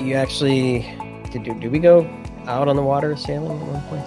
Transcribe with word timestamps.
you 0.00 0.14
actually 0.14 0.80
did. 1.32 1.44
Did 1.60 1.70
we 1.72 1.78
go 1.78 2.04
out 2.46 2.68
on 2.68 2.76
the 2.76 2.82
water 2.82 3.16
sailing 3.16 3.58
at 3.60 3.66
one 3.66 3.82
point 3.82 4.04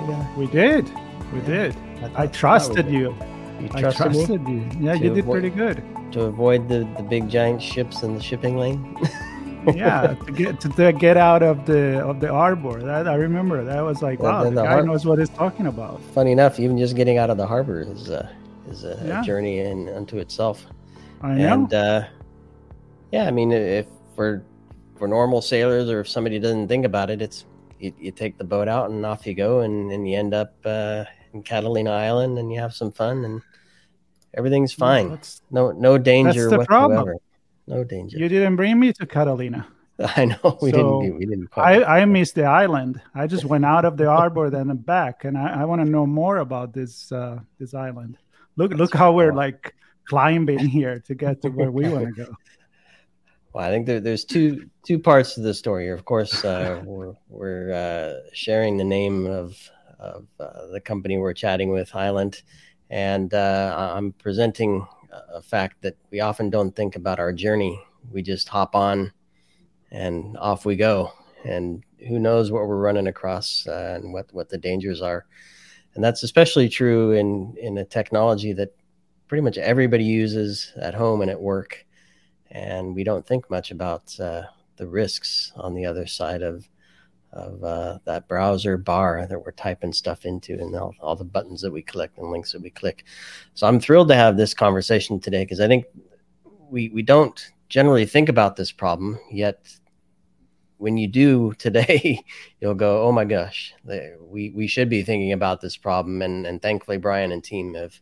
together? 0.00 0.28
We 0.36 0.46
did. 0.46 0.84
We 1.32 1.40
Yeah. 1.40 1.46
did. 1.46 1.74
thought- 2.00 2.10
I 2.16 2.26
trusted 2.28 2.86
you. 2.88 3.14
You 3.60 3.68
I 3.74 3.80
trusted, 3.80 4.06
me 4.12 4.12
trusted 4.14 4.48
you. 4.48 4.64
Yeah, 4.80 4.94
you 4.94 5.10
did 5.10 5.18
avoid- 5.18 5.32
pretty 5.42 5.50
good. 5.50 5.82
to 6.12 6.22
avoid 6.22 6.68
the, 6.68 6.88
the 6.96 7.04
big 7.04 7.28
giant 7.28 7.62
ships 7.62 8.02
in 8.02 8.14
the 8.14 8.20
shipping 8.22 8.56
lane. 8.56 8.96
Yeah, 9.74 10.14
to 10.24 10.32
get 10.32 10.58
to, 10.62 10.70
to 10.70 10.90
get 10.90 11.18
out 11.18 11.42
of 11.42 11.66
the 11.66 12.00
of 12.02 12.18
the 12.18 12.28
harbor. 12.28 12.80
That 12.82 13.06
I 13.06 13.16
remember. 13.16 13.62
That 13.62 13.82
was 13.84 14.00
like, 14.00 14.18
Well, 14.18 14.32
wow, 14.32 14.44
the 14.44 14.50
the 14.52 14.62
guy 14.62 14.72
har- 14.72 14.82
knows 14.82 15.04
what 15.04 15.18
he's 15.18 15.28
talking 15.28 15.66
about. 15.66 16.00
Funny 16.14 16.32
enough, 16.32 16.58
even 16.58 16.78
just 16.78 16.96
getting 16.96 17.18
out 17.18 17.28
of 17.28 17.36
the 17.36 17.46
harbor 17.46 17.82
is 17.82 18.08
a 18.08 18.30
is 18.70 18.84
a, 18.84 18.98
Yeah. 19.04 19.20
journey 19.22 19.58
in 19.58 19.90
unto 19.90 20.16
itself. 20.16 20.66
I 21.20 21.34
know. 21.34 21.52
And 21.52 21.74
uh, 21.74 22.04
yeah, 23.12 23.26
I 23.26 23.30
mean, 23.30 23.52
if 23.52 23.84
for 24.16 24.42
for 25.00 25.08
normal 25.08 25.40
sailors 25.40 25.88
or 25.90 26.00
if 26.00 26.08
somebody 26.08 26.38
doesn't 26.38 26.68
think 26.68 26.84
about 26.84 27.08
it, 27.10 27.22
it's 27.22 27.46
you, 27.80 27.92
you 27.98 28.10
take 28.12 28.36
the 28.36 28.44
boat 28.44 28.68
out 28.68 28.90
and 28.90 29.04
off 29.06 29.26
you 29.26 29.34
go, 29.34 29.60
and, 29.60 29.90
and 29.90 30.08
you 30.08 30.16
end 30.18 30.34
up 30.34 30.54
uh, 30.66 31.04
in 31.32 31.42
Catalina 31.42 31.90
Island, 31.90 32.38
and 32.38 32.52
you 32.52 32.60
have 32.60 32.74
some 32.74 32.92
fun, 32.92 33.24
and 33.24 33.40
everything's 34.34 34.74
fine. 34.74 35.08
That's- 35.08 35.40
No 35.50 35.72
no 35.72 35.96
danger 35.96 36.44
whatsoever. 36.50 36.64
problem. 36.66 37.16
No 37.66 37.82
danger. 37.82 38.18
you 38.18 38.28
didn't 38.28 38.56
bring 38.56 38.78
me 38.78 38.92
to 38.92 39.06
Catalina. 39.06 39.66
I 40.16 40.24
know 40.26 40.58
we 40.60 40.70
So, 40.72 40.76
didn't 41.02 41.18
we 41.18 41.24
didn't. 41.26 41.48
I, 41.56 41.82
I 42.00 42.04
missed 42.04 42.34
the 42.34 42.44
island. 42.44 43.00
I 43.14 43.26
just 43.26 43.44
went 43.46 43.64
out 43.64 43.84
of 43.86 43.96
the 43.96 44.06
arbor 44.08 44.50
then 44.50 44.70
and 44.70 44.84
back, 44.84 45.24
and 45.24 45.36
I, 45.38 45.62
I 45.62 45.64
want 45.64 45.80
to 45.82 45.88
know 45.88 46.04
more 46.06 46.38
about 46.38 46.72
this 46.74 47.10
uh, 47.12 47.38
this 47.58 47.72
island. 47.72 48.18
Look 48.56 48.72
look 48.74 48.92
how 48.94 49.12
we're 49.12 49.32
like 49.32 49.74
climbing 50.04 50.58
here 50.58 51.00
to 51.06 51.14
get 51.14 51.40
to 51.42 51.48
where 51.48 51.70
we 51.70 51.88
want 51.88 52.06
to 52.06 52.12
go. 52.24 52.28
Well, 53.52 53.64
I 53.64 53.70
think 53.70 53.86
there, 53.86 54.00
there's 54.00 54.24
two 54.24 54.70
two 54.84 54.98
parts 54.98 55.34
to 55.34 55.40
the 55.40 55.54
story. 55.54 55.84
Here. 55.84 55.94
Of 55.94 56.04
course, 56.04 56.44
uh, 56.44 56.82
we're 56.84 57.14
we're 57.28 57.72
uh, 57.72 58.30
sharing 58.32 58.76
the 58.76 58.84
name 58.84 59.26
of 59.26 59.58
of 59.98 60.26
uh, 60.38 60.66
the 60.72 60.80
company 60.80 61.18
we're 61.18 61.34
chatting 61.34 61.70
with, 61.70 61.94
Island, 61.94 62.42
and 62.90 63.34
uh, 63.34 63.92
I'm 63.94 64.12
presenting 64.12 64.86
a 65.34 65.42
fact 65.42 65.82
that 65.82 65.96
we 66.10 66.20
often 66.20 66.48
don't 66.50 66.74
think 66.74 66.94
about 66.94 67.18
our 67.18 67.32
journey. 67.32 67.82
We 68.12 68.22
just 68.22 68.48
hop 68.48 68.76
on, 68.76 69.12
and 69.90 70.36
off 70.38 70.64
we 70.64 70.76
go, 70.76 71.12
and 71.44 71.82
who 72.06 72.18
knows 72.20 72.52
what 72.52 72.66
we're 72.68 72.80
running 72.80 73.08
across 73.08 73.66
uh, 73.66 73.98
and 74.00 74.12
what 74.12 74.32
what 74.32 74.48
the 74.48 74.58
dangers 74.58 75.02
are, 75.02 75.26
and 75.96 76.04
that's 76.04 76.22
especially 76.22 76.68
true 76.68 77.12
in 77.12 77.56
in 77.60 77.78
a 77.78 77.84
technology 77.84 78.52
that 78.52 78.76
pretty 79.26 79.42
much 79.42 79.58
everybody 79.58 80.04
uses 80.04 80.72
at 80.80 80.94
home 80.94 81.20
and 81.20 81.30
at 81.30 81.40
work 81.40 81.84
and 82.50 82.94
we 82.94 83.04
don't 83.04 83.26
think 83.26 83.48
much 83.50 83.70
about 83.70 84.18
uh, 84.20 84.42
the 84.76 84.86
risks 84.86 85.52
on 85.56 85.74
the 85.74 85.84
other 85.86 86.06
side 86.06 86.42
of 86.42 86.68
of 87.32 87.62
uh, 87.62 87.98
that 88.04 88.26
browser 88.26 88.76
bar 88.76 89.24
that 89.28 89.38
we're 89.38 89.52
typing 89.52 89.92
stuff 89.92 90.24
into 90.24 90.54
and 90.54 90.74
all, 90.74 90.92
all 91.00 91.14
the 91.14 91.24
buttons 91.24 91.60
that 91.60 91.70
we 91.70 91.80
click 91.80 92.10
and 92.16 92.30
links 92.30 92.50
that 92.52 92.60
we 92.60 92.70
click. 92.70 93.04
So 93.54 93.68
I'm 93.68 93.78
thrilled 93.78 94.08
to 94.08 94.16
have 94.16 94.36
this 94.36 94.52
conversation 94.52 95.20
today 95.20 95.44
because 95.44 95.60
I 95.60 95.68
think 95.68 95.84
we 96.68 96.88
we 96.88 97.02
don't 97.02 97.40
generally 97.68 98.06
think 98.06 98.28
about 98.28 98.56
this 98.56 98.72
problem 98.72 99.18
yet. 99.30 99.68
When 100.78 100.96
you 100.96 101.08
do 101.08 101.52
today, 101.58 102.24
you'll 102.60 102.74
go, 102.74 103.04
"Oh 103.04 103.12
my 103.12 103.24
gosh, 103.24 103.74
the- 103.84 104.16
we 104.20 104.50
we 104.50 104.66
should 104.66 104.88
be 104.88 105.02
thinking 105.02 105.32
about 105.32 105.60
this 105.60 105.76
problem." 105.76 106.22
And 106.22 106.46
and 106.46 106.60
thankfully, 106.60 106.96
Brian 106.96 107.32
and 107.32 107.44
team 107.44 107.74
have 107.74 108.00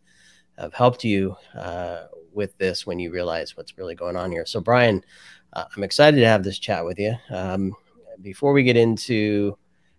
have 0.56 0.74
helped 0.74 1.04
you 1.04 1.36
uh, 1.54 2.06
with 2.38 2.56
this 2.56 2.86
when 2.86 2.98
you 2.98 3.10
realize 3.10 3.56
what's 3.56 3.76
really 3.76 3.96
going 3.96 4.16
on 4.16 4.30
here. 4.32 4.46
So, 4.46 4.60
Brian, 4.60 5.04
uh, 5.52 5.64
I'm 5.76 5.82
excited 5.82 6.18
to 6.20 6.26
have 6.26 6.44
this 6.44 6.58
chat 6.58 6.84
with 6.84 6.98
you. 6.98 7.14
Um, 7.30 7.74
before 8.22 8.52
we 8.52 8.62
get 8.62 8.76
into 8.76 9.58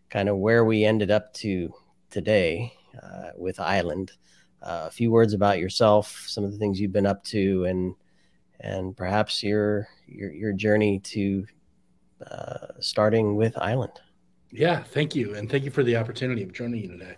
kind 0.09 0.29
of 0.29 0.37
where 0.37 0.65
we 0.65 0.85
ended 0.85 1.11
up 1.11 1.33
to 1.35 1.71
today 2.09 2.73
uh, 3.03 3.31
with 3.35 3.59
Island, 3.59 4.13
uh, 4.63 4.85
a 4.87 4.91
few 4.91 5.11
words 5.11 5.33
about 5.33 5.59
yourself, 5.59 6.25
some 6.27 6.43
of 6.43 6.51
the 6.51 6.57
things 6.57 6.79
you've 6.79 6.93
been 6.93 7.05
up 7.05 7.23
to, 7.25 7.65
and 7.65 7.93
and 8.61 8.95
perhaps 8.95 9.43
your 9.43 9.87
your, 10.07 10.31
your 10.31 10.53
journey 10.53 10.99
to 10.99 11.45
uh, 12.25 12.67
starting 12.79 13.35
with 13.35 13.57
Island. 13.57 13.93
Yeah, 14.51 14.81
thank 14.81 15.13
you. 15.13 15.35
And 15.35 15.49
thank 15.49 15.63
you 15.63 15.71
for 15.71 15.83
the 15.83 15.95
opportunity 15.97 16.41
of 16.41 16.51
joining 16.53 16.81
you 16.81 16.89
today. 16.89 17.15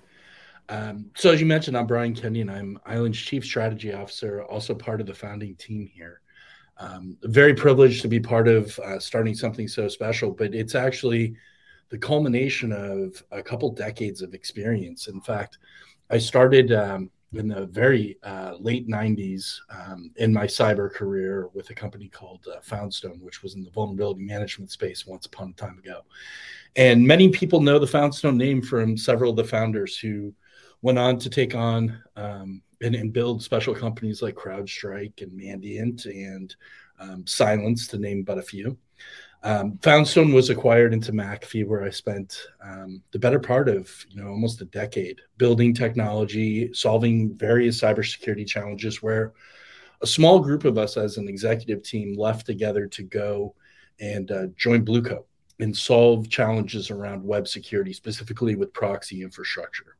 Um, 0.71 1.11
so, 1.15 1.31
as 1.31 1.41
you 1.41 1.45
mentioned, 1.45 1.77
I'm 1.77 1.85
Brian 1.85 2.15
Kenyon. 2.15 2.49
I'm 2.49 2.79
Island's 2.85 3.19
Chief 3.19 3.43
Strategy 3.43 3.91
Officer, 3.91 4.45
also 4.45 4.73
part 4.73 5.01
of 5.01 5.05
the 5.05 5.13
founding 5.13 5.53
team 5.55 5.85
here. 5.85 6.21
Um, 6.77 7.17
very 7.23 7.53
privileged 7.53 8.01
to 8.03 8.07
be 8.07 8.21
part 8.21 8.47
of 8.47 8.79
uh, 8.79 8.97
starting 8.97 9.35
something 9.35 9.67
so 9.67 9.89
special, 9.89 10.31
but 10.31 10.55
it's 10.55 10.73
actually 10.73 11.35
the 11.89 11.97
culmination 11.97 12.71
of 12.71 13.21
a 13.31 13.43
couple 13.43 13.69
decades 13.73 14.21
of 14.21 14.33
experience. 14.33 15.09
In 15.09 15.19
fact, 15.19 15.57
I 16.09 16.17
started 16.17 16.71
um, 16.71 17.11
in 17.33 17.49
the 17.49 17.65
very 17.65 18.17
uh, 18.23 18.53
late 18.57 18.87
90s 18.87 19.57
um, 19.77 20.11
in 20.15 20.31
my 20.31 20.45
cyber 20.47 20.89
career 20.89 21.49
with 21.53 21.69
a 21.69 21.75
company 21.75 22.07
called 22.07 22.47
uh, 22.47 22.61
Foundstone, 22.61 23.19
which 23.19 23.43
was 23.43 23.55
in 23.55 23.63
the 23.65 23.71
vulnerability 23.71 24.23
management 24.23 24.71
space 24.71 25.05
once 25.05 25.25
upon 25.25 25.49
a 25.49 25.61
time 25.61 25.77
ago. 25.77 26.03
And 26.77 27.05
many 27.05 27.27
people 27.27 27.59
know 27.59 27.77
the 27.77 27.87
Foundstone 27.87 28.37
name 28.37 28.61
from 28.61 28.95
several 28.95 29.31
of 29.31 29.35
the 29.35 29.43
founders 29.43 29.97
who 29.97 30.33
went 30.81 30.97
on 30.97 31.17
to 31.19 31.29
take 31.29 31.55
on 31.55 32.01
um, 32.15 32.61
and, 32.81 32.95
and, 32.95 33.13
build 33.13 33.43
special 33.43 33.75
companies 33.75 34.21
like 34.21 34.35
CrowdStrike 34.35 35.21
and 35.21 35.31
Mandiant 35.31 36.05
and 36.05 36.55
um, 36.99 37.23
Cylance, 37.25 37.87
to 37.87 37.97
name 37.97 38.23
but 38.23 38.37
a 38.37 38.41
few. 38.41 38.77
Um, 39.43 39.79
Foundstone 39.81 40.33
was 40.33 40.49
acquired 40.49 40.93
into 40.93 41.11
McAfee, 41.11 41.65
where 41.65 41.83
I 41.83 41.89
spent 41.89 42.47
um, 42.63 43.01
the 43.11 43.19
better 43.19 43.39
part 43.39 43.69
of 43.69 43.91
you 44.09 44.21
know 44.21 44.29
almost 44.29 44.61
a 44.61 44.65
decade 44.65 45.19
building 45.37 45.73
technology, 45.73 46.71
solving 46.73 47.35
various 47.35 47.81
cybersecurity 47.81 48.47
challenges. 48.47 49.01
Where 49.01 49.33
a 50.01 50.07
small 50.07 50.39
group 50.39 50.65
of 50.65 50.77
us, 50.77 50.95
as 50.97 51.17
an 51.17 51.27
executive 51.27 51.81
team, 51.83 52.15
left 52.15 52.45
together 52.45 52.85
to 52.87 53.03
go 53.03 53.55
and 53.99 54.29
uh, 54.31 54.47
join 54.57 54.85
Bluecoat 54.85 55.25
and 55.59 55.75
solve 55.75 56.27
challenges 56.29 56.89
around 56.89 57.23
web 57.23 57.47
security, 57.47 57.93
specifically 57.93 58.55
with 58.55 58.73
proxy 58.73 59.21
infrastructure 59.21 59.95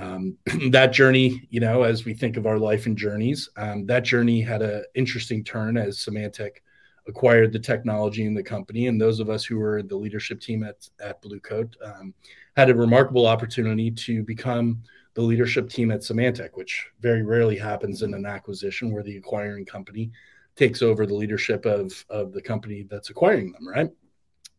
um, 0.00 0.36
that 0.70 0.92
journey, 0.92 1.46
you 1.50 1.60
know, 1.60 1.82
as 1.82 2.04
we 2.04 2.14
think 2.14 2.36
of 2.36 2.46
our 2.46 2.58
life 2.58 2.86
and 2.86 2.96
journeys, 2.96 3.48
um, 3.56 3.86
that 3.86 4.04
journey 4.04 4.40
had 4.40 4.62
an 4.62 4.84
interesting 4.94 5.44
turn 5.44 5.76
as 5.76 5.98
Symantec 5.98 6.62
acquired 7.06 7.52
the 7.52 7.58
technology 7.58 8.24
in 8.24 8.34
the 8.34 8.42
company. 8.42 8.86
And 8.86 9.00
those 9.00 9.20
of 9.20 9.30
us 9.30 9.44
who 9.44 9.58
were 9.58 9.82
the 9.82 9.96
leadership 9.96 10.40
team 10.40 10.62
at, 10.62 10.88
at 11.00 11.20
Blue 11.22 11.40
Coat 11.40 11.76
um, 11.84 12.14
had 12.56 12.70
a 12.70 12.74
remarkable 12.74 13.26
opportunity 13.26 13.90
to 13.90 14.22
become 14.22 14.82
the 15.14 15.22
leadership 15.22 15.68
team 15.68 15.90
at 15.90 16.00
Symantec, 16.00 16.50
which 16.54 16.86
very 17.00 17.22
rarely 17.22 17.56
happens 17.56 18.02
in 18.02 18.14
an 18.14 18.26
acquisition 18.26 18.92
where 18.92 19.02
the 19.02 19.16
acquiring 19.16 19.64
company 19.64 20.10
takes 20.56 20.82
over 20.82 21.06
the 21.06 21.14
leadership 21.14 21.66
of, 21.66 22.04
of 22.10 22.32
the 22.32 22.42
company 22.42 22.86
that's 22.88 23.10
acquiring 23.10 23.52
them, 23.52 23.66
right? 23.66 23.90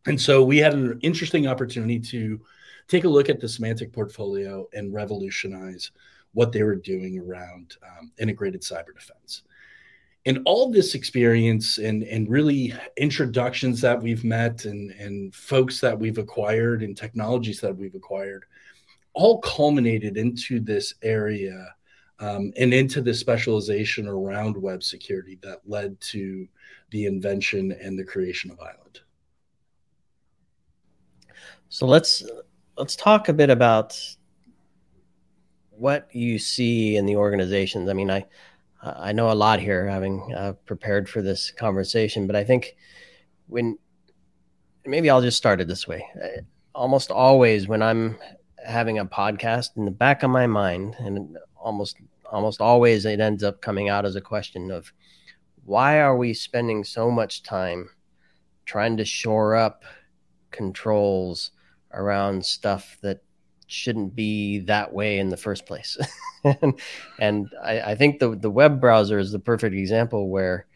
And 0.06 0.20
so 0.20 0.42
we 0.42 0.58
had 0.58 0.74
an 0.74 0.98
interesting 1.02 1.46
opportunity 1.46 2.00
to 2.00 2.40
take 2.88 3.04
a 3.04 3.08
look 3.08 3.28
at 3.28 3.40
the 3.40 3.46
Symantec 3.46 3.92
portfolio 3.92 4.68
and 4.72 4.92
revolutionize 4.92 5.90
what 6.34 6.52
they 6.52 6.62
were 6.62 6.76
doing 6.76 7.18
around 7.18 7.76
um, 7.82 8.10
integrated 8.18 8.62
cyber 8.62 8.94
defense. 8.94 9.42
and 10.24 10.40
all 10.44 10.70
this 10.70 10.94
experience 10.94 11.78
and 11.78 12.04
and 12.04 12.28
really 12.28 12.72
introductions 12.96 13.80
that 13.80 14.00
we've 14.00 14.24
met 14.24 14.64
and 14.64 14.90
and 14.92 15.34
folks 15.34 15.80
that 15.80 15.98
we've 15.98 16.18
acquired 16.18 16.82
and 16.82 16.96
technologies 16.96 17.60
that 17.60 17.76
we've 17.76 17.94
acquired 17.94 18.44
all 19.14 19.40
culminated 19.40 20.16
into 20.16 20.60
this 20.60 20.94
area 21.02 21.74
um, 22.18 22.52
and 22.56 22.72
into 22.72 23.00
the 23.02 23.12
specialization 23.12 24.06
around 24.06 24.56
web 24.56 24.82
security 24.82 25.38
that 25.42 25.58
led 25.66 26.00
to 26.00 26.46
the 26.90 27.06
invention 27.06 27.72
and 27.72 27.98
the 27.98 28.04
creation 28.04 28.50
of 28.50 28.60
island 28.60 29.00
so 31.68 31.86
let's 31.86 32.22
let's 32.82 32.96
talk 32.96 33.28
a 33.28 33.32
bit 33.32 33.48
about 33.48 33.96
what 35.70 36.08
you 36.12 36.36
see 36.36 36.96
in 36.96 37.06
the 37.06 37.14
organizations 37.14 37.88
i 37.88 37.92
mean 37.92 38.10
i 38.10 38.24
I 38.82 39.12
know 39.12 39.30
a 39.30 39.34
lot 39.34 39.60
here, 39.60 39.86
having 39.86 40.34
uh, 40.34 40.54
prepared 40.66 41.08
for 41.08 41.22
this 41.22 41.52
conversation, 41.52 42.26
but 42.26 42.34
I 42.34 42.42
think 42.42 42.74
when 43.46 43.78
maybe 44.84 45.08
I'll 45.08 45.22
just 45.22 45.36
start 45.36 45.60
it 45.60 45.68
this 45.68 45.86
way. 45.86 46.04
Uh, 46.20 46.40
almost 46.74 47.12
always, 47.12 47.68
when 47.68 47.80
I'm 47.80 48.18
having 48.66 48.98
a 48.98 49.06
podcast, 49.06 49.76
in 49.76 49.84
the 49.84 49.92
back 49.92 50.24
of 50.24 50.30
my 50.30 50.48
mind, 50.48 50.96
and 50.98 51.38
almost 51.56 51.96
almost 52.28 52.60
always, 52.60 53.04
it 53.04 53.20
ends 53.20 53.44
up 53.44 53.60
coming 53.60 53.88
out 53.88 54.04
as 54.04 54.16
a 54.16 54.20
question 54.20 54.72
of 54.72 54.92
why 55.64 56.00
are 56.00 56.16
we 56.16 56.34
spending 56.34 56.82
so 56.82 57.08
much 57.08 57.44
time 57.44 57.88
trying 58.64 58.96
to 58.96 59.04
shore 59.04 59.54
up 59.54 59.84
controls 60.50 61.52
around 61.94 62.44
stuff 62.44 62.98
that 63.02 63.22
shouldn't 63.66 64.14
be 64.14 64.60
that 64.60 64.92
way 64.92 65.18
in 65.18 65.28
the 65.28 65.36
first 65.36 65.66
place. 65.66 65.96
and, 66.44 66.80
and 67.18 67.50
I, 67.62 67.80
I, 67.80 67.94
think 67.94 68.18
the 68.18 68.36
the 68.36 68.50
web 68.50 68.80
browser 68.80 69.18
is 69.18 69.32
the 69.32 69.38
perfect 69.38 69.74
example 69.74 70.28
where, 70.28 70.66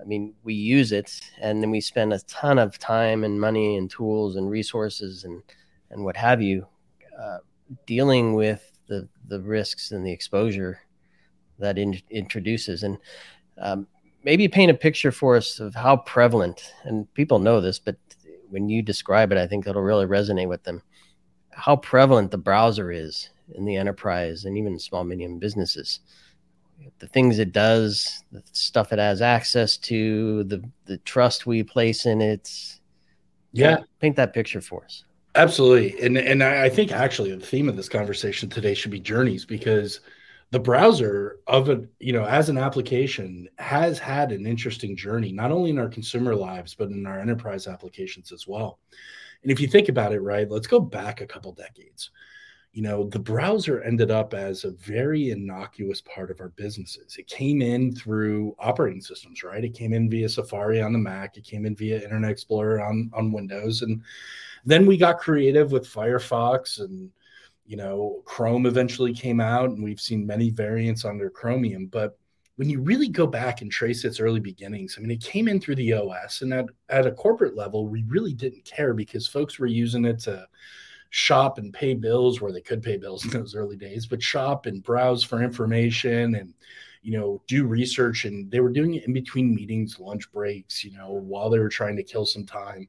I 0.00 0.04
mean, 0.04 0.34
we 0.42 0.54
use 0.54 0.92
it 0.92 1.20
and 1.40 1.62
then 1.62 1.70
we 1.70 1.80
spend 1.80 2.12
a 2.12 2.20
ton 2.20 2.58
of 2.58 2.78
time 2.78 3.24
and 3.24 3.40
money 3.40 3.76
and 3.76 3.90
tools 3.90 4.36
and 4.36 4.50
resources 4.50 5.24
and 5.24 5.42
and 5.90 6.04
what 6.04 6.16
have 6.16 6.42
you, 6.42 6.66
uh, 7.18 7.38
dealing 7.86 8.34
with 8.34 8.72
the 8.88 9.08
the 9.28 9.40
risks 9.40 9.92
and 9.92 10.06
the 10.06 10.12
exposure 10.12 10.80
that 11.58 11.78
in, 11.78 12.00
introduces 12.10 12.82
and 12.82 12.98
um, 13.58 13.86
maybe 14.24 14.48
paint 14.48 14.70
a 14.70 14.74
picture 14.74 15.12
for 15.12 15.36
us 15.36 15.60
of 15.60 15.74
how 15.74 15.96
prevalent 15.96 16.72
and 16.84 17.12
people 17.14 17.38
know 17.38 17.60
this, 17.60 17.78
but 17.78 17.96
when 18.50 18.68
you 18.68 18.82
describe 18.82 19.32
it, 19.32 19.38
I 19.38 19.46
think 19.46 19.66
it'll 19.66 19.82
really 19.82 20.06
resonate 20.06 20.48
with 20.48 20.62
them. 20.64 20.82
How 21.50 21.76
prevalent 21.76 22.30
the 22.30 22.38
browser 22.38 22.90
is 22.90 23.30
in 23.54 23.64
the 23.64 23.76
enterprise 23.76 24.44
and 24.44 24.56
even 24.56 24.78
small 24.78 25.04
medium 25.04 25.38
businesses. 25.38 26.00
The 27.00 27.08
things 27.08 27.38
it 27.38 27.52
does 27.52 28.22
the 28.30 28.42
stuff 28.52 28.92
it 28.92 28.98
has 28.98 29.20
access 29.20 29.76
to 29.78 30.44
the 30.44 30.62
the 30.86 30.98
trust 30.98 31.46
we 31.46 31.62
place 31.62 32.06
in 32.06 32.20
it. 32.20 32.50
Yeah. 33.52 33.78
paint 34.00 34.16
that 34.16 34.32
picture 34.32 34.60
for 34.60 34.84
us. 34.84 35.04
Absolutely. 35.34 36.00
And 36.00 36.16
and 36.16 36.42
i 36.42 36.68
think 36.68 36.92
actually 36.92 37.34
the 37.34 37.44
theme 37.44 37.68
of 37.68 37.76
this 37.76 37.88
conversation 37.88 38.48
today 38.48 38.74
should 38.74 38.90
be 38.90 39.00
journeys 39.00 39.44
because 39.44 40.00
the 40.50 40.58
browser 40.58 41.38
of 41.46 41.68
a 41.68 41.84
you 41.98 42.12
know 42.12 42.24
as 42.24 42.48
an 42.48 42.58
application 42.58 43.48
has 43.58 43.98
had 43.98 44.32
an 44.32 44.46
interesting 44.46 44.96
journey 44.96 45.32
not 45.32 45.52
only 45.52 45.70
in 45.70 45.78
our 45.78 45.88
consumer 45.88 46.34
lives 46.34 46.74
but 46.74 46.88
in 46.90 47.06
our 47.06 47.20
enterprise 47.20 47.66
applications 47.66 48.32
as 48.32 48.46
well 48.46 48.78
and 49.42 49.52
if 49.52 49.60
you 49.60 49.68
think 49.68 49.88
about 49.88 50.12
it, 50.12 50.20
right, 50.20 50.50
let's 50.50 50.66
go 50.66 50.80
back 50.80 51.20
a 51.20 51.26
couple 51.26 51.52
decades. 51.52 52.10
You 52.72 52.82
know, 52.82 53.08
the 53.08 53.18
browser 53.18 53.82
ended 53.82 54.10
up 54.10 54.34
as 54.34 54.64
a 54.64 54.72
very 54.72 55.30
innocuous 55.30 56.00
part 56.02 56.30
of 56.30 56.40
our 56.40 56.50
businesses. 56.50 57.16
It 57.16 57.26
came 57.26 57.62
in 57.62 57.94
through 57.94 58.54
operating 58.58 59.00
systems, 59.00 59.42
right? 59.42 59.64
It 59.64 59.74
came 59.74 59.92
in 59.92 60.10
via 60.10 60.28
Safari 60.28 60.80
on 60.80 60.92
the 60.92 60.98
Mac, 60.98 61.36
it 61.36 61.44
came 61.44 61.66
in 61.66 61.74
via 61.74 62.02
Internet 62.02 62.30
Explorer 62.30 62.84
on, 62.84 63.10
on 63.14 63.32
Windows. 63.32 63.82
And 63.82 64.02
then 64.64 64.86
we 64.86 64.96
got 64.96 65.18
creative 65.18 65.72
with 65.72 65.88
Firefox 65.88 66.80
and 66.80 67.10
you 67.68 67.76
know, 67.76 68.22
Chrome 68.24 68.64
eventually 68.64 69.12
came 69.12 69.40
out, 69.40 69.68
and 69.68 69.84
we've 69.84 70.00
seen 70.00 70.26
many 70.26 70.48
variants 70.48 71.04
under 71.04 71.28
Chromium. 71.28 71.86
But 71.86 72.18
when 72.56 72.70
you 72.70 72.80
really 72.80 73.08
go 73.08 73.26
back 73.26 73.60
and 73.60 73.70
trace 73.70 74.06
its 74.06 74.20
early 74.20 74.40
beginnings, 74.40 74.96
I 74.96 75.02
mean, 75.02 75.10
it 75.10 75.22
came 75.22 75.48
in 75.48 75.60
through 75.60 75.74
the 75.74 75.92
OS, 75.92 76.40
and 76.40 76.54
at, 76.54 76.64
at 76.88 77.06
a 77.06 77.12
corporate 77.12 77.56
level, 77.56 77.86
we 77.86 78.04
really 78.08 78.32
didn't 78.32 78.64
care 78.64 78.94
because 78.94 79.28
folks 79.28 79.58
were 79.58 79.66
using 79.66 80.06
it 80.06 80.18
to 80.20 80.48
shop 81.10 81.58
and 81.58 81.74
pay 81.74 81.92
bills 81.92 82.40
where 82.40 82.52
they 82.52 82.62
could 82.62 82.82
pay 82.82 82.96
bills 82.96 83.26
in 83.26 83.30
those 83.32 83.54
early 83.54 83.76
days, 83.76 84.06
but 84.06 84.22
shop 84.22 84.64
and 84.64 84.82
browse 84.82 85.22
for 85.22 85.42
information 85.42 86.36
and 86.36 86.54
you 87.02 87.16
know 87.16 87.40
do 87.46 87.64
research 87.66 88.24
and 88.24 88.50
they 88.50 88.58
were 88.58 88.72
doing 88.72 88.94
it 88.94 89.04
in 89.06 89.12
between 89.12 89.54
meetings 89.54 90.00
lunch 90.00 90.30
breaks 90.32 90.82
you 90.82 90.90
know 90.90 91.12
while 91.12 91.48
they 91.48 91.60
were 91.60 91.68
trying 91.68 91.94
to 91.94 92.02
kill 92.02 92.26
some 92.26 92.44
time 92.44 92.88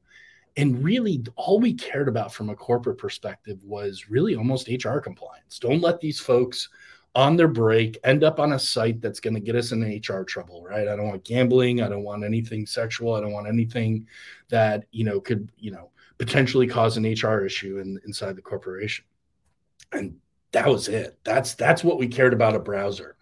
and 0.60 0.82
really 0.84 1.22
all 1.36 1.58
we 1.58 1.72
cared 1.74 2.08
about 2.08 2.32
from 2.32 2.50
a 2.50 2.56
corporate 2.56 2.98
perspective 2.98 3.62
was 3.64 4.10
really 4.10 4.34
almost 4.34 4.68
hr 4.84 4.98
compliance 4.98 5.58
don't 5.58 5.80
let 5.80 6.00
these 6.00 6.20
folks 6.20 6.68
on 7.14 7.36
their 7.36 7.48
break 7.48 7.98
end 8.04 8.22
up 8.22 8.38
on 8.38 8.52
a 8.52 8.58
site 8.58 9.00
that's 9.00 9.20
going 9.20 9.34
to 9.34 9.40
get 9.40 9.56
us 9.56 9.72
in 9.72 9.82
HR 9.82 10.22
trouble, 10.22 10.62
right? 10.62 10.86
I 10.86 10.94
don't 10.94 11.08
want 11.08 11.24
gambling. 11.24 11.82
I 11.82 11.88
don't 11.88 12.04
want 12.04 12.24
anything 12.24 12.66
sexual. 12.66 13.14
I 13.14 13.20
don't 13.20 13.32
want 13.32 13.48
anything 13.48 14.06
that, 14.48 14.84
you 14.92 15.04
know, 15.04 15.20
could, 15.20 15.50
you 15.58 15.72
know, 15.72 15.90
potentially 16.18 16.66
cause 16.66 16.96
an 16.96 17.04
HR 17.04 17.44
issue 17.44 17.78
in, 17.78 18.00
inside 18.04 18.36
the 18.36 18.42
corporation. 18.42 19.04
And 19.92 20.16
that 20.52 20.68
was 20.68 20.88
it. 20.88 21.18
That's 21.24 21.54
that's 21.54 21.82
what 21.82 21.98
we 21.98 22.06
cared 22.06 22.32
about 22.32 22.54
a 22.54 22.60
browser. 22.60 23.16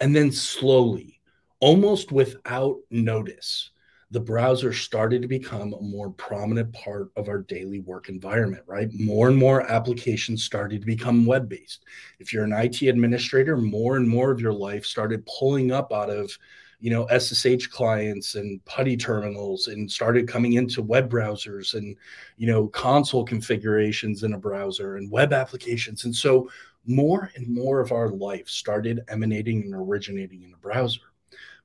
And 0.00 0.14
then 0.14 0.30
slowly, 0.30 1.20
almost 1.58 2.12
without 2.12 2.78
notice, 2.90 3.70
the 4.12 4.20
browser 4.20 4.72
started 4.72 5.20
to 5.22 5.28
become 5.28 5.72
a 5.72 5.82
more 5.82 6.10
prominent 6.10 6.72
part 6.72 7.10
of 7.16 7.28
our 7.28 7.38
daily 7.38 7.80
work 7.80 8.08
environment, 8.08 8.62
right? 8.66 8.88
More 8.92 9.28
and 9.28 9.36
more 9.36 9.68
applications 9.70 10.44
started 10.44 10.80
to 10.80 10.86
become 10.86 11.26
web 11.26 11.48
based. 11.48 11.84
If 12.20 12.32
you're 12.32 12.44
an 12.44 12.52
IT 12.52 12.82
administrator, 12.82 13.56
more 13.56 13.96
and 13.96 14.08
more 14.08 14.30
of 14.30 14.40
your 14.40 14.52
life 14.52 14.84
started 14.84 15.26
pulling 15.26 15.72
up 15.72 15.92
out 15.92 16.10
of 16.10 16.30
you 16.78 16.90
know 16.90 17.06
ssh 17.18 17.66
clients 17.68 18.34
and 18.34 18.62
putty 18.66 18.96
terminals 18.96 19.68
and 19.68 19.90
started 19.90 20.28
coming 20.28 20.54
into 20.54 20.82
web 20.82 21.10
browsers 21.10 21.74
and 21.74 21.96
you 22.36 22.46
know 22.46 22.68
console 22.68 23.24
configurations 23.24 24.22
in 24.22 24.34
a 24.34 24.38
browser 24.38 24.96
and 24.96 25.10
web 25.10 25.32
applications 25.32 26.04
and 26.04 26.14
so 26.14 26.50
more 26.86 27.30
and 27.34 27.48
more 27.48 27.80
of 27.80 27.92
our 27.92 28.10
life 28.10 28.48
started 28.48 29.00
emanating 29.08 29.62
and 29.62 29.74
originating 29.74 30.42
in 30.42 30.52
a 30.52 30.58
browser 30.58 31.00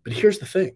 but 0.03 0.13
here's 0.13 0.39
the 0.39 0.45
thing 0.45 0.71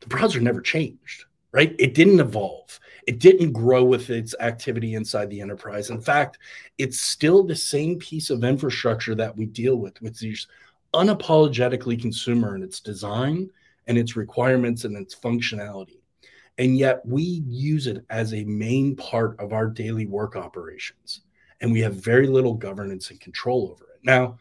the 0.00 0.08
browser 0.08 0.40
never 0.40 0.60
changed, 0.60 1.24
right? 1.52 1.74
It 1.78 1.94
didn't 1.94 2.20
evolve. 2.20 2.78
It 3.06 3.18
didn't 3.18 3.52
grow 3.52 3.84
with 3.84 4.10
its 4.10 4.34
activity 4.40 4.94
inside 4.94 5.30
the 5.30 5.40
enterprise. 5.40 5.90
In 5.90 6.00
fact, 6.00 6.38
it's 6.78 7.00
still 7.00 7.44
the 7.44 7.56
same 7.56 7.98
piece 7.98 8.30
of 8.30 8.44
infrastructure 8.44 9.14
that 9.14 9.36
we 9.36 9.46
deal 9.46 9.76
with, 9.76 10.00
which 10.00 10.22
is 10.22 10.46
unapologetically 10.94 12.00
consumer 12.00 12.56
in 12.56 12.62
its 12.62 12.80
design 12.80 13.50
and 13.86 13.98
its 13.98 14.16
requirements 14.16 14.84
and 14.84 14.96
its 14.96 15.14
functionality. 15.14 15.98
And 16.56 16.78
yet 16.78 17.04
we 17.04 17.22
use 17.22 17.86
it 17.86 18.04
as 18.10 18.32
a 18.32 18.44
main 18.44 18.96
part 18.96 19.38
of 19.40 19.52
our 19.52 19.66
daily 19.66 20.06
work 20.06 20.36
operations. 20.36 21.22
And 21.60 21.72
we 21.72 21.80
have 21.80 21.94
very 21.94 22.26
little 22.26 22.54
governance 22.54 23.10
and 23.10 23.20
control 23.20 23.70
over 23.72 23.84
it. 23.92 24.00
Now, 24.04 24.38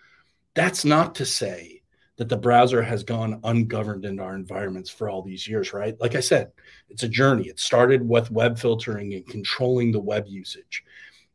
that's 0.54 0.86
not 0.86 1.16
to 1.16 1.25
say 1.25 1.82
that 2.17 2.29
the 2.29 2.38
browser 2.38 2.82
has 2.82 3.03
gone 3.03 3.39
ungoverned 3.43 4.05
in 4.05 4.20
our 4.20 4.36
environments 4.36 4.89
for 4.89 5.10
all 5.10 5.22
these 5.22 5.48
years, 5.48 5.74
right? 5.74 6.00
Like 6.00 6.15
I 6.15 6.20
said, 6.20 6.51
it's 6.89 7.03
a 7.03 7.10
journey. 7.10 7.48
It 7.48 7.60
started 7.60 8.08
with 8.08 8.32
web 8.32 8.60
filtering 8.60 9.13
and 9.13 9.27
controlling 9.27 9.91
the 9.91 10.00
web 10.00 10.25
usage. 10.27 10.84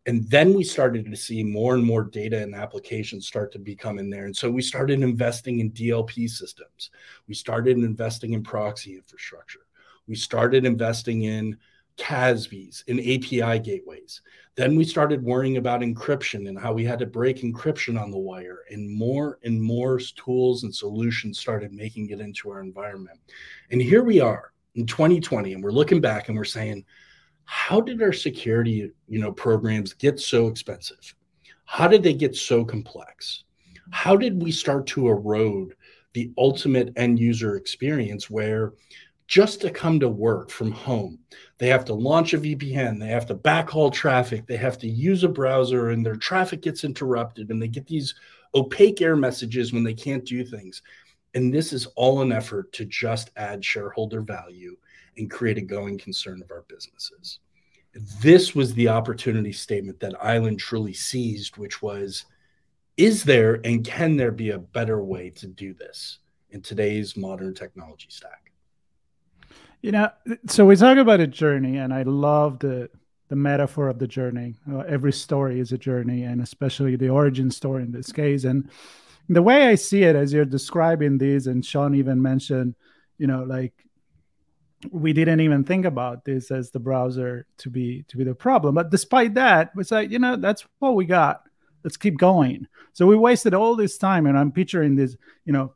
And 0.06 0.28
then 0.30 0.54
we 0.54 0.64
started 0.64 1.04
to 1.04 1.16
see 1.16 1.42
more 1.42 1.74
and 1.74 1.84
more 1.84 2.04
data 2.04 2.40
and 2.40 2.54
applications 2.54 3.26
start 3.26 3.52
to 3.52 3.58
become 3.58 3.98
in 3.98 4.08
there. 4.08 4.24
And 4.24 4.34
so 4.34 4.50
we 4.50 4.62
started 4.62 5.02
investing 5.02 5.60
in 5.60 5.72
DLP 5.72 6.30
systems. 6.30 6.90
We 7.26 7.34
started 7.34 7.76
investing 7.76 8.32
in 8.32 8.42
proxy 8.42 8.94
infrastructure. 8.94 9.66
We 10.06 10.14
started 10.14 10.64
investing 10.64 11.24
in 11.24 11.58
CASBs 11.98 12.84
and 12.88 13.00
API 13.00 13.58
gateways. 13.58 14.22
Then 14.58 14.74
we 14.74 14.82
started 14.82 15.22
worrying 15.22 15.56
about 15.56 15.82
encryption 15.82 16.48
and 16.48 16.58
how 16.58 16.72
we 16.72 16.84
had 16.84 16.98
to 16.98 17.06
break 17.06 17.42
encryption 17.42 17.96
on 17.96 18.10
the 18.10 18.18
wire, 18.18 18.64
and 18.70 18.90
more 18.90 19.38
and 19.44 19.62
more 19.62 20.00
tools 20.00 20.64
and 20.64 20.74
solutions 20.74 21.38
started 21.38 21.72
making 21.72 22.10
it 22.10 22.18
into 22.18 22.50
our 22.50 22.60
environment. 22.60 23.20
And 23.70 23.80
here 23.80 24.02
we 24.02 24.18
are 24.18 24.52
in 24.74 24.84
2020, 24.84 25.52
and 25.52 25.62
we're 25.62 25.70
looking 25.70 26.00
back 26.00 26.28
and 26.28 26.36
we're 26.36 26.42
saying, 26.42 26.84
how 27.44 27.80
did 27.80 28.02
our 28.02 28.12
security, 28.12 28.90
you 29.06 29.20
know, 29.20 29.30
programs 29.30 29.92
get 29.92 30.18
so 30.18 30.48
expensive? 30.48 31.14
How 31.64 31.86
did 31.86 32.02
they 32.02 32.12
get 32.12 32.34
so 32.34 32.64
complex? 32.64 33.44
How 33.92 34.16
did 34.16 34.42
we 34.42 34.50
start 34.50 34.88
to 34.88 35.06
erode 35.06 35.76
the 36.14 36.32
ultimate 36.36 36.92
end 36.96 37.20
user 37.20 37.54
experience 37.54 38.28
where 38.28 38.72
just 39.28 39.60
to 39.60 39.70
come 39.70 40.00
to 40.00 40.08
work 40.08 40.50
from 40.50 40.72
home. 40.72 41.18
They 41.58 41.68
have 41.68 41.84
to 41.84 41.94
launch 41.94 42.32
a 42.32 42.38
VPN, 42.38 42.98
they 42.98 43.08
have 43.08 43.26
to 43.26 43.34
backhaul 43.34 43.92
traffic, 43.92 44.46
they 44.46 44.56
have 44.56 44.78
to 44.78 44.88
use 44.88 45.22
a 45.22 45.28
browser, 45.28 45.90
and 45.90 46.04
their 46.04 46.16
traffic 46.16 46.62
gets 46.62 46.82
interrupted, 46.82 47.50
and 47.50 47.60
they 47.60 47.68
get 47.68 47.86
these 47.86 48.14
opaque 48.54 49.02
error 49.02 49.16
messages 49.16 49.72
when 49.72 49.84
they 49.84 49.94
can't 49.94 50.24
do 50.24 50.44
things. 50.44 50.80
And 51.34 51.52
this 51.52 51.74
is 51.74 51.86
all 51.94 52.22
an 52.22 52.32
effort 52.32 52.72
to 52.72 52.86
just 52.86 53.30
add 53.36 53.62
shareholder 53.62 54.22
value 54.22 54.76
and 55.18 55.30
create 55.30 55.58
a 55.58 55.62
going 55.62 55.98
concern 55.98 56.40
of 56.42 56.50
our 56.50 56.64
businesses. 56.66 57.40
This 58.22 58.54
was 58.54 58.72
the 58.72 58.88
opportunity 58.88 59.52
statement 59.52 60.00
that 60.00 60.24
Island 60.24 60.58
truly 60.58 60.94
seized, 60.94 61.58
which 61.58 61.82
was 61.82 62.24
Is 62.96 63.24
there 63.24 63.60
and 63.64 63.84
can 63.84 64.16
there 64.16 64.32
be 64.32 64.50
a 64.50 64.58
better 64.58 65.02
way 65.02 65.30
to 65.30 65.46
do 65.46 65.74
this 65.74 66.18
in 66.50 66.62
today's 66.62 67.14
modern 67.14 67.54
technology 67.54 68.08
stack? 68.08 68.47
You 69.80 69.92
know, 69.92 70.10
so 70.48 70.66
we 70.66 70.74
talk 70.74 70.98
about 70.98 71.20
a 71.20 71.26
journey, 71.26 71.76
and 71.76 71.94
I 71.94 72.02
love 72.02 72.58
the 72.58 72.90
the 73.28 73.36
metaphor 73.36 73.88
of 73.88 73.98
the 73.98 74.06
journey. 74.06 74.54
Uh, 74.70 74.78
every 74.80 75.12
story 75.12 75.60
is 75.60 75.72
a 75.72 75.78
journey, 75.78 76.24
and 76.24 76.40
especially 76.40 76.96
the 76.96 77.10
origin 77.10 77.50
story 77.50 77.82
in 77.82 77.92
this 77.92 78.10
case. 78.10 78.44
And 78.44 78.70
the 79.28 79.42
way 79.42 79.66
I 79.66 79.74
see 79.74 80.02
it, 80.02 80.16
as 80.16 80.32
you're 80.32 80.46
describing 80.46 81.18
these, 81.18 81.46
and 81.46 81.64
Sean 81.64 81.94
even 81.94 82.20
mentioned, 82.20 82.74
you 83.18 83.26
know, 83.26 83.44
like 83.44 83.74
we 84.90 85.12
didn't 85.12 85.40
even 85.40 85.64
think 85.64 85.84
about 85.84 86.24
this 86.24 86.50
as 86.50 86.70
the 86.70 86.80
browser 86.80 87.46
to 87.58 87.70
be 87.70 88.04
to 88.08 88.16
be 88.16 88.24
the 88.24 88.34
problem. 88.34 88.74
But 88.74 88.90
despite 88.90 89.34
that, 89.34 89.72
it's 89.76 89.90
like 89.90 90.10
you 90.10 90.18
know 90.18 90.36
that's 90.36 90.66
what 90.78 90.96
we 90.96 91.04
got. 91.04 91.42
Let's 91.84 91.96
keep 91.96 92.18
going. 92.18 92.66
So 92.94 93.06
we 93.06 93.16
wasted 93.16 93.54
all 93.54 93.76
this 93.76 93.98
time, 93.98 94.26
and 94.26 94.36
I'm 94.36 94.50
picturing 94.50 94.96
this, 94.96 95.16
you 95.44 95.52
know, 95.52 95.74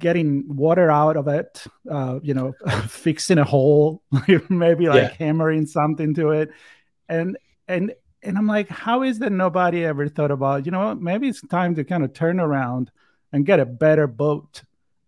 getting 0.00 0.44
water 0.48 0.90
out 0.90 1.16
of 1.16 1.28
it, 1.28 1.64
uh, 1.88 2.18
you 2.22 2.34
know, 2.34 2.52
fixing 2.88 3.38
a 3.38 3.44
hole, 3.44 4.02
maybe 4.48 4.88
like 4.88 5.02
yeah. 5.02 5.14
hammering 5.18 5.66
something 5.66 6.14
to 6.14 6.30
it, 6.30 6.50
and 7.08 7.38
and 7.68 7.92
and 8.22 8.36
I'm 8.36 8.46
like, 8.46 8.68
how 8.68 9.02
is 9.02 9.20
that 9.20 9.30
nobody 9.30 9.84
ever 9.84 10.08
thought 10.08 10.30
about? 10.32 10.66
You 10.66 10.72
know, 10.72 10.94
maybe 10.94 11.28
it's 11.28 11.46
time 11.46 11.74
to 11.76 11.84
kind 11.84 12.04
of 12.04 12.12
turn 12.12 12.40
around 12.40 12.90
and 13.32 13.46
get 13.46 13.60
a 13.60 13.64
better 13.64 14.06
boat. 14.06 14.62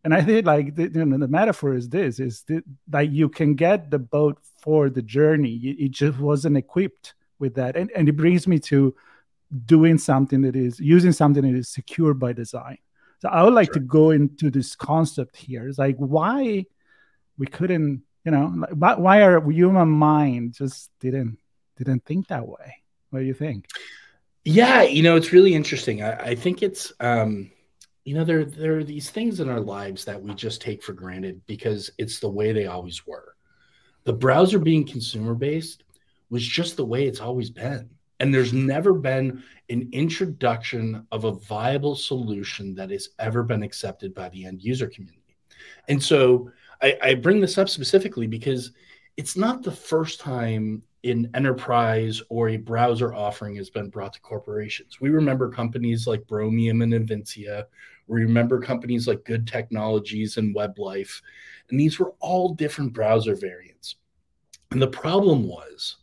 And 0.05 0.15
I 0.15 0.23
think 0.23 0.47
like 0.47 0.77
the, 0.77 0.85
you 0.85 1.05
know, 1.05 1.19
the 1.19 1.29
metaphor 1.29 1.75
is 1.75 1.89
this: 1.89 2.21
is 2.21 2.45
that 2.49 2.63
like 2.93 3.11
you 3.11 3.29
can 3.29 3.55
get 3.55 3.91
the 3.91 3.99
boat 3.99 4.39
for 4.63 4.91
the 4.91 5.03
journey. 5.03 5.57
It 5.57 5.91
just 5.91 6.19
wasn't 6.19 6.57
equipped 6.57 7.15
with 7.39 7.55
that, 7.57 7.77
and 7.77 7.91
and 7.97 8.09
it 8.09 8.17
brings 8.17 8.47
me 8.47 8.59
to 8.61 8.95
doing 9.67 9.99
something 9.99 10.43
that 10.43 10.57
is 10.57 10.81
using 10.81 11.13
something 11.13 11.43
that 11.43 11.57
is 11.57 11.69
secure 11.69 12.15
by 12.15 12.33
design. 12.33 12.79
So 13.23 13.29
I 13.29 13.45
would 13.45 13.55
like 13.55 13.69
sure. 13.69 13.75
to 13.75 13.81
go 13.81 14.11
into 14.11 14.51
this 14.51 14.75
concept 14.75 15.37
here. 15.37 15.69
It's 15.69 15.79
like 15.79 15.97
why 15.97 16.67
we 17.39 17.47
couldn't, 17.47 18.03
you 18.25 18.33
know, 18.33 18.49
why, 18.75 18.97
why 18.97 19.23
our 19.23 19.49
human 19.49 19.91
mind 19.91 20.55
just 20.55 20.91
didn't 20.99 21.39
didn't 21.77 22.05
think 22.05 22.27
that 22.27 22.49
way. 22.49 22.83
What 23.11 23.21
do 23.21 23.25
you 23.25 23.35
think? 23.35 23.69
Yeah, 24.45 24.83
you 24.83 25.05
know, 25.05 25.15
it's 25.15 25.33
really 25.33 25.55
interesting. 25.55 26.03
I, 26.03 26.31
I 26.31 26.35
think 26.35 26.65
it's 26.65 26.93
um, 26.99 27.53
you 28.05 28.17
know, 28.17 28.25
there 28.25 28.45
there 28.45 28.79
are 28.79 28.85
these 28.85 29.11
things 29.11 29.39
in 29.39 29.49
our 29.49 29.61
lives 29.61 30.05
that 30.07 30.21
we 30.21 30.35
just 30.35 30.61
take 30.61 30.83
for 30.83 30.93
granted 30.93 31.43
because 31.47 31.93
it's 31.99 32.19
the 32.19 32.29
way 32.29 32.51
they 32.51 32.67
always 32.67 33.07
were. 33.07 33.37
The 34.03 34.15
browser 34.15 34.59
being 34.59 34.85
consumer 34.85 35.37
based 35.37 35.85
was 36.29 36.45
just 36.45 36.77
the 36.77 36.85
way 36.85 37.07
it's 37.07 37.21
always 37.21 37.51
been. 37.51 37.89
And 38.21 38.33
there's 38.33 38.53
never 38.53 38.93
been 38.93 39.43
an 39.69 39.89
introduction 39.93 41.07
of 41.11 41.25
a 41.25 41.33
viable 41.33 41.97
solution 41.97 42.75
that 42.77 42.91
has 42.91 43.09
ever 43.19 43.43
been 43.43 43.63
accepted 43.63 44.15
by 44.15 44.29
the 44.29 44.45
end 44.45 44.63
user 44.63 44.87
community. 44.87 45.37
And 45.89 46.03
so 46.03 46.51
I, 46.81 46.97
I 47.03 47.15
bring 47.15 47.41
this 47.41 47.59
up 47.59 47.69
specifically 47.69 48.27
because 48.27 48.73
it's 49.17 49.37
not 49.37 49.63
the 49.63 49.73
first 49.73 50.21
time 50.21 50.83
an 51.05 51.29
enterprise 51.35 52.23
or 52.29 52.51
a 52.51 52.57
browser 52.57 53.13
offering 53.13 53.57
has 53.57 53.71
been 53.71 53.89
brought 53.89 54.13
to 54.13 54.21
corporations. 54.21 55.01
We 55.01 55.11
remember 55.11 55.51
companies 55.51 56.07
like 56.07 56.23
Bromium 56.23 56.83
and 56.83 56.93
Invincea. 56.93 57.65
We 58.07 58.23
remember 58.23 58.61
companies 58.61 59.09
like 59.09 59.25
Good 59.25 59.47
Technologies 59.47 60.37
and 60.37 60.55
WebLife. 60.55 61.23
And 61.71 61.81
these 61.81 61.99
were 61.99 62.15
all 62.21 62.55
different 62.55 62.93
browser 62.93 63.35
variants. 63.35 63.97
And 64.71 64.81
the 64.81 64.89
problem 64.89 65.47
was 65.49 65.97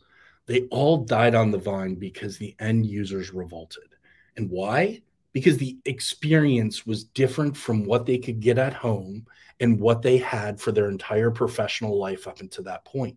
they 0.50 0.62
all 0.62 0.96
died 0.96 1.36
on 1.36 1.52
the 1.52 1.58
vine 1.58 1.94
because 1.94 2.36
the 2.36 2.56
end 2.58 2.84
users 2.84 3.32
revolted. 3.32 3.94
And 4.36 4.50
why? 4.50 5.00
Because 5.32 5.56
the 5.58 5.78
experience 5.84 6.84
was 6.84 7.04
different 7.04 7.56
from 7.56 7.84
what 7.84 8.04
they 8.04 8.18
could 8.18 8.40
get 8.40 8.58
at 8.58 8.74
home 8.74 9.28
and 9.60 9.78
what 9.78 10.02
they 10.02 10.16
had 10.16 10.60
for 10.60 10.72
their 10.72 10.88
entire 10.88 11.30
professional 11.30 11.96
life 11.96 12.26
up 12.26 12.40
until 12.40 12.64
that 12.64 12.84
point. 12.84 13.16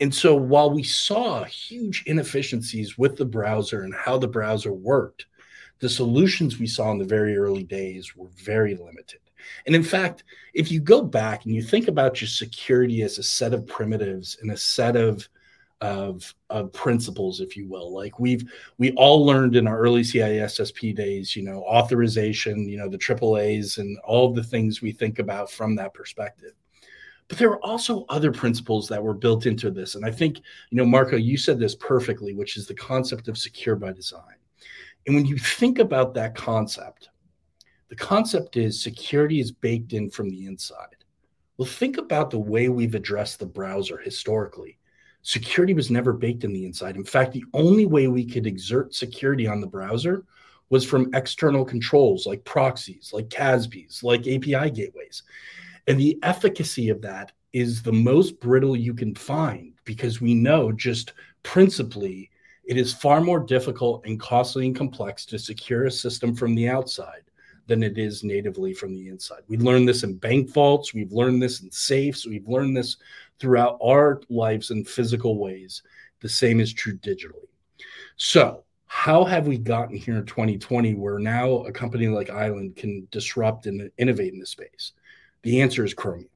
And 0.00 0.14
so 0.14 0.34
while 0.34 0.70
we 0.70 0.82
saw 0.82 1.44
huge 1.44 2.02
inefficiencies 2.06 2.96
with 2.96 3.18
the 3.18 3.26
browser 3.26 3.82
and 3.82 3.94
how 3.94 4.16
the 4.16 4.26
browser 4.26 4.72
worked, 4.72 5.26
the 5.80 5.88
solutions 5.90 6.58
we 6.58 6.66
saw 6.66 6.90
in 6.92 6.98
the 6.98 7.04
very 7.04 7.36
early 7.36 7.64
days 7.64 8.16
were 8.16 8.28
very 8.42 8.74
limited. 8.74 9.20
And 9.66 9.76
in 9.76 9.82
fact, 9.82 10.24
if 10.54 10.72
you 10.72 10.80
go 10.80 11.02
back 11.02 11.44
and 11.44 11.54
you 11.54 11.62
think 11.62 11.88
about 11.88 12.22
your 12.22 12.28
security 12.28 13.02
as 13.02 13.18
a 13.18 13.22
set 13.22 13.52
of 13.52 13.66
primitives 13.66 14.38
and 14.40 14.50
a 14.50 14.56
set 14.56 14.96
of 14.96 15.28
of, 15.84 16.34
of 16.48 16.72
principles, 16.72 17.40
if 17.40 17.58
you 17.58 17.68
will. 17.68 17.94
Like 17.94 18.18
we've 18.18 18.50
we 18.78 18.92
all 18.92 19.24
learned 19.24 19.54
in 19.54 19.66
our 19.66 19.78
early 19.78 20.00
CISSP 20.00 20.96
days, 20.96 21.36
you 21.36 21.42
know, 21.42 21.62
authorization, 21.64 22.66
you 22.66 22.78
know, 22.78 22.88
the 22.88 22.96
triple 22.96 23.36
A's 23.36 23.76
and 23.76 23.98
all 23.98 24.32
the 24.32 24.42
things 24.42 24.80
we 24.80 24.92
think 24.92 25.18
about 25.18 25.50
from 25.50 25.76
that 25.76 25.92
perspective. 25.92 26.52
But 27.28 27.36
there 27.36 27.50
were 27.50 27.62
also 27.62 28.06
other 28.08 28.32
principles 28.32 28.88
that 28.88 29.02
were 29.02 29.12
built 29.12 29.44
into 29.44 29.70
this. 29.70 29.94
And 29.94 30.06
I 30.06 30.10
think, 30.10 30.38
you 30.70 30.78
know, 30.78 30.86
Marco, 30.86 31.16
you 31.16 31.36
said 31.36 31.58
this 31.58 31.74
perfectly, 31.74 32.34
which 32.34 32.56
is 32.56 32.66
the 32.66 32.74
concept 32.74 33.28
of 33.28 33.36
secure 33.36 33.76
by 33.76 33.92
design. 33.92 34.36
And 35.06 35.14
when 35.14 35.26
you 35.26 35.36
think 35.36 35.80
about 35.80 36.14
that 36.14 36.34
concept, 36.34 37.10
the 37.90 37.96
concept 37.96 38.56
is 38.56 38.82
security 38.82 39.38
is 39.38 39.52
baked 39.52 39.92
in 39.92 40.08
from 40.08 40.30
the 40.30 40.46
inside. 40.46 41.04
Well, 41.58 41.68
think 41.68 41.98
about 41.98 42.30
the 42.30 42.38
way 42.38 42.70
we've 42.70 42.94
addressed 42.94 43.38
the 43.38 43.46
browser 43.46 43.98
historically. 43.98 44.78
Security 45.24 45.72
was 45.72 45.90
never 45.90 46.12
baked 46.12 46.44
in 46.44 46.52
the 46.52 46.66
inside. 46.66 46.96
In 46.96 47.04
fact, 47.04 47.32
the 47.32 47.44
only 47.54 47.86
way 47.86 48.08
we 48.08 48.26
could 48.26 48.46
exert 48.46 48.94
security 48.94 49.46
on 49.46 49.60
the 49.60 49.66
browser 49.66 50.24
was 50.68 50.84
from 50.84 51.12
external 51.14 51.64
controls 51.64 52.26
like 52.26 52.44
proxies, 52.44 53.10
like 53.12 53.28
CASBs, 53.30 54.02
like 54.02 54.20
API 54.20 54.70
gateways. 54.70 55.22
And 55.86 55.98
the 55.98 56.18
efficacy 56.22 56.90
of 56.90 57.00
that 57.02 57.32
is 57.54 57.82
the 57.82 57.92
most 57.92 58.38
brittle 58.38 58.76
you 58.76 58.92
can 58.92 59.14
find 59.14 59.72
because 59.84 60.20
we 60.20 60.34
know 60.34 60.70
just 60.72 61.14
principally 61.42 62.30
it 62.66 62.76
is 62.76 62.92
far 62.92 63.22
more 63.22 63.40
difficult 63.40 64.04
and 64.04 64.20
costly 64.20 64.66
and 64.66 64.76
complex 64.76 65.24
to 65.26 65.38
secure 65.38 65.86
a 65.86 65.90
system 65.90 66.34
from 66.34 66.54
the 66.54 66.68
outside 66.68 67.22
than 67.66 67.82
it 67.82 67.96
is 67.96 68.24
natively 68.24 68.74
from 68.74 68.94
the 68.94 69.08
inside. 69.08 69.42
We 69.48 69.56
learned 69.56 69.88
this 69.88 70.02
in 70.02 70.16
bank 70.16 70.50
vaults, 70.50 70.92
we've 70.92 71.12
learned 71.12 71.42
this 71.42 71.62
in 71.62 71.70
safes, 71.70 72.26
we've 72.26 72.48
learned 72.48 72.76
this 72.76 72.96
throughout 73.44 73.78
our 73.84 74.22
lives 74.30 74.70
in 74.70 74.82
physical 74.86 75.38
ways. 75.38 75.82
The 76.22 76.30
same 76.30 76.60
is 76.60 76.72
true 76.72 76.96
digitally. 76.96 77.44
So, 78.16 78.64
how 78.86 79.22
have 79.24 79.46
we 79.46 79.58
gotten 79.58 79.96
here 79.96 80.16
in 80.16 80.24
2020 80.24 80.94
where 80.94 81.18
now 81.18 81.56
a 81.64 81.72
company 81.72 82.08
like 82.08 82.30
Island 82.30 82.74
can 82.76 83.06
disrupt 83.10 83.66
and 83.66 83.90
innovate 83.98 84.32
in 84.32 84.40
this 84.40 84.48
space? 84.48 84.92
The 85.42 85.60
answer 85.60 85.84
is 85.84 85.92
Chromium. 85.92 86.30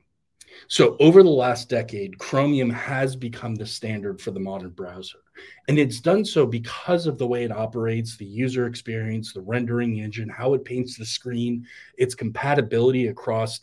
So, 0.67 0.99
over 1.01 1.23
the 1.23 1.31
last 1.31 1.71
decade, 1.71 2.19
Chromium 2.19 2.69
has 2.69 3.17
become 3.17 3.55
the 3.55 3.67
standard 3.67 4.21
for 4.21 4.31
the 4.31 4.41
modern 4.41 4.71
browser. 4.71 5.21
And 5.67 5.79
it's 5.79 6.01
done 6.01 6.27
so 6.27 6.45
because 6.45 7.07
of 7.07 7.17
the 7.17 7.27
way 7.27 7.45
it 7.45 7.53
operates, 7.53 8.19
the 8.19 8.27
user 8.27 8.67
experience, 8.67 9.33
the 9.33 9.41
rendering 9.41 10.01
engine, 10.01 10.29
how 10.29 10.53
it 10.53 10.67
paints 10.67 10.99
the 10.99 11.07
screen, 11.07 11.67
its 11.97 12.15
compatibility 12.15 13.07
across, 13.07 13.61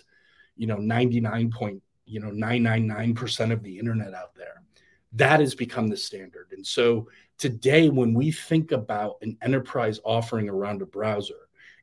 you 0.58 0.66
know, 0.66 0.78
99 0.78 1.52
point, 1.52 1.84
you 2.06 2.20
know, 2.20 2.30
999% 2.30 3.52
of 3.52 3.64
the 3.64 3.78
internet 3.78 4.14
out 4.14 4.36
there. 4.36 4.62
That 5.14 5.40
has 5.40 5.56
become 5.56 5.88
the 5.88 5.98
standard. 5.98 6.48
And 6.52 6.66
so 6.66 7.08
today, 7.38 7.90
when 7.90 8.14
we 8.14 8.32
think 8.32 8.72
about 8.72 9.18
an 9.22 9.38
enterprise 9.42 10.00
offering 10.04 10.50
around 10.50 10.82
a 10.82 10.86
browser, 10.86 11.36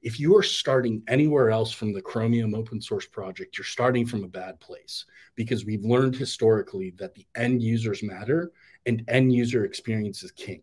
if 0.02 0.18
you 0.18 0.36
are 0.36 0.42
starting 0.42 1.02
anywhere 1.06 1.50
else 1.50 1.72
from 1.72 1.92
the 1.92 2.02
Chromium 2.02 2.54
open 2.54 2.80
source 2.80 3.06
project, 3.06 3.56
you're 3.56 3.64
starting 3.64 4.04
from 4.04 4.24
a 4.24 4.28
bad 4.28 4.58
place 4.60 5.04
because 5.34 5.64
we've 5.64 5.84
learned 5.84 6.16
historically 6.16 6.90
that 6.98 7.14
the 7.14 7.26
end 7.36 7.62
users 7.62 8.02
matter 8.02 8.52
and 8.86 9.04
end 9.08 9.32
user 9.32 9.64
experience 9.64 10.22
is 10.22 10.32
king. 10.32 10.62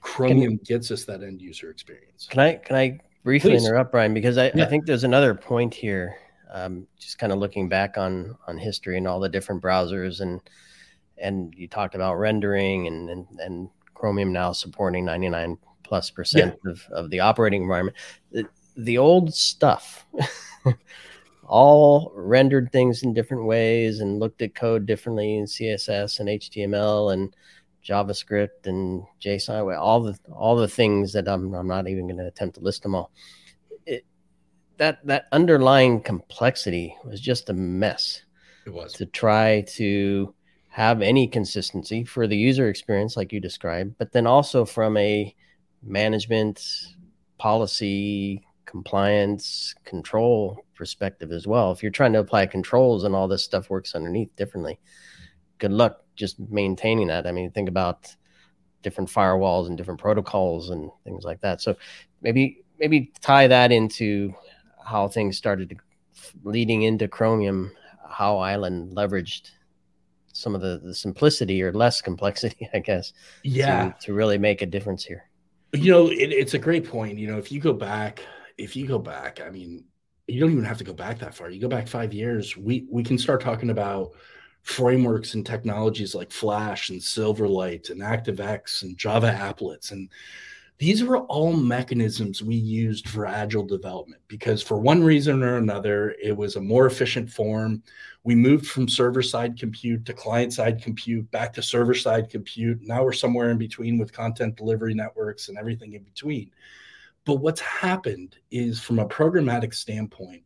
Chromium 0.00 0.56
can, 0.56 0.64
gets 0.64 0.90
us 0.90 1.04
that 1.04 1.22
end 1.22 1.42
user 1.42 1.70
experience. 1.70 2.26
Can 2.30 2.40
I 2.40 2.54
can 2.54 2.76
I 2.76 3.00
briefly 3.22 3.50
Please. 3.50 3.66
interrupt 3.66 3.92
Brian 3.92 4.14
because 4.14 4.38
I, 4.38 4.50
yeah. 4.54 4.64
I 4.64 4.66
think 4.66 4.86
there's 4.86 5.04
another 5.04 5.34
point 5.34 5.74
here. 5.74 6.16
Um, 6.52 6.88
just 6.98 7.18
kind 7.18 7.32
of 7.32 7.38
looking 7.38 7.68
back 7.68 7.96
on 7.96 8.36
on 8.46 8.58
history 8.58 8.98
and 8.98 9.06
all 9.06 9.20
the 9.20 9.28
different 9.28 9.62
browsers 9.62 10.20
and 10.20 10.40
and 11.18 11.54
you 11.56 11.68
talked 11.68 11.94
about 11.94 12.14
rendering 12.14 12.86
and 12.86 13.08
and, 13.08 13.26
and 13.38 13.70
Chromium 13.94 14.32
now 14.32 14.52
supporting 14.52 15.04
99 15.04 15.58
plus 15.82 16.10
percent 16.10 16.58
yeah. 16.64 16.72
of, 16.72 16.86
of 16.90 17.10
the 17.10 17.20
operating 17.20 17.62
environment 17.62 17.96
the 18.76 18.98
old 18.98 19.34
stuff 19.34 20.06
all 21.46 22.12
rendered 22.14 22.70
things 22.70 23.02
in 23.02 23.12
different 23.12 23.44
ways 23.44 24.00
and 24.00 24.20
looked 24.20 24.40
at 24.40 24.54
code 24.54 24.86
differently 24.86 25.36
in 25.36 25.44
css 25.44 26.20
and 26.20 26.28
html 26.28 27.12
and 27.12 27.34
javascript 27.84 28.66
and 28.66 29.02
json 29.20 29.76
all 29.78 30.00
the 30.00 30.16
all 30.32 30.56
the 30.56 30.68
things 30.68 31.12
that 31.12 31.28
i'm, 31.28 31.52
I'm 31.54 31.66
not 31.66 31.88
even 31.88 32.06
going 32.06 32.18
to 32.18 32.26
attempt 32.26 32.54
to 32.56 32.62
list 32.62 32.82
them 32.82 32.94
all 32.94 33.10
that 34.80 35.06
that 35.06 35.26
underlying 35.30 36.00
complexity 36.00 36.96
was 37.04 37.20
just 37.20 37.50
a 37.50 37.52
mess. 37.52 38.22
It 38.66 38.72
was 38.72 38.94
to 38.94 39.04
try 39.04 39.60
to 39.74 40.34
have 40.68 41.02
any 41.02 41.28
consistency 41.28 42.02
for 42.02 42.26
the 42.26 42.36
user 42.36 42.68
experience, 42.68 43.14
like 43.14 43.30
you 43.30 43.40
described, 43.40 43.94
but 43.98 44.10
then 44.12 44.26
also 44.26 44.64
from 44.64 44.96
a 44.96 45.36
management 45.82 46.64
policy 47.36 48.42
compliance 48.64 49.74
control 49.84 50.64
perspective 50.74 51.30
as 51.30 51.46
well. 51.46 51.72
If 51.72 51.82
you're 51.82 51.92
trying 51.92 52.14
to 52.14 52.20
apply 52.20 52.46
controls 52.46 53.04
and 53.04 53.14
all 53.14 53.28
this 53.28 53.44
stuff 53.44 53.68
works 53.68 53.94
underneath 53.94 54.34
differently, 54.34 54.80
good 55.58 55.72
luck 55.72 56.04
just 56.16 56.40
maintaining 56.40 57.08
that. 57.08 57.26
I 57.26 57.32
mean, 57.32 57.50
think 57.50 57.68
about 57.68 58.16
different 58.82 59.10
firewalls 59.10 59.66
and 59.66 59.76
different 59.76 60.00
protocols 60.00 60.70
and 60.70 60.90
things 61.04 61.24
like 61.24 61.42
that. 61.42 61.60
So 61.60 61.76
maybe 62.22 62.64
maybe 62.78 63.12
tie 63.20 63.46
that 63.46 63.72
into 63.72 64.34
how 64.90 65.08
things 65.08 65.36
started 65.36 65.70
to, 65.70 65.76
leading 66.42 66.82
into 66.82 67.08
Chromium, 67.08 67.72
how 68.08 68.38
Island 68.38 68.96
leveraged 68.96 69.50
some 70.32 70.54
of 70.54 70.60
the, 70.60 70.80
the 70.82 70.94
simplicity 70.94 71.62
or 71.62 71.72
less 71.72 72.02
complexity, 72.02 72.68
I 72.74 72.80
guess. 72.80 73.12
Yeah. 73.42 73.92
To, 73.92 74.06
to 74.06 74.12
really 74.14 74.38
make 74.38 74.62
a 74.62 74.66
difference 74.66 75.04
here. 75.04 75.24
You 75.72 75.90
know, 75.92 76.08
it, 76.08 76.32
it's 76.32 76.54
a 76.54 76.58
great 76.58 76.88
point. 76.88 77.18
You 77.18 77.28
know, 77.28 77.38
if 77.38 77.52
you 77.52 77.60
go 77.60 77.72
back, 77.72 78.22
if 78.58 78.74
you 78.74 78.86
go 78.86 78.98
back, 78.98 79.40
I 79.40 79.50
mean, 79.50 79.84
you 80.26 80.40
don't 80.40 80.50
even 80.50 80.64
have 80.64 80.78
to 80.78 80.84
go 80.84 80.92
back 80.92 81.18
that 81.20 81.34
far. 81.34 81.50
You 81.50 81.60
go 81.60 81.68
back 81.68 81.88
five 81.88 82.12
years, 82.12 82.56
we 82.56 82.86
we 82.90 83.02
can 83.02 83.18
start 83.18 83.40
talking 83.40 83.70
about 83.70 84.12
frameworks 84.62 85.34
and 85.34 85.44
technologies 85.44 86.14
like 86.14 86.30
Flash 86.30 86.90
and 86.90 87.00
Silverlight 87.00 87.90
and 87.90 88.00
ActiveX 88.00 88.82
and 88.82 88.96
Java 88.96 89.30
applets. 89.32 89.92
And 89.92 90.08
these 90.80 91.04
were 91.04 91.18
all 91.18 91.52
mechanisms 91.52 92.42
we 92.42 92.54
used 92.54 93.06
for 93.06 93.26
agile 93.26 93.66
development 93.66 94.22
because, 94.28 94.62
for 94.62 94.78
one 94.78 95.04
reason 95.04 95.42
or 95.42 95.58
another, 95.58 96.16
it 96.22 96.34
was 96.34 96.56
a 96.56 96.60
more 96.60 96.86
efficient 96.86 97.28
form. 97.28 97.82
We 98.24 98.34
moved 98.34 98.66
from 98.66 98.88
server 98.88 99.20
side 99.20 99.58
compute 99.58 100.06
to 100.06 100.14
client 100.14 100.54
side 100.54 100.82
compute, 100.82 101.30
back 101.32 101.52
to 101.52 101.62
server 101.62 101.92
side 101.92 102.30
compute. 102.30 102.80
Now 102.80 103.04
we're 103.04 103.12
somewhere 103.12 103.50
in 103.50 103.58
between 103.58 103.98
with 103.98 104.14
content 104.14 104.56
delivery 104.56 104.94
networks 104.94 105.50
and 105.50 105.58
everything 105.58 105.92
in 105.92 106.02
between. 106.02 106.50
But 107.26 107.34
what's 107.34 107.60
happened 107.60 108.36
is, 108.50 108.80
from 108.80 109.00
a 109.00 109.06
programmatic 109.06 109.74
standpoint, 109.74 110.44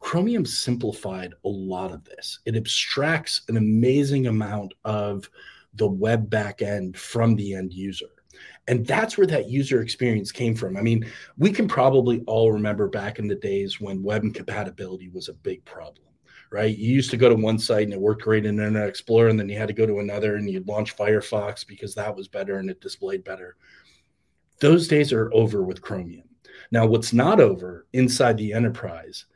Chromium 0.00 0.46
simplified 0.46 1.34
a 1.44 1.48
lot 1.48 1.92
of 1.92 2.04
this. 2.04 2.38
It 2.46 2.56
abstracts 2.56 3.42
an 3.48 3.58
amazing 3.58 4.28
amount 4.28 4.72
of 4.86 5.28
the 5.74 5.88
web 5.88 6.30
backend 6.30 6.96
from 6.96 7.36
the 7.36 7.52
end 7.54 7.74
user. 7.74 8.06
And 8.66 8.86
that's 8.86 9.18
where 9.18 9.26
that 9.26 9.50
user 9.50 9.82
experience 9.82 10.32
came 10.32 10.54
from. 10.54 10.76
I 10.76 10.80
mean, 10.80 11.10
we 11.36 11.50
can 11.52 11.68
probably 11.68 12.22
all 12.26 12.52
remember 12.52 12.88
back 12.88 13.18
in 13.18 13.28
the 13.28 13.34
days 13.34 13.80
when 13.80 14.02
web 14.02 14.22
compatibility 14.34 15.08
was 15.08 15.28
a 15.28 15.34
big 15.34 15.64
problem, 15.64 16.06
right? 16.50 16.76
You 16.76 16.94
used 16.94 17.10
to 17.10 17.16
go 17.16 17.28
to 17.28 17.34
one 17.34 17.58
site 17.58 17.84
and 17.84 17.92
it 17.92 18.00
worked 18.00 18.22
great 18.22 18.46
in 18.46 18.58
Internet 18.58 18.88
Explorer, 18.88 19.28
and 19.28 19.38
then 19.38 19.48
you 19.48 19.58
had 19.58 19.68
to 19.68 19.74
go 19.74 19.86
to 19.86 19.98
another 19.98 20.36
and 20.36 20.48
you'd 20.48 20.66
launch 20.66 20.96
Firefox 20.96 21.66
because 21.66 21.94
that 21.94 22.16
was 22.16 22.28
better 22.28 22.56
and 22.56 22.70
it 22.70 22.80
displayed 22.80 23.22
better. 23.22 23.56
Those 24.60 24.88
days 24.88 25.12
are 25.12 25.32
over 25.34 25.62
with 25.62 25.82
Chromium. 25.82 26.28
Now, 26.70 26.86
what's 26.86 27.12
not 27.12 27.40
over 27.40 27.86
inside 27.92 28.38
the 28.38 28.52
enterprise 28.52 29.26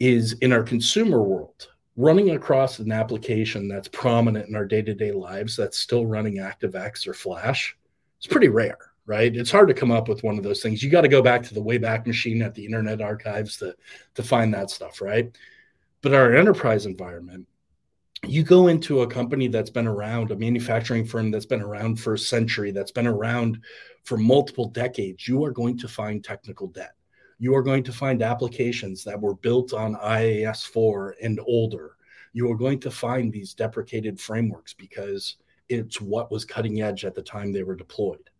is 0.00 0.32
in 0.40 0.52
our 0.52 0.62
consumer 0.62 1.22
world 1.22 1.68
running 1.96 2.30
across 2.30 2.80
an 2.80 2.90
application 2.90 3.68
that's 3.68 3.86
prominent 3.86 4.48
in 4.48 4.56
our 4.56 4.64
day-to-day 4.64 5.12
lives 5.12 5.56
that's 5.56 5.78
still 5.78 6.06
running 6.06 6.38
ActiveX 6.38 7.06
or 7.06 7.14
Flash. 7.14 7.76
It's 8.24 8.32
pretty 8.32 8.48
rare, 8.48 8.78
right? 9.04 9.36
It's 9.36 9.50
hard 9.50 9.68
to 9.68 9.74
come 9.74 9.90
up 9.90 10.08
with 10.08 10.24
one 10.24 10.38
of 10.38 10.44
those 10.44 10.62
things. 10.62 10.82
You 10.82 10.90
got 10.90 11.02
to 11.02 11.08
go 11.08 11.20
back 11.20 11.42
to 11.42 11.54
the 11.54 11.62
Wayback 11.62 12.06
Machine 12.06 12.40
at 12.40 12.54
the 12.54 12.64
Internet 12.64 13.02
Archives 13.02 13.58
to 13.58 13.76
to 14.14 14.22
find 14.22 14.54
that 14.54 14.70
stuff, 14.70 15.00
right? 15.02 15.36
But 16.00 16.14
our 16.14 16.34
enterprise 16.34 16.86
environment, 16.86 17.46
you 18.26 18.42
go 18.42 18.68
into 18.68 19.02
a 19.02 19.06
company 19.06 19.48
that's 19.48 19.70
been 19.70 19.86
around, 19.86 20.30
a 20.30 20.36
manufacturing 20.36 21.04
firm 21.04 21.30
that's 21.30 21.46
been 21.46 21.62
around 21.62 22.00
for 22.00 22.14
a 22.14 22.18
century, 22.18 22.70
that's 22.70 22.92
been 22.92 23.06
around 23.06 23.60
for 24.04 24.16
multiple 24.16 24.68
decades, 24.68 25.28
you 25.28 25.44
are 25.44 25.50
going 25.50 25.78
to 25.78 25.88
find 25.88 26.24
technical 26.24 26.68
debt 26.68 26.94
you 27.38 27.54
are 27.54 27.62
going 27.62 27.82
to 27.84 27.92
find 27.92 28.22
applications 28.22 29.04
that 29.04 29.20
were 29.20 29.34
built 29.34 29.72
on 29.72 29.96
IIS 29.96 30.64
4 30.64 31.16
and 31.22 31.40
older. 31.46 31.96
You 32.32 32.50
are 32.50 32.56
going 32.56 32.80
to 32.80 32.90
find 32.90 33.32
these 33.32 33.54
deprecated 33.54 34.20
frameworks 34.20 34.72
because 34.72 35.36
it's 35.68 36.00
what 36.00 36.30
was 36.30 36.44
cutting 36.44 36.82
edge 36.82 37.04
at 37.04 37.14
the 37.14 37.22
time 37.22 37.52
they 37.52 37.62
were 37.62 37.76
deployed. 37.76 38.30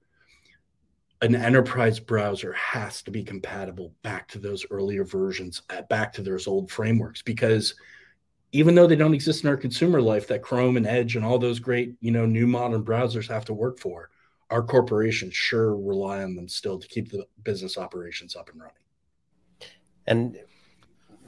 An 1.23 1.35
enterprise 1.35 1.99
browser 2.01 2.53
has 2.53 3.03
to 3.03 3.11
be 3.11 3.23
compatible 3.25 3.93
back 4.03 4.29
to 4.29 4.39
those 4.39 4.67
earlier 4.71 5.05
versions, 5.05 5.63
uh, 5.71 5.83
back 5.83 6.13
to 6.15 6.23
those 6.23 6.47
old 6.47 6.71
frameworks, 6.71 7.23
because 7.23 7.75
even 8.53 8.75
though 8.75 8.87
they 8.87 8.97
don't 8.97 9.15
exist 9.15 9.43
in 9.43 9.51
our 9.51 9.57
consumer 9.57 10.01
life 10.01 10.29
that 10.29 10.43
Chrome 10.43 10.77
and 10.77 10.87
Edge 10.87 11.17
and 11.17 11.25
all 11.25 11.39
those 11.39 11.59
great, 11.59 11.95
you 12.01 12.11
know, 12.11 12.27
new 12.27 12.47
modern 12.47 12.85
browsers 12.85 13.29
have 13.29 13.45
to 13.47 13.55
work 13.55 13.79
for, 13.79 14.11
our 14.51 14.63
corporations 14.63 15.35
sure 15.35 15.77
rely 15.77 16.23
on 16.23 16.37
them 16.37 16.49
still 16.49 16.79
to 16.79 16.87
keep 16.89 17.11
the 17.11 17.27
business 17.43 17.79
operations 17.79 18.37
up 18.37 18.51
and 18.51 18.61
running 18.61 18.77
and 20.07 20.39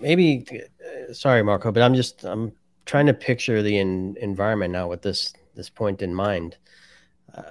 maybe 0.00 0.46
uh, 0.50 1.12
sorry 1.12 1.42
marco 1.42 1.72
but 1.72 1.82
i'm 1.82 1.94
just 1.94 2.24
i'm 2.24 2.52
trying 2.84 3.06
to 3.06 3.14
picture 3.14 3.62
the 3.62 3.78
in, 3.78 4.16
environment 4.20 4.72
now 4.72 4.86
with 4.86 5.02
this 5.02 5.32
this 5.56 5.70
point 5.70 6.02
in 6.02 6.14
mind. 6.14 6.56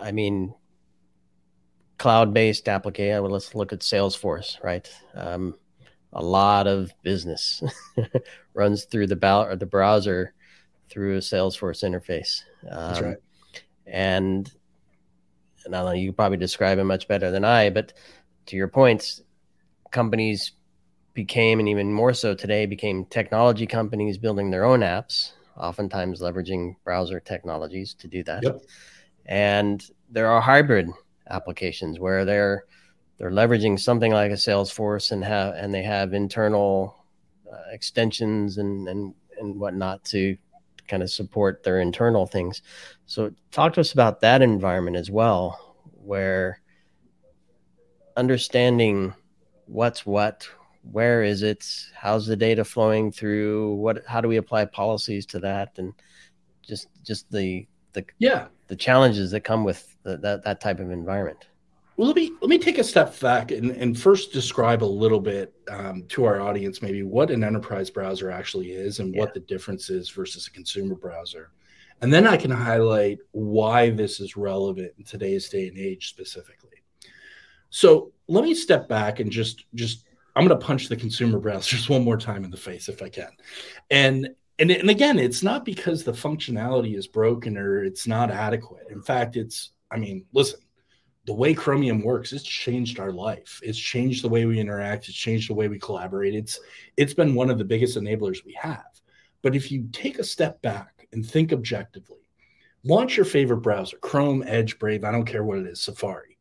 I 0.01 0.11
mean 0.11 0.53
cloud-based 1.97 2.67
application 2.67 3.21
well, 3.21 3.31
let's 3.31 3.55
look 3.55 3.73
at 3.73 3.79
salesforce 3.79 4.61
right? 4.63 4.89
Um, 5.13 5.55
a 6.13 6.23
lot 6.23 6.67
of 6.67 6.91
business 7.03 7.61
runs 8.53 8.85
through 8.85 9.07
the 9.07 9.15
bow 9.15 9.43
or 9.43 9.55
the 9.55 9.65
browser 9.65 10.33
through 10.89 11.15
a 11.17 11.19
salesforce 11.19 11.83
interface. 11.83 12.41
Um, 12.69 12.87
that's 12.87 13.01
right. 13.01 13.17
and 13.85 14.51
and 15.65 15.75
i 15.75 15.79
don't 15.79 15.87
know 15.87 15.91
you 15.93 16.13
probably 16.13 16.37
describe 16.37 16.77
it 16.77 16.83
much 16.83 17.07
better 17.07 17.31
than 17.31 17.43
i 17.43 17.69
but 17.69 17.93
to 18.45 18.55
your 18.55 18.67
points 18.67 19.21
companies 19.91 20.51
became, 21.15 21.59
and 21.59 21.69
even 21.69 21.91
more 21.91 22.13
so 22.13 22.35
today, 22.35 22.67
became 22.67 23.05
technology 23.05 23.65
companies 23.65 24.17
building 24.19 24.51
their 24.51 24.65
own 24.65 24.81
apps, 24.81 25.31
oftentimes 25.57 26.21
leveraging 26.21 26.75
browser 26.83 27.19
technologies 27.19 27.93
to 27.95 28.07
do 28.07 28.23
that. 28.23 28.43
Yep. 28.43 28.61
And 29.25 29.83
there 30.09 30.27
are 30.27 30.41
hybrid 30.41 30.89
applications 31.29 31.99
where 31.99 32.25
they're 32.25 32.65
they're 33.17 33.31
leveraging 33.31 33.79
something 33.79 34.11
like 34.11 34.31
a 34.31 34.35
Salesforce 34.35 35.11
and 35.11 35.23
have 35.23 35.55
and 35.55 35.73
they 35.73 35.83
have 35.83 36.13
internal 36.13 36.95
uh, 37.51 37.71
extensions 37.71 38.57
and 38.57 38.87
and 38.87 39.13
and 39.39 39.59
whatnot 39.59 40.03
to 40.05 40.37
kind 40.87 41.01
of 41.01 41.09
support 41.09 41.63
their 41.63 41.79
internal 41.79 42.27
things. 42.27 42.61
So 43.05 43.31
talk 43.51 43.73
to 43.73 43.81
us 43.81 43.93
about 43.93 44.21
that 44.21 44.41
environment 44.41 44.97
as 44.97 45.09
well, 45.09 45.75
where 45.93 46.61
understanding 48.15 49.13
what's 49.65 50.05
what, 50.05 50.47
where 50.91 51.23
is 51.23 51.41
it? 51.41 51.65
How's 51.93 52.25
the 52.27 52.35
data 52.35 52.63
flowing 52.63 53.11
through? 53.11 53.75
What 53.75 54.03
how 54.07 54.21
do 54.21 54.27
we 54.27 54.37
apply 54.37 54.65
policies 54.65 55.25
to 55.27 55.39
that? 55.39 55.73
And 55.77 55.93
just 56.61 56.87
just 57.03 57.31
the 57.31 57.67
the 57.93 58.05
yeah. 58.19 58.47
the 58.67 58.75
challenges 58.75 59.31
that 59.31 59.41
come 59.41 59.63
with 59.63 59.95
the, 60.03 60.17
that 60.17 60.43
that 60.43 60.61
type 60.61 60.79
of 60.79 60.91
environment. 60.91 61.47
Well 61.97 62.07
let 62.07 62.15
me 62.15 62.31
let 62.41 62.49
me 62.49 62.57
take 62.57 62.77
a 62.77 62.83
step 62.83 63.17
back 63.19 63.51
and, 63.51 63.71
and 63.71 63.97
first 63.97 64.33
describe 64.33 64.83
a 64.83 64.85
little 64.85 65.21
bit 65.21 65.53
um, 65.69 66.03
to 66.09 66.25
our 66.25 66.41
audience 66.41 66.81
maybe 66.81 67.03
what 67.03 67.31
an 67.31 67.43
enterprise 67.43 67.89
browser 67.89 68.29
actually 68.29 68.71
is 68.71 68.99
and 68.99 69.13
yeah. 69.13 69.21
what 69.21 69.33
the 69.33 69.39
difference 69.41 69.89
is 69.89 70.09
versus 70.09 70.47
a 70.47 70.51
consumer 70.51 70.95
browser. 70.95 71.51
And 72.01 72.13
then 72.13 72.27
i 72.27 72.35
can 72.35 72.51
highlight 72.51 73.19
why 73.31 73.89
this 73.89 74.19
is 74.19 74.35
relevant 74.35 74.91
in 74.97 75.05
today's 75.05 75.47
day 75.47 75.67
and 75.69 75.77
age 75.77 76.09
specifically. 76.09 76.83
So 77.69 78.11
let 78.27 78.43
me 78.43 78.53
step 78.53 78.89
back 78.89 79.19
and 79.19 79.31
just 79.31 79.65
just 79.73 80.04
I'm 80.35 80.45
going 80.45 80.59
to 80.59 80.65
punch 80.65 80.89
the 80.89 80.95
consumer 80.95 81.39
browsers 81.39 81.89
one 81.89 82.03
more 82.03 82.17
time 82.17 82.43
in 82.43 82.51
the 82.51 82.57
face 82.57 82.89
if 82.89 83.01
I 83.01 83.09
can. 83.09 83.31
And 83.89 84.29
and 84.57 84.71
and 84.71 84.89
again, 84.89 85.19
it's 85.19 85.43
not 85.43 85.65
because 85.65 86.03
the 86.03 86.13
functionality 86.13 86.97
is 86.97 87.07
broken 87.07 87.57
or 87.57 87.83
it's 87.83 88.07
not 88.07 88.31
adequate. 88.31 88.87
In 88.89 89.01
fact, 89.01 89.35
it's 89.35 89.71
I 89.91 89.97
mean, 89.97 90.25
listen, 90.33 90.59
the 91.25 91.33
way 91.33 91.53
Chromium 91.53 92.01
works, 92.01 92.33
it's 92.33 92.43
changed 92.43 92.99
our 92.99 93.11
life. 93.11 93.59
It's 93.63 93.79
changed 93.79 94.23
the 94.23 94.29
way 94.29 94.45
we 94.45 94.59
interact. 94.59 95.09
It's 95.09 95.17
changed 95.17 95.49
the 95.49 95.55
way 95.55 95.67
we 95.67 95.79
collaborate. 95.79 96.35
It's 96.35 96.59
it's 96.97 97.13
been 97.13 97.35
one 97.35 97.49
of 97.49 97.57
the 97.57 97.65
biggest 97.65 97.97
enablers 97.97 98.45
we 98.45 98.53
have. 98.53 98.85
But 99.41 99.55
if 99.55 99.71
you 99.71 99.87
take 99.91 100.19
a 100.19 100.23
step 100.23 100.61
back 100.61 101.07
and 101.11 101.25
think 101.25 101.53
objectively, 101.53 102.29
launch 102.83 103.15
your 103.15 103.25
favorite 103.25 103.57
browser, 103.57 103.97
Chrome, 103.97 104.43
Edge, 104.45 104.79
Brave, 104.79 105.03
I 105.03 105.11
don't 105.11 105.25
care 105.25 105.43
what 105.43 105.59
it 105.59 105.67
is, 105.67 105.81
Safari. 105.81 106.37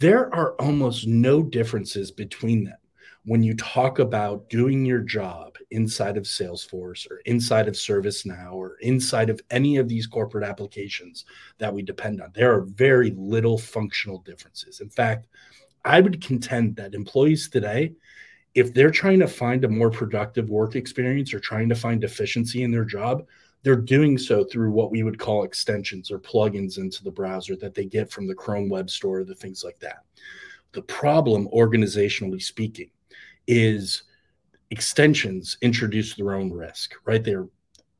There 0.00 0.34
are 0.34 0.54
almost 0.54 1.06
no 1.06 1.42
differences 1.42 2.10
between 2.10 2.64
them 2.64 2.78
when 3.26 3.42
you 3.42 3.54
talk 3.54 3.98
about 3.98 4.48
doing 4.48 4.84
your 4.84 5.00
job 5.00 5.56
inside 5.70 6.16
of 6.16 6.24
Salesforce 6.24 7.10
or 7.10 7.20
inside 7.26 7.68
of 7.68 7.74
ServiceNow 7.74 8.52
or 8.52 8.76
inside 8.80 9.28
of 9.28 9.40
any 9.50 9.76
of 9.76 9.88
these 9.88 10.06
corporate 10.06 10.44
applications 10.44 11.26
that 11.58 11.72
we 11.72 11.82
depend 11.82 12.22
on, 12.22 12.30
there 12.34 12.54
are 12.54 12.62
very 12.62 13.10
little 13.16 13.58
functional 13.58 14.18
differences. 14.18 14.80
In 14.80 14.88
fact, 14.88 15.26
I 15.84 16.00
would 16.00 16.24
contend 16.24 16.76
that 16.76 16.94
employees 16.94 17.48
today, 17.48 17.92
if 18.54 18.72
they're 18.72 18.90
trying 18.90 19.20
to 19.20 19.28
find 19.28 19.64
a 19.64 19.68
more 19.68 19.90
productive 19.90 20.48
work 20.48 20.74
experience 20.74 21.32
or 21.34 21.40
trying 21.40 21.68
to 21.68 21.74
find 21.74 22.02
efficiency 22.02 22.62
in 22.62 22.70
their 22.70 22.84
job, 22.84 23.26
they're 23.62 23.76
doing 23.76 24.16
so 24.16 24.44
through 24.44 24.72
what 24.72 24.90
we 24.90 25.02
would 25.02 25.18
call 25.18 25.44
extensions 25.44 26.10
or 26.10 26.18
plugins 26.18 26.78
into 26.78 27.04
the 27.04 27.10
browser 27.10 27.54
that 27.56 27.74
they 27.74 27.84
get 27.84 28.10
from 28.10 28.26
the 28.26 28.34
Chrome 28.34 28.70
Web 28.70 28.88
Store, 28.88 29.22
the 29.24 29.34
things 29.34 29.62
like 29.62 29.78
that. 29.80 30.04
The 30.72 30.82
problem, 30.82 31.48
organizationally 31.52 32.42
speaking, 32.42 32.90
is 33.46 34.04
extensions 34.70 35.58
introduce 35.62 36.14
their 36.14 36.34
own 36.34 36.52
risk, 36.52 36.94
right? 37.04 37.22
They're 37.22 37.48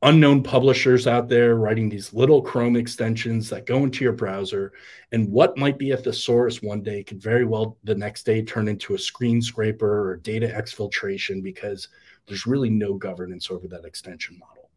unknown 0.03 0.41
publishers 0.41 1.05
out 1.05 1.29
there 1.29 1.55
writing 1.55 1.87
these 1.87 2.13
little 2.13 2.41
Chrome 2.41 2.75
extensions 2.75 3.49
that 3.49 3.67
go 3.67 3.83
into 3.83 4.03
your 4.03 4.13
browser. 4.13 4.73
And 5.11 5.29
what 5.29 5.57
might 5.57 5.77
be 5.77 5.91
a 5.91 5.97
thesaurus 5.97 6.61
one 6.61 6.81
day 6.81 7.03
could 7.03 7.21
very 7.21 7.45
well 7.45 7.77
the 7.83 7.93
next 7.93 8.23
day 8.23 8.41
turn 8.41 8.67
into 8.67 8.95
a 8.95 8.99
screen 8.99 9.41
scraper 9.41 10.09
or 10.09 10.17
data 10.17 10.47
exfiltration 10.47 11.43
because 11.43 11.87
there's 12.25 12.47
really 12.47 12.69
no 12.69 12.95
governance 12.95 13.51
over 13.51 13.67
that 13.67 13.85
extension 13.85 14.39
model. 14.39 14.69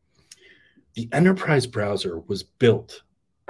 The 0.95 1.09
enterprise 1.13 1.67
browser 1.67 2.21
was 2.21 2.43
built 2.43 3.03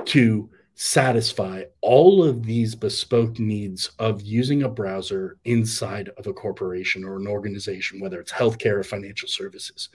to 0.07 0.48
satisfy 0.77 1.63
all 1.81 2.25
of 2.25 2.45
these 2.45 2.75
bespoke 2.75 3.39
needs 3.39 3.93
of 4.01 4.23
using 4.23 4.65
a 4.65 4.69
browser 4.69 5.37
inside 5.45 6.11
of 6.17 6.27
a 6.27 6.33
corporation 6.33 7.05
or 7.05 7.17
an 7.17 7.29
organization, 7.29 8.01
whether 8.01 8.21
it's 8.21 8.33
healthcare 8.33 8.79
or 8.79 8.83
financial 8.83 9.29
services. 9.29 9.89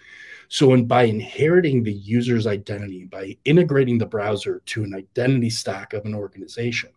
So, 0.47 0.73
and 0.73 0.87
by 0.87 1.03
inheriting 1.03 1.83
the 1.83 1.93
user's 1.93 2.47
identity, 2.47 3.05
by 3.05 3.37
integrating 3.43 3.97
the 3.97 4.05
browser 4.05 4.61
to 4.67 4.83
an 4.83 4.95
identity 4.95 5.49
stack 5.49 5.93
of 5.93 6.05
an 6.05 6.15
organization, 6.15 6.91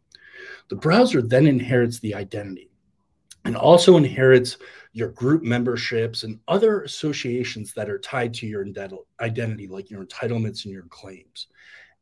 the 0.68 0.76
browser 0.76 1.20
then 1.20 1.46
inherits 1.46 1.98
the 1.98 2.14
identity 2.14 2.70
and 3.44 3.56
also 3.56 3.96
inherits 3.96 4.58
your 4.92 5.08
group 5.08 5.42
memberships 5.42 6.22
and 6.22 6.38
other 6.46 6.82
associations 6.82 7.72
that 7.74 7.90
are 7.90 7.98
tied 7.98 8.32
to 8.34 8.46
your 8.46 8.64
identity, 9.20 9.66
like 9.66 9.90
your 9.90 10.04
entitlements 10.04 10.64
and 10.64 10.72
your 10.72 10.84
claims. 10.84 11.48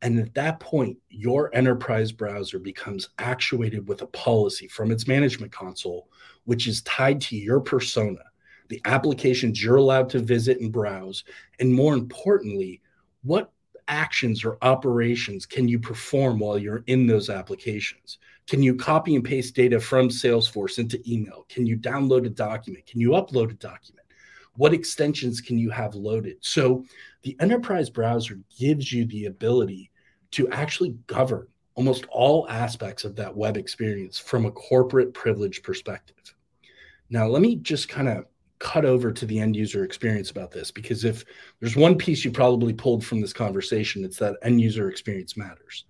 And 0.03 0.19
at 0.19 0.35
that 0.35 0.61
point, 0.61 0.97
your 1.11 1.55
enterprise 1.55 2.11
browser 2.11 2.59
becomes 2.59 3.11
actuated 3.19 3.87
with 3.87 4.03
a 4.03 4.07
policy 4.07 4.67
from 4.67 4.91
its 4.91 5.07
management 5.07 5.53
console, 5.53 6.09
which 6.45 6.67
is 6.67 6.83
tied 6.83 7.21
to 7.23 7.37
your 7.37 7.61
persona, 7.61 8.23
the 8.69 8.81
applications 8.87 9.63
you're 9.63 9.77
allowed 9.77 10.09
to 10.11 10.19
visit 10.21 10.61
and 10.61 10.73
browse, 10.73 11.25
and 11.59 11.73
more 11.73 11.93
importantly, 11.93 12.81
what 13.23 13.53
actions 13.89 14.45
or 14.45 14.57
operations 14.63 15.45
can 15.45 15.69
you 15.69 15.79
perform 15.79 16.39
while 16.39 16.57
you're 16.57 16.85
in 16.87 17.07
those 17.07 17.29
applications? 17.29 18.19
Can 18.47 18.63
you 18.63 18.75
copy 18.75 19.15
and 19.15 19.25
paste 19.25 19.55
data 19.55 19.79
from 19.79 20.09
Salesforce 20.09 20.79
into 20.79 21.03
email? 21.07 21.45
Can 21.49 21.67
you 21.67 21.77
download 21.77 22.25
a 22.25 22.31
document? 22.31 22.87
Can 22.87 23.01
you 23.01 23.11
upload 23.11 23.51
a 23.51 23.55
document? 23.55 24.07
What 24.57 24.75
extensions 24.75 25.41
can 25.41 25.59
you 25.59 25.71
have 25.71 25.95
loaded? 25.95 26.37
So, 26.41 26.85
the 27.23 27.37
enterprise 27.41 27.91
browser 27.91 28.41
gives 28.59 28.93
you 28.93 29.05
the 29.05 29.27
ability 29.27 29.90
to 30.33 30.49
actually 30.51 30.91
govern 31.07 31.47
almost 31.75 32.07
all 32.11 32.49
aspects 32.49 33.05
of 33.05 33.17
that 33.17 33.35
web 33.35 33.57
experience 33.57 34.19
from 34.19 34.47
a 34.47 34.51
corporate 34.51 35.15
privilege 35.15 35.63
perspective. 35.63 36.35
Now, 37.09 37.27
let 37.27 37.43
me 37.43 37.57
just 37.57 37.89
kind 37.89 38.09
of 38.09 38.27
cut 38.59 38.85
over 38.85 39.11
to 39.11 39.27
the 39.27 39.41
end 39.41 39.57
user 39.57 39.85
experience 39.85 40.31
about 40.31 40.51
this 40.51 40.71
because 40.71 41.05
if 41.05 41.25
there's 41.59 41.77
one 41.77 41.97
piece 41.97 42.25
you 42.25 42.31
probably 42.31 42.75
pulled 42.75 43.05
from 43.05 43.21
this 43.21 43.33
conversation, 43.33 44.05
it's 44.05 44.19
that 44.19 44.37
end 44.43 44.61
user 44.61 44.91
experience 44.91 45.37
matters. 45.37 45.87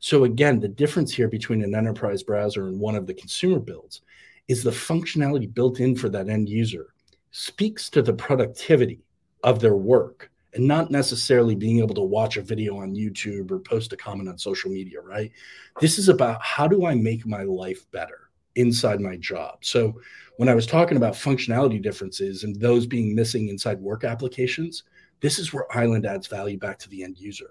So, 0.00 0.24
again, 0.24 0.60
the 0.60 0.68
difference 0.68 1.12
here 1.12 1.28
between 1.28 1.62
an 1.62 1.74
enterprise 1.74 2.22
browser 2.22 2.66
and 2.66 2.80
one 2.80 2.94
of 2.94 3.06
the 3.06 3.14
consumer 3.14 3.58
builds 3.58 4.00
is 4.48 4.62
the 4.62 4.70
functionality 4.70 5.52
built 5.52 5.80
in 5.80 5.94
for 5.96 6.08
that 6.10 6.28
end 6.28 6.48
user 6.48 6.88
speaks 7.30 7.88
to 7.90 8.02
the 8.02 8.12
productivity 8.12 9.00
of 9.42 9.60
their 9.60 9.76
work 9.76 10.30
and 10.54 10.66
not 10.66 10.90
necessarily 10.90 11.54
being 11.54 11.78
able 11.78 11.94
to 11.94 12.00
watch 12.00 12.36
a 12.36 12.42
video 12.42 12.78
on 12.78 12.94
YouTube 12.94 13.50
or 13.50 13.58
post 13.58 13.92
a 13.92 13.96
comment 13.96 14.28
on 14.28 14.38
social 14.38 14.70
media, 14.70 15.00
right? 15.00 15.32
This 15.80 15.98
is 15.98 16.08
about 16.08 16.40
how 16.42 16.68
do 16.68 16.86
I 16.86 16.94
make 16.94 17.26
my 17.26 17.42
life 17.42 17.90
better 17.90 18.30
inside 18.56 19.00
my 19.00 19.16
job. 19.16 19.64
So 19.64 20.00
when 20.36 20.48
I 20.48 20.54
was 20.54 20.66
talking 20.66 20.96
about 20.96 21.14
functionality 21.14 21.82
differences 21.82 22.44
and 22.44 22.54
those 22.56 22.86
being 22.86 23.14
missing 23.14 23.48
inside 23.48 23.80
work 23.80 24.04
applications, 24.04 24.84
this 25.20 25.38
is 25.38 25.52
where 25.52 25.66
Island 25.76 26.06
adds 26.06 26.26
value 26.26 26.58
back 26.58 26.78
to 26.80 26.88
the 26.88 27.02
end 27.02 27.18
user. 27.18 27.50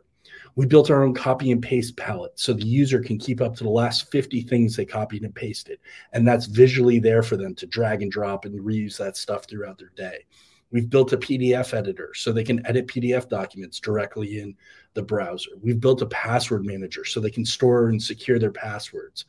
We 0.56 0.66
built 0.66 0.90
our 0.90 1.04
own 1.04 1.14
copy 1.14 1.52
and 1.52 1.62
paste 1.62 1.98
palette 1.98 2.40
so 2.40 2.54
the 2.54 2.66
user 2.66 3.02
can 3.02 3.18
keep 3.18 3.42
up 3.42 3.56
to 3.56 3.64
the 3.64 3.70
last 3.70 4.12
50 4.12 4.42
things 4.42 4.76
they 4.76 4.86
copied 4.86 5.24
and 5.24 5.34
pasted. 5.34 5.80
And 6.14 6.28
that's 6.28 6.46
visually 6.46 7.00
there 7.00 7.24
for 7.24 7.36
them 7.36 7.56
to 7.56 7.66
drag 7.66 8.02
and 8.02 8.12
drop 8.12 8.46
and 8.46 8.60
reuse 8.60 8.98
that 8.98 9.18
stuff 9.18 9.46
throughout 9.46 9.78
their 9.78 9.92
day. 9.96 10.26
We've 10.74 10.90
built 10.90 11.14
a 11.14 11.18
PDF 11.18 11.76
editor 11.76 12.14
so 12.16 12.32
they 12.32 12.44
can 12.44 12.66
edit 12.66 12.88
PDF 12.88 13.30
documents 13.30 13.80
directly 13.80 14.40
in 14.40 14.56
the 14.96 15.04
browser. 15.04 15.52
We've 15.62 15.80
built 15.80 16.02
a 16.02 16.08
password 16.08 16.66
manager 16.66 17.06
so 17.06 17.20
they 17.20 17.30
can 17.30 17.46
store 17.46 17.90
and 17.90 18.02
secure 18.02 18.40
their 18.40 18.52
passwords. 18.52 19.26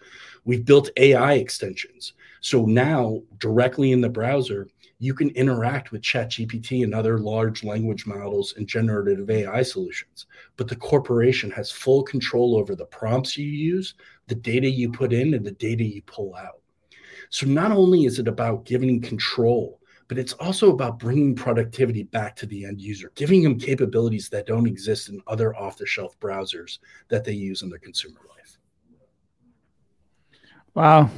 We've 0.47 0.65
built 0.65 0.89
AI 0.97 1.35
extensions. 1.35 2.15
So 2.41 2.65
now, 2.65 3.21
directly 3.39 3.93
in 3.93 4.01
the 4.01 4.09
browser, 4.09 4.69
you 5.01 5.13
can 5.13 5.29
interact 5.31 5.93
with 5.93 6.01
ChatGPT 6.01 6.83
and 6.83 6.95
other 6.95 7.19
large 7.19 7.63
language 7.63 8.07
models 8.07 8.55
and 8.57 8.67
generative 8.67 9.29
AI 9.29 9.63
solutions. 9.63 10.25
But 10.57 10.69
the 10.69 10.77
corporation 10.77 11.51
has 11.51 11.71
full 11.71 12.05
control 12.05 12.57
over 12.57 12.75
the 12.75 12.87
prompts 12.87 13.37
you 13.37 13.47
use, 13.47 13.95
the 14.29 14.35
data 14.35 14.71
you 14.71 14.91
put 14.91 15.13
in, 15.13 15.35
and 15.35 15.45
the 15.45 15.53
data 15.53 15.85
you 15.85 16.01
pull 16.07 16.35
out. 16.37 16.63
So 17.29 17.47
not 17.47 17.71
only 17.71 18.07
is 18.07 18.19
it 18.19 18.29
about 18.29 18.65
giving 18.65 19.03
control 19.03 19.81
but 20.09 20.19
it's 20.19 20.33
also 20.35 20.71
about 20.71 20.99
bringing 20.99 21.35
productivity 21.35 22.03
back 22.03 22.37
to 22.37 22.47
the 22.47 22.65
end 22.65 22.81
user, 22.81 23.11
giving 23.15 23.43
them 23.43 23.59
capabilities 23.59 24.29
that 24.29 24.47
don't 24.47 24.67
exist 24.67 25.09
in 25.09 25.21
other 25.27 25.57
off 25.57 25.79
the 25.79 25.87
shelf 25.87 26.19
browsers 26.21 26.79
that 27.09 27.25
they 27.25 27.33
use 27.33 27.63
in 27.63 27.71
their 27.71 27.79
consumer 27.79 28.21
life. 28.37 28.59
Wow. 30.75 31.11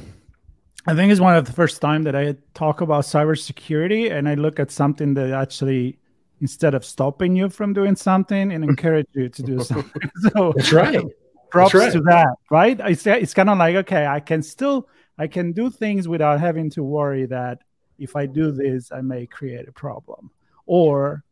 I 0.85 0.95
think 0.95 1.11
it's 1.11 1.19
one 1.19 1.35
of 1.35 1.45
the 1.45 1.51
first 1.51 1.81
time 1.81 2.03
that 2.03 2.15
I 2.15 2.37
talk 2.53 2.79
about 2.79 3.03
cybersecurity 3.03 4.09
and 4.11 4.29
I 4.29 4.35
look 4.35 4.59
at 4.59 4.71
something 4.71 5.13
that 5.15 5.31
actually 5.31 5.99
instead 6.39 6.73
of 6.73 6.85
stopping 6.85 7.35
you 7.35 7.49
from 7.49 7.73
doing 7.73 7.95
something 7.95 8.51
and 8.51 8.63
encourage 8.63 9.07
you 9.13 9.27
to 9.27 9.43
do 9.43 9.59
something. 9.63 10.09
so 10.31 10.53
that's 10.55 10.71
right. 10.71 11.03
Props 11.49 11.73
that's 11.73 11.85
right. 11.85 11.93
to 11.93 12.01
that, 12.01 12.35
right? 12.51 12.79
It's 12.85 13.05
it's 13.05 13.33
kind 13.33 13.49
of 13.49 13.57
like 13.57 13.75
okay, 13.75 14.05
I 14.05 14.19
can 14.19 14.41
still 14.41 14.87
I 15.17 15.27
can 15.27 15.51
do 15.51 15.69
things 15.69 16.07
without 16.07 16.39
having 16.39 16.69
to 16.71 16.83
worry 16.83 17.25
that 17.25 17.59
if 17.97 18.15
I 18.15 18.25
do 18.25 18.51
this, 18.51 18.91
I 18.91 19.01
may 19.01 19.25
create 19.25 19.67
a 19.67 19.71
problem. 19.71 20.31
Or 20.65 21.23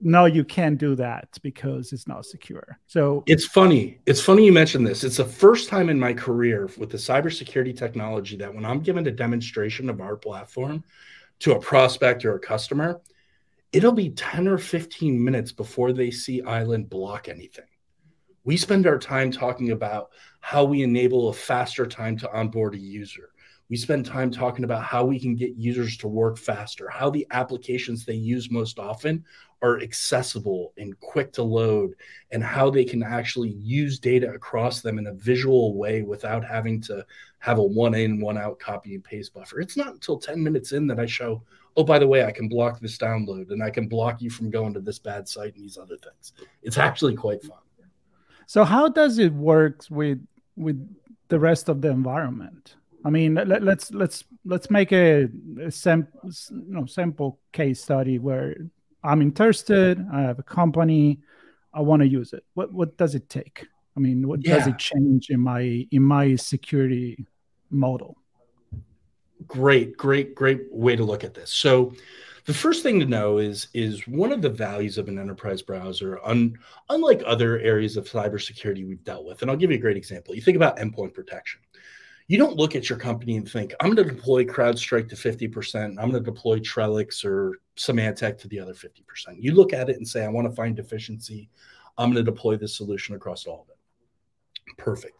no, 0.00 0.24
you 0.24 0.44
can't 0.44 0.78
do 0.78 0.94
that 0.94 1.28
because 1.42 1.92
it's 1.92 2.08
not 2.08 2.24
secure. 2.24 2.78
So 2.86 3.22
it's 3.26 3.44
funny. 3.44 4.00
It's 4.06 4.20
funny 4.20 4.46
you 4.46 4.52
mentioned 4.52 4.86
this. 4.86 5.04
It's 5.04 5.18
the 5.18 5.24
first 5.24 5.68
time 5.68 5.90
in 5.90 6.00
my 6.00 6.14
career 6.14 6.70
with 6.78 6.90
the 6.90 6.96
cybersecurity 6.96 7.76
technology 7.76 8.36
that 8.36 8.54
when 8.54 8.64
I'm 8.64 8.80
given 8.80 9.06
a 9.06 9.10
demonstration 9.10 9.90
of 9.90 10.00
our 10.00 10.16
platform 10.16 10.84
to 11.40 11.52
a 11.52 11.60
prospect 11.60 12.24
or 12.24 12.34
a 12.34 12.40
customer, 12.40 13.00
it'll 13.72 13.92
be 13.92 14.10
10 14.10 14.48
or 14.48 14.58
15 14.58 15.22
minutes 15.22 15.52
before 15.52 15.92
they 15.92 16.10
see 16.10 16.42
Island 16.42 16.88
block 16.88 17.28
anything. 17.28 17.66
We 18.44 18.56
spend 18.56 18.86
our 18.86 18.98
time 18.98 19.30
talking 19.30 19.70
about 19.70 20.10
how 20.40 20.64
we 20.64 20.82
enable 20.82 21.28
a 21.28 21.34
faster 21.34 21.86
time 21.86 22.16
to 22.18 22.32
onboard 22.32 22.74
a 22.74 22.78
user 22.78 23.30
we 23.70 23.76
spend 23.76 24.04
time 24.04 24.32
talking 24.32 24.64
about 24.64 24.82
how 24.82 25.04
we 25.04 25.18
can 25.18 25.36
get 25.36 25.54
users 25.54 25.96
to 25.98 26.08
work 26.08 26.36
faster, 26.36 26.88
how 26.88 27.08
the 27.08 27.24
applications 27.30 28.04
they 28.04 28.14
use 28.14 28.50
most 28.50 28.80
often 28.80 29.24
are 29.62 29.80
accessible 29.80 30.72
and 30.76 30.98
quick 30.98 31.32
to 31.32 31.42
load, 31.44 31.94
and 32.32 32.42
how 32.42 32.68
they 32.68 32.84
can 32.84 33.02
actually 33.02 33.50
use 33.50 34.00
data 34.00 34.28
across 34.32 34.80
them 34.80 34.98
in 34.98 35.06
a 35.06 35.14
visual 35.14 35.76
way 35.76 36.02
without 36.02 36.44
having 36.44 36.80
to 36.80 37.06
have 37.38 37.58
a 37.58 37.62
one 37.62 37.94
in, 37.94 38.20
one 38.20 38.36
out 38.36 38.58
copy 38.58 38.94
and 38.96 39.04
paste 39.04 39.32
buffer. 39.32 39.60
It's 39.60 39.76
not 39.76 39.94
until 39.94 40.18
10 40.18 40.42
minutes 40.42 40.72
in 40.72 40.88
that 40.88 40.98
I 40.98 41.06
show, 41.06 41.42
oh, 41.76 41.84
by 41.84 42.00
the 42.00 42.08
way, 42.08 42.24
I 42.24 42.32
can 42.32 42.48
block 42.48 42.80
this 42.80 42.98
download 42.98 43.52
and 43.52 43.62
I 43.62 43.70
can 43.70 43.86
block 43.86 44.20
you 44.20 44.30
from 44.30 44.50
going 44.50 44.74
to 44.74 44.80
this 44.80 44.98
bad 44.98 45.28
site 45.28 45.54
and 45.54 45.62
these 45.62 45.78
other 45.78 45.96
things. 45.96 46.32
It's 46.62 46.78
actually 46.78 47.14
quite 47.14 47.42
fun. 47.42 47.58
So 48.46 48.64
how 48.64 48.88
does 48.88 49.18
it 49.18 49.32
work 49.32 49.84
with 49.90 50.26
with 50.56 50.84
the 51.28 51.38
rest 51.38 51.68
of 51.68 51.82
the 51.82 51.88
environment? 51.88 52.74
I 53.04 53.10
mean, 53.10 53.34
let, 53.34 53.50
us 53.50 53.62
let's, 53.62 53.90
let's 53.92 54.24
let's 54.44 54.70
make 54.70 54.92
a, 54.92 55.24
a 55.24 55.70
you 55.72 56.06
know, 56.50 56.86
simple 56.86 57.38
case 57.52 57.82
study 57.82 58.18
where 58.18 58.56
I'm 59.02 59.22
interested. 59.22 60.04
I 60.12 60.22
have 60.22 60.38
a 60.38 60.42
company. 60.42 61.20
I 61.72 61.80
want 61.80 62.02
to 62.02 62.08
use 62.08 62.32
it. 62.32 62.44
What 62.54 62.72
what 62.72 62.96
does 62.96 63.14
it 63.14 63.28
take? 63.28 63.66
I 63.96 64.00
mean, 64.00 64.26
what 64.28 64.44
yeah. 64.44 64.58
does 64.58 64.66
it 64.66 64.78
change 64.78 65.30
in 65.30 65.40
my 65.40 65.86
in 65.90 66.02
my 66.02 66.36
security 66.36 67.26
model? 67.70 68.16
Great, 69.46 69.96
great, 69.96 70.34
great 70.34 70.62
way 70.70 70.96
to 70.96 71.04
look 71.04 71.24
at 71.24 71.32
this. 71.32 71.50
So, 71.50 71.94
the 72.44 72.52
first 72.52 72.82
thing 72.82 73.00
to 73.00 73.06
know 73.06 73.38
is 73.38 73.68
is 73.72 74.06
one 74.06 74.32
of 74.32 74.42
the 74.42 74.50
values 74.50 74.98
of 74.98 75.08
an 75.08 75.18
enterprise 75.18 75.62
browser, 75.62 76.20
un, 76.24 76.58
unlike 76.90 77.22
other 77.24 77.58
areas 77.60 77.96
of 77.96 78.04
cybersecurity 78.04 78.86
we've 78.86 79.04
dealt 79.04 79.24
with. 79.24 79.40
And 79.40 79.50
I'll 79.50 79.56
give 79.56 79.70
you 79.70 79.78
a 79.78 79.80
great 79.80 79.96
example. 79.96 80.34
You 80.34 80.42
think 80.42 80.56
about 80.56 80.76
endpoint 80.78 81.14
protection 81.14 81.60
you 82.30 82.38
don't 82.38 82.56
look 82.56 82.76
at 82.76 82.88
your 82.88 82.96
company 82.96 83.36
and 83.36 83.50
think, 83.50 83.74
I'm 83.80 83.92
going 83.92 84.08
to 84.08 84.14
deploy 84.14 84.44
CrowdStrike 84.44 85.08
to 85.08 85.16
50%. 85.16 85.84
I'm 85.84 86.12
going 86.12 86.12
to 86.12 86.20
deploy 86.20 86.60
Trellix 86.60 87.24
or 87.24 87.58
Symantec 87.76 88.38
to 88.38 88.46
the 88.46 88.60
other 88.60 88.72
50%. 88.72 88.92
You 89.36 89.52
look 89.52 89.72
at 89.72 89.90
it 89.90 89.96
and 89.96 90.06
say, 90.06 90.24
I 90.24 90.28
want 90.28 90.48
to 90.48 90.54
find 90.54 90.76
deficiency. 90.76 91.50
I'm 91.98 92.12
going 92.12 92.24
to 92.24 92.30
deploy 92.30 92.56
this 92.56 92.76
solution 92.76 93.16
across 93.16 93.46
all 93.46 93.66
of 93.66 93.70
it. 93.70 94.76
Perfect. 94.78 95.16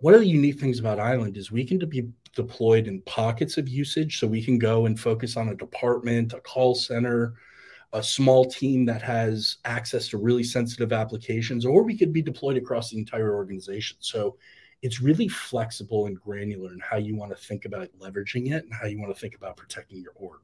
One 0.00 0.14
of 0.14 0.20
the 0.20 0.28
unique 0.28 0.58
things 0.58 0.80
about 0.80 0.98
Island 0.98 1.36
is 1.36 1.52
we 1.52 1.62
can 1.62 1.78
be 1.78 2.08
deployed 2.34 2.86
in 2.86 3.02
pockets 3.02 3.58
of 3.58 3.68
usage. 3.68 4.18
So 4.18 4.26
we 4.26 4.42
can 4.42 4.58
go 4.58 4.86
and 4.86 4.98
focus 4.98 5.36
on 5.36 5.50
a 5.50 5.54
department, 5.54 6.32
a 6.32 6.40
call 6.40 6.74
center, 6.74 7.34
a 7.92 8.02
small 8.02 8.46
team 8.46 8.86
that 8.86 9.02
has 9.02 9.58
access 9.66 10.08
to 10.08 10.16
really 10.16 10.42
sensitive 10.42 10.94
applications, 10.94 11.66
or 11.66 11.82
we 11.82 11.98
could 11.98 12.14
be 12.14 12.22
deployed 12.22 12.56
across 12.56 12.88
the 12.88 12.98
entire 12.98 13.34
organization. 13.34 13.98
So 14.00 14.38
it's 14.82 15.00
really 15.00 15.28
flexible 15.28 16.06
and 16.06 16.20
granular 16.20 16.72
in 16.72 16.80
how 16.80 16.96
you 16.96 17.16
want 17.16 17.30
to 17.30 17.36
think 17.36 17.64
about 17.64 17.88
leveraging 17.98 18.52
it 18.52 18.64
and 18.64 18.72
how 18.72 18.86
you 18.86 19.00
want 19.00 19.14
to 19.14 19.20
think 19.20 19.34
about 19.34 19.56
protecting 19.56 20.00
your 20.00 20.12
org. 20.16 20.40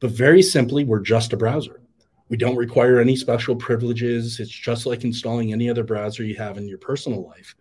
But 0.00 0.10
very 0.10 0.42
simply, 0.42 0.84
we're 0.84 1.00
just 1.00 1.32
a 1.32 1.36
browser. 1.36 1.80
We 2.28 2.36
don't 2.36 2.56
require 2.56 3.00
any 3.00 3.16
special 3.16 3.54
privileges. 3.54 4.40
It's 4.40 4.50
just 4.50 4.86
like 4.86 5.04
installing 5.04 5.52
any 5.52 5.68
other 5.68 5.84
browser 5.84 6.24
you 6.24 6.34
have 6.36 6.58
in 6.58 6.66
your 6.66 6.78
personal 6.78 7.26
life. 7.26 7.54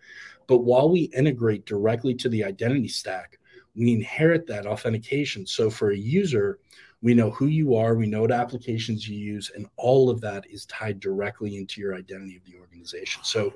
But 0.47 0.59
while 0.59 0.89
we 0.89 1.01
integrate 1.15 1.65
directly 1.65 2.13
to 2.15 2.29
the 2.29 2.43
identity 2.43 2.87
stack, 2.87 3.39
we 3.75 3.93
inherit 3.93 4.47
that 4.47 4.65
authentication. 4.65 5.45
So 5.45 5.69
for 5.69 5.91
a 5.91 5.97
user, 5.97 6.59
we 7.01 7.13
know 7.13 7.31
who 7.31 7.47
you 7.47 7.75
are, 7.75 7.95
we 7.95 8.07
know 8.07 8.21
what 8.21 8.31
applications 8.31 9.07
you 9.07 9.17
use, 9.17 9.51
and 9.55 9.67
all 9.75 10.09
of 10.09 10.21
that 10.21 10.45
is 10.49 10.65
tied 10.67 11.01
directly 11.01 11.57
into 11.57 11.81
your 11.81 11.95
identity 11.95 12.37
of 12.37 12.45
the 12.45 12.57
organization. 12.57 13.21
So 13.23 13.53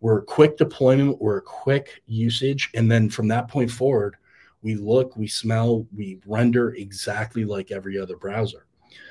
we're 0.00 0.22
quick 0.22 0.56
deployment, 0.56 1.20
we're 1.20 1.38
a 1.38 1.42
quick 1.42 2.02
usage, 2.06 2.70
and 2.74 2.90
then 2.90 3.08
from 3.08 3.28
that 3.28 3.48
point 3.48 3.70
forward, 3.70 4.16
we 4.62 4.74
look, 4.74 5.16
we 5.16 5.26
smell, 5.26 5.86
we 5.94 6.18
render 6.26 6.74
exactly 6.74 7.44
like 7.44 7.70
every 7.70 7.98
other 7.98 8.16
browser. 8.16 8.66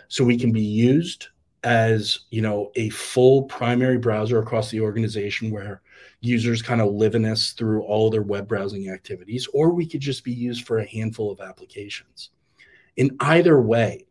So 0.07 0.23
we 0.23 0.37
can 0.37 0.51
be 0.51 0.61
used 0.61 1.27
as 1.63 2.19
you 2.29 2.41
know 2.41 2.71
a 2.75 2.89
full 2.89 3.43
primary 3.43 3.97
browser 3.97 4.37
across 4.37 4.69
the 4.69 4.79
organization 4.79 5.49
where 5.49 5.81
users 6.21 6.61
kind 6.61 6.79
of 6.79 6.93
live 6.93 7.15
in 7.15 7.25
us 7.25 7.53
through 7.53 7.81
all 7.83 8.09
their 8.09 8.21
web 8.21 8.47
browsing 8.47 8.89
activities, 8.89 9.47
or 9.53 9.71
we 9.71 9.85
could 9.85 10.01
just 10.01 10.23
be 10.23 10.31
used 10.31 10.65
for 10.65 10.79
a 10.79 10.85
handful 10.85 11.31
of 11.31 11.41
applications. 11.41 12.29
In 12.97 13.15
either 13.19 13.59
way, 13.59 14.05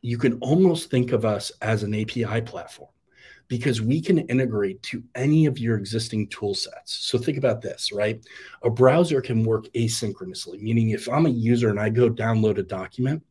you 0.00 0.16
can 0.18 0.38
almost 0.40 0.90
think 0.90 1.12
of 1.12 1.24
us 1.24 1.52
as 1.60 1.82
an 1.82 1.94
API 1.94 2.40
platform 2.40 2.90
because 3.56 3.80
we 3.80 4.00
can 4.00 4.18
integrate 4.18 4.82
to 4.82 5.00
any 5.14 5.46
of 5.46 5.60
your 5.60 5.76
existing 5.78 6.26
tool 6.26 6.54
sets. 6.54 6.92
So 6.92 7.16
think 7.16 7.38
about 7.38 7.62
this, 7.62 7.92
right? 7.92 8.20
A 8.64 8.68
browser 8.68 9.20
can 9.20 9.44
work 9.44 9.66
asynchronously, 9.76 10.60
meaning 10.60 10.90
if 10.90 11.08
I'm 11.08 11.26
a 11.26 11.30
user 11.30 11.70
and 11.70 11.78
I 11.78 11.88
go 11.88 12.10
download 12.10 12.58
a 12.58 12.64
document, 12.64 13.22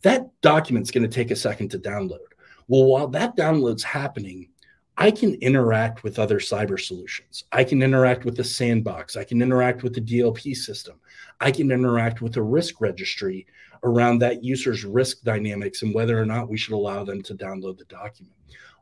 that 0.00 0.30
document's 0.40 0.90
going 0.90 1.02
to 1.02 1.14
take 1.14 1.30
a 1.30 1.36
second 1.36 1.68
to 1.72 1.78
download. 1.78 2.30
Well, 2.68 2.86
while 2.86 3.08
that 3.08 3.36
download's 3.36 3.82
happening, 3.82 4.48
I 4.96 5.10
can 5.10 5.34
interact 5.34 6.04
with 6.04 6.18
other 6.18 6.38
cyber 6.38 6.80
solutions. 6.80 7.44
I 7.52 7.62
can 7.62 7.82
interact 7.82 8.24
with 8.24 8.38
the 8.38 8.44
sandbox. 8.44 9.14
I 9.14 9.24
can 9.24 9.42
interact 9.42 9.82
with 9.82 9.92
the 9.92 10.00
DLP 10.00 10.56
system. 10.56 10.98
I 11.38 11.50
can 11.50 11.70
interact 11.70 12.22
with 12.22 12.32
the 12.32 12.42
risk 12.42 12.80
registry 12.80 13.46
around 13.82 14.20
that 14.20 14.42
user's 14.42 14.86
risk 14.86 15.20
dynamics 15.22 15.82
and 15.82 15.94
whether 15.94 16.18
or 16.18 16.24
not 16.24 16.48
we 16.48 16.56
should 16.56 16.72
allow 16.74 17.04
them 17.04 17.20
to 17.24 17.34
download 17.34 17.76
the 17.76 17.84
document 17.84 18.34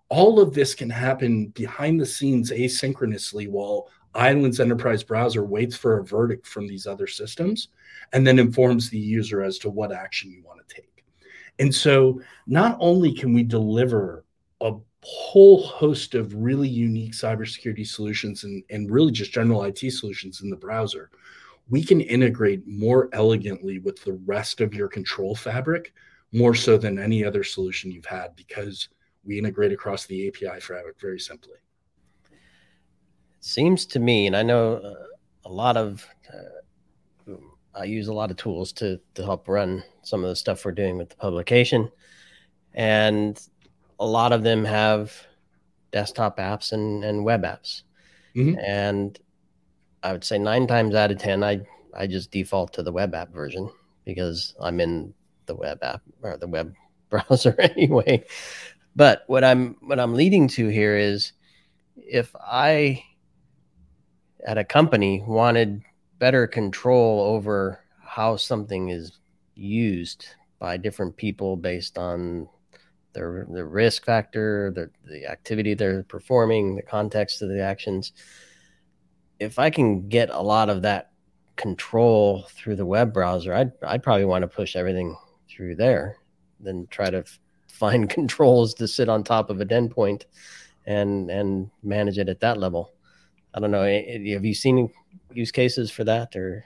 all 0.08 0.40
of 0.40 0.54
this 0.54 0.74
can 0.74 0.90
happen 0.90 1.48
behind 1.48 2.00
the 2.00 2.06
scenes 2.06 2.50
asynchronously 2.50 3.48
while 3.48 3.88
Island's 4.14 4.60
enterprise 4.60 5.02
browser 5.02 5.44
waits 5.44 5.76
for 5.76 5.98
a 5.98 6.04
verdict 6.04 6.46
from 6.46 6.66
these 6.66 6.86
other 6.86 7.06
systems 7.06 7.68
and 8.12 8.26
then 8.26 8.38
informs 8.38 8.88
the 8.88 8.98
user 8.98 9.42
as 9.42 9.58
to 9.58 9.70
what 9.70 9.92
action 9.92 10.30
you 10.30 10.42
want 10.42 10.66
to 10.66 10.74
take. 10.74 11.04
And 11.58 11.74
so 11.74 12.20
not 12.46 12.76
only 12.80 13.12
can 13.12 13.32
we 13.32 13.42
deliver 13.42 14.24
a 14.60 14.74
whole 15.02 15.62
host 15.62 16.14
of 16.14 16.34
really 16.34 16.68
unique 16.68 17.12
cybersecurity 17.12 17.86
solutions 17.86 18.44
and, 18.44 18.62
and 18.70 18.90
really 18.90 19.12
just 19.12 19.32
general 19.32 19.64
IT 19.64 19.78
solutions 19.92 20.40
in 20.40 20.50
the 20.50 20.56
browser, 20.56 21.10
we 21.68 21.84
can 21.84 22.00
integrate 22.00 22.66
more 22.66 23.10
elegantly 23.12 23.78
with 23.78 24.02
the 24.04 24.14
rest 24.24 24.60
of 24.60 24.74
your 24.74 24.88
control 24.88 25.34
fabric, 25.34 25.92
more 26.32 26.54
so 26.54 26.78
than 26.78 26.98
any 26.98 27.24
other 27.24 27.44
solution 27.44 27.90
you've 27.90 28.06
had, 28.06 28.34
because 28.36 28.88
we 29.24 29.38
integrate 29.38 29.72
across 29.72 30.06
the 30.06 30.28
API 30.28 30.60
fabric 30.60 31.00
very 31.00 31.18
simply. 31.18 31.56
Seems 33.40 33.86
to 33.86 34.00
me, 34.00 34.26
and 34.26 34.36
I 34.36 34.42
know 34.42 34.74
uh, 34.74 34.94
a 35.44 35.52
lot 35.52 35.76
of, 35.76 36.06
uh, 36.32 37.34
I 37.74 37.84
use 37.84 38.08
a 38.08 38.12
lot 38.12 38.30
of 38.30 38.36
tools 38.36 38.72
to 38.74 39.00
to 39.14 39.24
help 39.24 39.48
run 39.48 39.84
some 40.02 40.24
of 40.24 40.30
the 40.30 40.36
stuff 40.36 40.64
we're 40.64 40.72
doing 40.72 40.98
with 40.98 41.10
the 41.10 41.16
publication, 41.16 41.90
and 42.74 43.40
a 44.00 44.06
lot 44.06 44.32
of 44.32 44.42
them 44.42 44.64
have 44.64 45.14
desktop 45.92 46.38
apps 46.38 46.72
and, 46.72 47.04
and 47.04 47.24
web 47.24 47.42
apps, 47.42 47.82
mm-hmm. 48.34 48.58
and 48.58 49.18
I 50.02 50.12
would 50.12 50.24
say 50.24 50.38
nine 50.38 50.66
times 50.66 50.94
out 50.94 51.12
of 51.12 51.18
ten, 51.18 51.44
I 51.44 51.60
I 51.94 52.06
just 52.06 52.30
default 52.30 52.72
to 52.74 52.82
the 52.82 52.92
web 52.92 53.14
app 53.14 53.32
version 53.32 53.70
because 54.04 54.54
I'm 54.60 54.80
in 54.80 55.12
the 55.46 55.54
web 55.54 55.82
app 55.82 56.02
or 56.22 56.36
the 56.36 56.46
web 56.48 56.74
browser 57.10 57.54
anyway. 57.60 58.24
But 58.96 59.24
what 59.26 59.44
I'm 59.44 59.76
what 59.80 60.00
I'm 60.00 60.14
leading 60.14 60.48
to 60.48 60.68
here 60.68 60.96
is 60.96 61.32
if 61.96 62.34
I 62.36 63.04
at 64.46 64.58
a 64.58 64.64
company 64.64 65.22
wanted 65.26 65.82
better 66.18 66.46
control 66.46 67.20
over 67.20 67.80
how 68.02 68.36
something 68.36 68.88
is 68.88 69.12
used 69.54 70.26
by 70.58 70.76
different 70.76 71.16
people 71.16 71.56
based 71.56 71.98
on 71.98 72.48
their 73.12 73.46
the 73.50 73.64
risk 73.64 74.04
factor, 74.04 74.72
the 74.74 74.90
the 75.08 75.26
activity 75.26 75.74
they're 75.74 76.02
performing, 76.04 76.76
the 76.76 76.82
context 76.82 77.42
of 77.42 77.48
the 77.48 77.62
actions. 77.62 78.12
If 79.38 79.58
I 79.58 79.70
can 79.70 80.08
get 80.08 80.30
a 80.30 80.42
lot 80.42 80.68
of 80.68 80.82
that 80.82 81.12
control 81.56 82.46
through 82.50 82.76
the 82.76 82.86
web 82.86 83.12
browser, 83.12 83.54
I'd 83.54 83.72
I'd 83.82 84.02
probably 84.02 84.24
want 84.24 84.42
to 84.42 84.48
push 84.48 84.76
everything 84.76 85.16
through 85.48 85.76
there 85.76 86.16
than 86.60 86.86
try 86.88 87.10
to 87.10 87.24
find 87.78 88.10
controls 88.18 88.74
to 88.74 88.88
sit 88.88 89.08
on 89.08 89.22
top 89.22 89.50
of 89.50 89.60
a 89.60 89.64
den 89.64 89.88
point 89.88 90.26
and 90.86 91.30
and 91.30 91.70
manage 91.82 92.18
it 92.18 92.28
at 92.28 92.40
that 92.40 92.58
level. 92.58 92.92
I 93.54 93.60
don't 93.60 93.70
know. 93.70 93.84
Have 93.84 94.44
you 94.44 94.54
seen 94.54 94.90
use 95.32 95.50
cases 95.50 95.90
for 95.90 96.04
that 96.04 96.34
or 96.36 96.64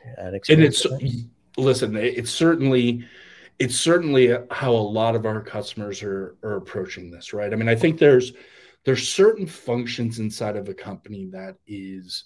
and 0.48 0.62
it's 0.62 0.86
listen, 1.56 1.96
it's 1.96 2.30
certainly 2.30 3.04
it's 3.58 3.76
certainly 3.76 4.36
how 4.50 4.72
a 4.72 4.74
lot 4.74 5.14
of 5.14 5.26
our 5.26 5.40
customers 5.40 6.02
are 6.02 6.36
are 6.42 6.56
approaching 6.56 7.10
this, 7.10 7.32
right? 7.32 7.52
I 7.52 7.56
mean, 7.56 7.68
I 7.68 7.74
think 7.74 7.98
there's 7.98 8.32
there's 8.84 9.08
certain 9.08 9.46
functions 9.46 10.18
inside 10.18 10.56
of 10.56 10.68
a 10.68 10.74
company 10.74 11.26
that 11.26 11.56
is 11.66 12.24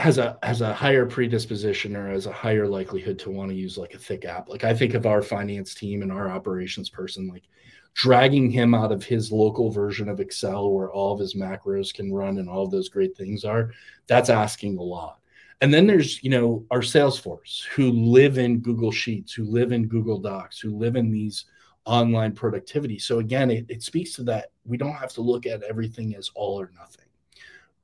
has 0.00 0.16
a 0.16 0.38
has 0.42 0.62
a 0.62 0.72
higher 0.72 1.04
predisposition 1.04 1.94
or 1.94 2.08
has 2.08 2.24
a 2.24 2.32
higher 2.32 2.66
likelihood 2.66 3.18
to 3.18 3.30
want 3.30 3.50
to 3.50 3.54
use 3.54 3.76
like 3.76 3.92
a 3.92 3.98
thick 3.98 4.24
app. 4.24 4.48
Like 4.48 4.64
I 4.64 4.72
think 4.72 4.94
of 4.94 5.04
our 5.04 5.20
finance 5.20 5.74
team 5.74 6.00
and 6.00 6.10
our 6.10 6.30
operations 6.30 6.88
person, 6.88 7.28
like 7.28 7.44
dragging 7.92 8.50
him 8.50 8.74
out 8.74 8.92
of 8.92 9.04
his 9.04 9.30
local 9.30 9.70
version 9.70 10.08
of 10.08 10.18
Excel 10.18 10.72
where 10.72 10.90
all 10.90 11.12
of 11.12 11.20
his 11.20 11.34
macros 11.34 11.92
can 11.92 12.12
run 12.12 12.38
and 12.38 12.48
all 12.48 12.64
of 12.64 12.70
those 12.70 12.88
great 12.88 13.14
things 13.14 13.44
are, 13.44 13.72
that's 14.06 14.30
asking 14.30 14.78
a 14.78 14.82
lot. 14.82 15.18
And 15.60 15.74
then 15.74 15.86
there's, 15.86 16.22
you 16.24 16.30
know, 16.30 16.64
our 16.70 16.80
Salesforce 16.80 17.66
who 17.66 17.90
live 17.92 18.38
in 18.38 18.60
Google 18.60 18.92
Sheets, 18.92 19.34
who 19.34 19.44
live 19.44 19.72
in 19.72 19.86
Google 19.86 20.18
Docs, 20.18 20.60
who 20.60 20.78
live 20.78 20.96
in 20.96 21.10
these 21.10 21.44
online 21.84 22.32
productivity. 22.32 22.98
So 22.98 23.18
again, 23.18 23.50
it, 23.50 23.66
it 23.68 23.82
speaks 23.82 24.14
to 24.14 24.22
that 24.24 24.52
we 24.64 24.78
don't 24.78 24.94
have 24.94 25.12
to 25.14 25.20
look 25.20 25.44
at 25.44 25.62
everything 25.62 26.16
as 26.16 26.30
all 26.34 26.58
or 26.58 26.72
nothing. 26.78 27.09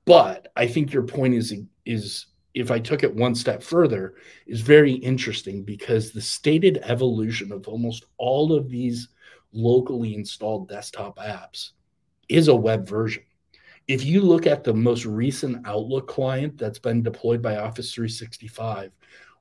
But 0.07 0.53
I 0.57 0.67
think 0.67 0.93
your 0.93 1.03
point 1.03 1.35
is 1.35 1.53
is 1.85 2.27
if 2.55 2.71
I 2.71 2.79
took 2.79 3.03
it 3.03 3.15
one 3.15 3.35
step 3.35 3.63
further, 3.63 4.15
is 4.47 4.63
very 4.63 4.93
interesting 4.93 5.63
because 5.63 6.11
the 6.11 6.23
stated 6.23 6.79
evolution 6.85 7.53
of 7.53 7.69
almost 7.69 8.07
all 8.17 8.55
of 8.55 8.71
these 8.71 9.09
locally 9.53 10.15
installed 10.15 10.69
desktop 10.69 11.19
apps 11.19 11.73
is 12.31 12.49
a 12.49 12.57
web 12.57 12.89
version. 12.89 13.25
If 13.89 14.05
you 14.05 14.23
look 14.23 14.47
at 14.47 14.65
the 14.65 14.73
most 14.73 15.05
recent 15.05 15.67
Outlook 15.67 16.09
client 16.09 16.57
that's 16.57 16.79
been 16.79 17.03
deployed 17.03 17.43
by 17.43 17.59
Office 17.59 17.93
365, 17.93 18.91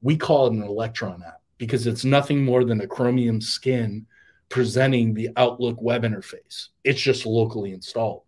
we 0.01 0.17
call 0.17 0.47
it 0.47 0.53
an 0.53 0.61
Electron 0.61 1.23
app 1.25 1.41
because 1.57 1.87
it's 1.87 2.05
nothing 2.05 2.43
more 2.43 2.65
than 2.65 2.81
a 2.81 2.87
Chromium 2.87 3.39
skin 3.39 4.05
presenting 4.49 5.13
the 5.13 5.29
Outlook 5.37 5.81
web 5.81 6.03
interface. 6.03 6.67
It's 6.83 7.01
just 7.01 7.25
locally 7.25 7.71
installed. 7.71 8.24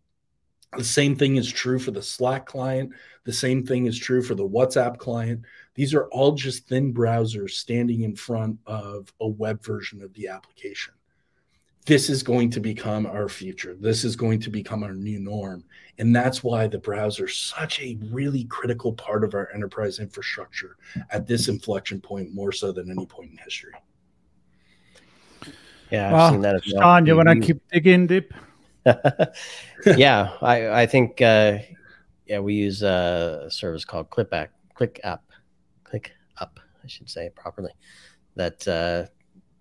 The 0.75 0.83
same 0.83 1.15
thing 1.15 1.37
is 1.37 1.49
true 1.49 1.79
for 1.79 1.91
the 1.91 2.01
Slack 2.01 2.45
client. 2.45 2.91
The 3.23 3.33
same 3.33 3.65
thing 3.65 3.85
is 3.85 3.97
true 3.97 4.21
for 4.21 4.35
the 4.35 4.47
WhatsApp 4.47 4.97
client. 4.97 5.43
These 5.75 5.93
are 5.93 6.07
all 6.07 6.33
just 6.33 6.67
thin 6.67 6.93
browsers 6.93 7.51
standing 7.51 8.01
in 8.01 8.15
front 8.15 8.59
of 8.65 9.13
a 9.21 9.27
web 9.27 9.63
version 9.63 10.01
of 10.01 10.13
the 10.13 10.27
application 10.27 10.93
this 11.87 12.09
is 12.09 12.21
going 12.21 12.49
to 12.49 12.59
become 12.59 13.05
our 13.05 13.29
future. 13.29 13.73
This 13.79 14.03
is 14.03 14.17
going 14.17 14.41
to 14.41 14.49
become 14.49 14.83
our 14.83 14.93
new 14.93 15.19
norm. 15.21 15.63
And 15.97 16.13
that's 16.13 16.43
why 16.43 16.67
the 16.67 16.77
browser 16.77 17.27
is 17.27 17.37
such 17.37 17.79
a 17.79 17.97
really 18.11 18.43
critical 18.43 18.91
part 18.91 19.23
of 19.23 19.33
our 19.33 19.49
enterprise 19.53 19.99
infrastructure 19.99 20.75
at 21.11 21.25
this 21.25 21.47
inflection 21.47 22.01
point, 22.01 22.33
more 22.33 22.51
so 22.51 22.73
than 22.73 22.91
any 22.91 23.05
point 23.05 23.31
in 23.31 23.37
history. 23.37 23.71
Yeah, 25.89 26.07
I've 26.07 26.13
Well, 26.13 26.31
seen 26.31 26.41
that 26.41 26.55
as 26.55 26.61
well. 26.73 26.81
Sean, 26.81 27.05
you 27.05 27.15
want 27.15 27.29
to 27.29 27.39
keep 27.39 27.61
digging 27.71 28.05
deep? 28.05 28.33
yeah, 29.97 30.33
I, 30.41 30.81
I 30.81 30.85
think 30.85 31.21
uh, 31.21 31.59
yeah 32.25 32.39
we 32.39 32.53
use 32.53 32.81
a 32.81 33.47
service 33.49 33.85
called 33.85 34.09
ClickUp, 34.09 34.49
Click 34.73 34.99
App, 35.03 35.23
Click 35.83 36.11
Up, 36.37 36.59
I 36.83 36.87
should 36.87 37.09
say 37.09 37.29
properly. 37.35 37.71
That 38.35 38.67
uh, 38.67 39.05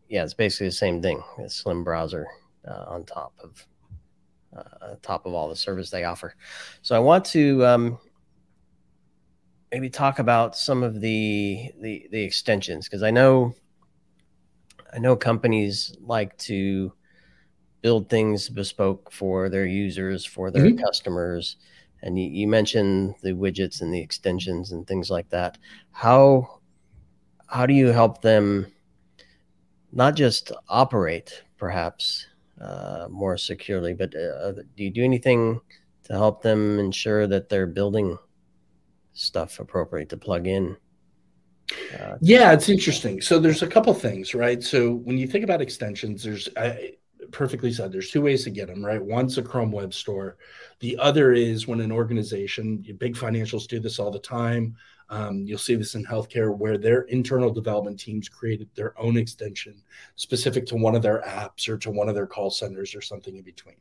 yeah, 0.09 0.25
it's 0.25 0.35
basically 0.35 0.69
the 0.69 0.73
same 0.73 1.03
thing. 1.03 1.23
A 1.39 1.49
slim 1.49 1.85
browser 1.85 2.27
uh, 2.67 2.85
on 2.89 3.05
top 3.05 3.33
of 3.43 3.67
uh, 4.57 4.95
top 5.03 5.27
of 5.27 5.35
all 5.35 5.49
the 5.49 5.57
service 5.57 5.91
they 5.91 6.05
offer. 6.05 6.35
So 6.83 6.97
I 6.97 6.99
want 6.99 7.25
to 7.27 7.65
um, 7.67 7.99
maybe 9.73 9.91
talk 9.91 10.19
about 10.19 10.57
some 10.57 10.83
of 10.83 11.01
the 11.01 11.71
the, 11.81 12.07
the 12.11 12.23
extensions 12.23 12.87
because 12.87 13.03
I 13.03 13.11
know 13.11 13.55
I 14.93 14.99
know 14.99 15.17
companies 15.17 15.97
like 16.01 16.37
to 16.39 16.93
build 17.83 18.09
things 18.09 18.49
bespoke 18.49 19.13
for 19.13 19.49
their 19.49 19.67
users, 19.67 20.25
for 20.25 20.51
their 20.51 20.69
Mhm. 20.69 20.87
customers. 20.87 21.57
And 22.03 22.19
you, 22.19 22.29
you 22.29 22.49
mentioned 22.49 23.17
the 23.23 23.33
widgets 23.33 23.81
and 23.81 23.93
the 23.93 24.01
extensions 24.01 24.73
and 24.73 24.87
things 24.87 25.11
like 25.11 25.29
that. 25.31 25.59
How 25.93 26.61
how 27.49 27.67
do 27.67 27.75
you 27.75 27.89
help 27.89 28.23
them 28.23 28.73
not 29.93 30.15
just 30.15 30.53
operate 30.69 31.43
perhaps 31.59 32.27
uh, 32.61 33.07
more 33.11 33.37
securely, 33.37 33.95
but 33.95 34.15
uh, 34.15 34.53
do 34.53 34.85
you 34.85 34.91
do 34.91 35.05
anything 35.05 35.61
to 36.05 36.13
help 36.13 36.43
them 36.43 36.79
ensure 36.79 37.27
that 37.27 37.49
they're 37.49 37.67
building 37.67 38.17
stuff 39.15 39.61
appropriate 39.61 40.11
to 40.11 40.17
plug 40.17 40.47
in? 40.47 40.77
Uh, 41.93 42.17
Yeah, 42.21 42.53
it's 42.53 42.69
interesting. 42.69 43.21
So 43.21 43.39
there's 43.39 43.63
a 43.63 43.67
couple 43.67 43.93
things, 43.95 44.35
right? 44.35 44.63
So 44.63 44.93
when 44.95 45.19
you 45.19 45.27
think 45.27 45.45
about 45.45 45.61
extensions, 45.61 46.23
there's 46.25 46.49
I, 46.57 46.93
perfectly 47.31 47.73
said. 47.73 47.93
There's 47.93 48.11
two 48.11 48.23
ways 48.23 48.45
to 48.45 48.51
get 48.51 48.69
them, 48.69 48.85
right? 48.85 49.03
One's 49.03 49.39
a 49.39 49.43
Chrome 49.43 49.73
Web 49.73 49.93
Store. 49.93 50.37
The 50.81 50.97
other 50.99 51.33
is 51.33 51.67
when 51.67 51.81
an 51.81 51.93
organization, 51.93 52.85
big 52.99 53.15
financials 53.15 53.67
do 53.67 53.81
this 53.81 53.99
all 53.99 54.11
the 54.11 54.19
time. 54.19 54.77
Um, 55.09 55.45
you'll 55.47 55.59
see 55.59 55.77
this 55.77 55.95
in 55.95 56.05
healthcare 56.05 56.57
where 56.57 56.79
their 56.79 57.03
internal 57.03 57.53
development 57.53 58.01
teams 58.01 58.29
created 58.29 58.69
their 58.75 58.99
own 59.01 59.17
extension 59.17 59.83
specific 60.17 60.67
to 60.67 60.77
one 60.77 60.97
of 60.97 61.03
their 61.03 61.23
apps 61.23 61.69
or 61.69 61.79
to 61.79 61.91
one 61.91 62.09
of 62.09 62.15
their 62.15 62.27
call 62.27 62.51
centers 62.51 62.95
or 62.95 63.01
something 63.01 63.37
in 63.37 63.43
between. 63.43 63.77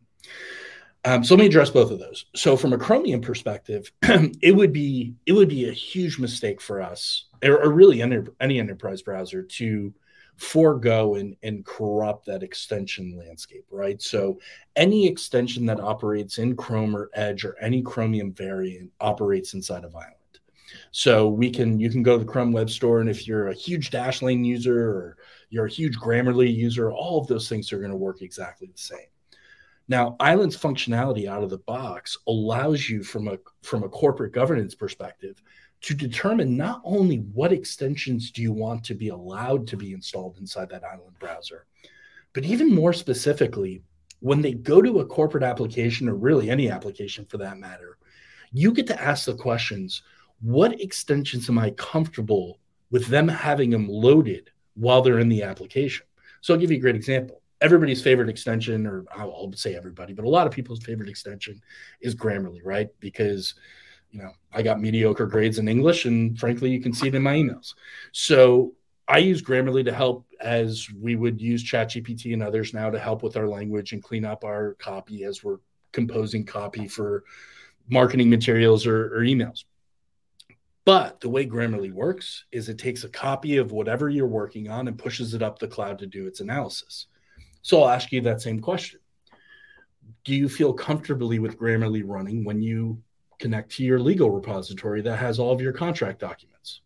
Um, 1.04 1.24
so 1.24 1.36
let 1.36 1.42
me 1.42 1.46
address 1.48 1.70
both 1.70 1.92
of 1.92 2.00
those. 2.00 2.26
So 2.36 2.58
from 2.58 2.74
a 2.74 2.78
Chromium 2.78 3.22
perspective, 3.22 3.92
it 4.02 4.56
would 4.56 4.74
be 4.74 5.14
it 5.26 5.34
would 5.34 5.50
be 5.50 5.70
a 5.70 5.72
huge 5.72 6.18
mistake 6.18 6.60
for 6.60 6.82
us, 6.82 7.26
or, 7.44 7.64
or 7.64 7.72
really 7.72 8.02
any, 8.02 8.20
any 8.42 8.60
enterprise 8.60 9.04
browser, 9.04 9.44
to 9.44 9.94
forego 10.38 11.16
and, 11.16 11.36
and 11.44 11.66
corrupt 11.66 12.26
that 12.26 12.44
extension 12.44 13.18
landscape, 13.18 13.66
right? 13.72 14.02
So 14.02 14.40
any 14.76 15.08
extension 15.08 15.66
that 15.68 15.80
operates 15.80 16.38
in 16.38 16.56
Chrome 16.56 16.96
or 16.96 17.10
Edge 17.14 17.46
or 17.46 17.58
any 17.62 17.82
Chromium 17.82 18.34
variant 18.34 18.92
operates 19.00 19.54
inside 19.54 19.84
of 19.84 19.96
Island. 19.96 20.16
So 20.92 21.30
we 21.30 21.50
can 21.50 21.80
you 21.80 21.90
can 21.90 22.04
go 22.04 22.18
to 22.18 22.24
the 22.24 22.30
Chrome 22.30 22.52
Web 22.52 22.70
Store, 22.70 23.00
and 23.00 23.10
if 23.10 23.28
you're 23.28 23.50
a 23.50 23.54
huge 23.54 23.92
Dashlane 23.92 24.46
user 24.46 24.90
or 24.90 25.18
you're 25.50 25.66
a 25.66 25.72
huge 25.72 25.98
Grammarly 25.98 26.54
user, 26.54 26.92
all 26.92 27.20
of 27.20 27.28
those 27.28 27.48
things 27.48 27.72
are 27.72 27.80
going 27.80 27.92
to 27.92 27.98
work 27.98 28.22
exactly 28.22 28.68
the 28.68 28.78
same. 28.78 29.08
Now, 29.88 30.16
Island's 30.20 30.58
functionality 30.58 31.28
out 31.28 31.44
of 31.44 31.50
the 31.50 31.60
box 31.60 32.18
allows 32.28 32.90
you 32.90 33.04
from 33.04 33.28
a 33.28 33.38
from 33.62 33.84
a 33.84 33.90
corporate 33.90 34.34
governance 34.34 34.74
perspective 34.74 35.42
to 35.86 35.94
determine 35.94 36.58
not 36.58 36.82
only 36.84 37.18
what 37.18 37.54
extensions 37.54 38.32
do 38.32 38.42
you 38.42 38.52
want 38.52 38.84
to 38.84 38.96
be 38.96 39.10
allowed 39.10 39.68
to 39.68 39.78
be 39.78 39.94
installed 39.94 40.36
inside 40.40 40.68
that 40.68 40.84
Island 40.84 41.14
browser, 41.20 41.68
but 42.34 42.44
even 42.44 42.74
more 42.74 42.92
specifically, 42.92 43.84
when 44.20 44.42
they 44.42 44.54
go 44.54 44.82
to 44.82 45.02
a 45.02 45.06
corporate 45.06 45.44
application 45.44 46.10
or 46.10 46.16
really 46.16 46.50
any 46.50 46.72
application 46.72 47.24
for 47.26 47.38
that 47.38 47.60
matter, 47.60 48.00
you 48.52 48.72
get 48.72 48.88
to 48.88 49.00
ask 49.00 49.26
the 49.26 49.36
questions, 49.36 50.02
what 50.42 50.82
extensions 50.82 51.50
am 51.50 51.60
I 51.60 51.70
comfortable 51.70 52.58
with 52.90 53.06
them 53.06 53.28
having 53.28 53.70
them 53.70 53.88
loaded 53.88 54.50
while 54.74 55.04
they're 55.04 55.20
in 55.20 55.30
the 55.30 55.44
application? 55.44 56.08
So 56.42 56.56
I'll 56.56 56.60
give 56.60 56.72
you 56.72 56.78
a 56.78 56.82
great 56.82 56.96
example 56.96 57.44
everybody's 57.62 58.02
favorite 58.02 58.30
extension, 58.30 58.86
or 58.86 59.06
I'll 59.16 59.52
say 59.54 59.76
everybody, 59.76 60.14
but 60.14 60.26
a 60.26 60.30
lot 60.30 60.46
of 60.46 60.54
people's 60.54 60.84
favorite 60.84 61.10
extension 61.10 61.62
is 62.02 62.14
Grammarly, 62.14 62.60
right? 62.64 62.90
Because 63.00 63.56
you 64.16 64.22
know 64.22 64.32
I 64.54 64.62
got 64.62 64.80
mediocre 64.80 65.26
grades 65.26 65.60
in 65.60 65.68
English, 65.68 66.06
and 66.06 66.40
frankly, 66.40 66.70
you 66.72 66.80
can 66.80 66.94
see 66.94 67.08
it 67.08 67.16
in 67.16 67.22
my 67.22 67.36
emails. 67.36 67.74
So 68.14 68.74
I 69.10 69.18
use 69.18 69.42
Grammarly 69.42 69.84
to 69.84 69.94
help, 69.94 70.26
as 70.40 70.88
we 70.90 71.18
would 71.18 71.42
use 71.42 71.70
ChatGPT 71.70 72.32
and 72.32 72.42
others 72.42 72.74
now 72.74 72.90
to 72.90 72.98
help 72.98 73.24
with 73.24 73.36
our 73.36 73.48
language 73.48 73.92
and 73.92 74.02
clean 74.02 74.24
up 74.24 74.46
our 74.46 74.76
copy 74.76 75.26
as 75.26 75.44
we're 75.44 75.58
composing 75.92 76.46
copy 76.46 76.88
for 76.88 77.26
marketing 77.90 78.30
materials 78.30 78.88
or, 78.88 79.14
or 79.14 79.20
emails. 79.20 79.66
But 80.86 81.20
the 81.20 81.30
way 81.30 81.46
Grammarly 81.46 81.92
works 81.92 82.46
is 82.52 82.70
it 82.70 82.78
takes 82.78 83.04
a 83.04 83.10
copy 83.10 83.58
of 83.58 83.74
whatever 83.74 84.08
you're 84.08 84.28
working 84.28 84.70
on 84.70 84.88
and 84.88 84.98
pushes 84.98 85.34
it 85.34 85.44
up 85.44 85.60
the 85.60 85.68
cloud 85.68 86.00
to 86.00 86.08
do 86.08 86.26
its 86.26 86.40
analysis. 86.40 87.08
So 87.64 87.84
I'll 87.84 87.90
ask 87.90 88.14
you 88.14 88.22
that 88.22 88.42
same 88.42 88.62
question. 88.62 89.02
Do 90.24 90.34
you 90.34 90.48
feel 90.48 90.74
comfortably 90.74 91.40
with 91.40 91.60
Grammarly 91.60 92.04
running 92.06 92.46
when 92.46 92.62
you 92.62 93.02
connect 93.40 93.72
to 93.74 93.84
your 93.84 94.00
legal 94.00 94.30
repository 94.30 95.02
that 95.02 95.18
has 95.18 95.40
all 95.40 95.52
of 95.52 95.62
your 95.62 95.74
contract 95.74 96.20
documents? 96.20 96.82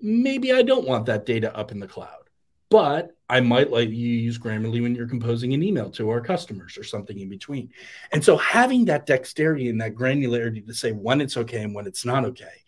Maybe 0.00 0.52
I 0.52 0.62
don't 0.62 0.86
want 0.86 1.06
that 1.06 1.26
data 1.26 1.56
up 1.56 1.72
in 1.72 1.80
the 1.80 1.86
cloud, 1.86 2.28
but 2.70 3.16
I 3.28 3.40
might 3.40 3.70
let 3.70 3.88
you 3.88 4.08
use 4.08 4.38
Grammarly 4.38 4.82
when 4.82 4.94
you're 4.94 5.08
composing 5.08 5.54
an 5.54 5.62
email 5.62 5.90
to 5.92 6.10
our 6.10 6.20
customers 6.20 6.76
or 6.76 6.84
something 6.84 7.18
in 7.18 7.28
between. 7.28 7.70
And 8.12 8.22
so 8.22 8.36
having 8.36 8.84
that 8.84 9.06
dexterity 9.06 9.68
and 9.68 9.80
that 9.80 9.94
granularity 9.94 10.66
to 10.66 10.74
say 10.74 10.92
when 10.92 11.20
it's 11.20 11.36
okay 11.36 11.62
and 11.62 11.74
when 11.74 11.86
it's 11.86 12.04
not 12.04 12.24
okay, 12.26 12.62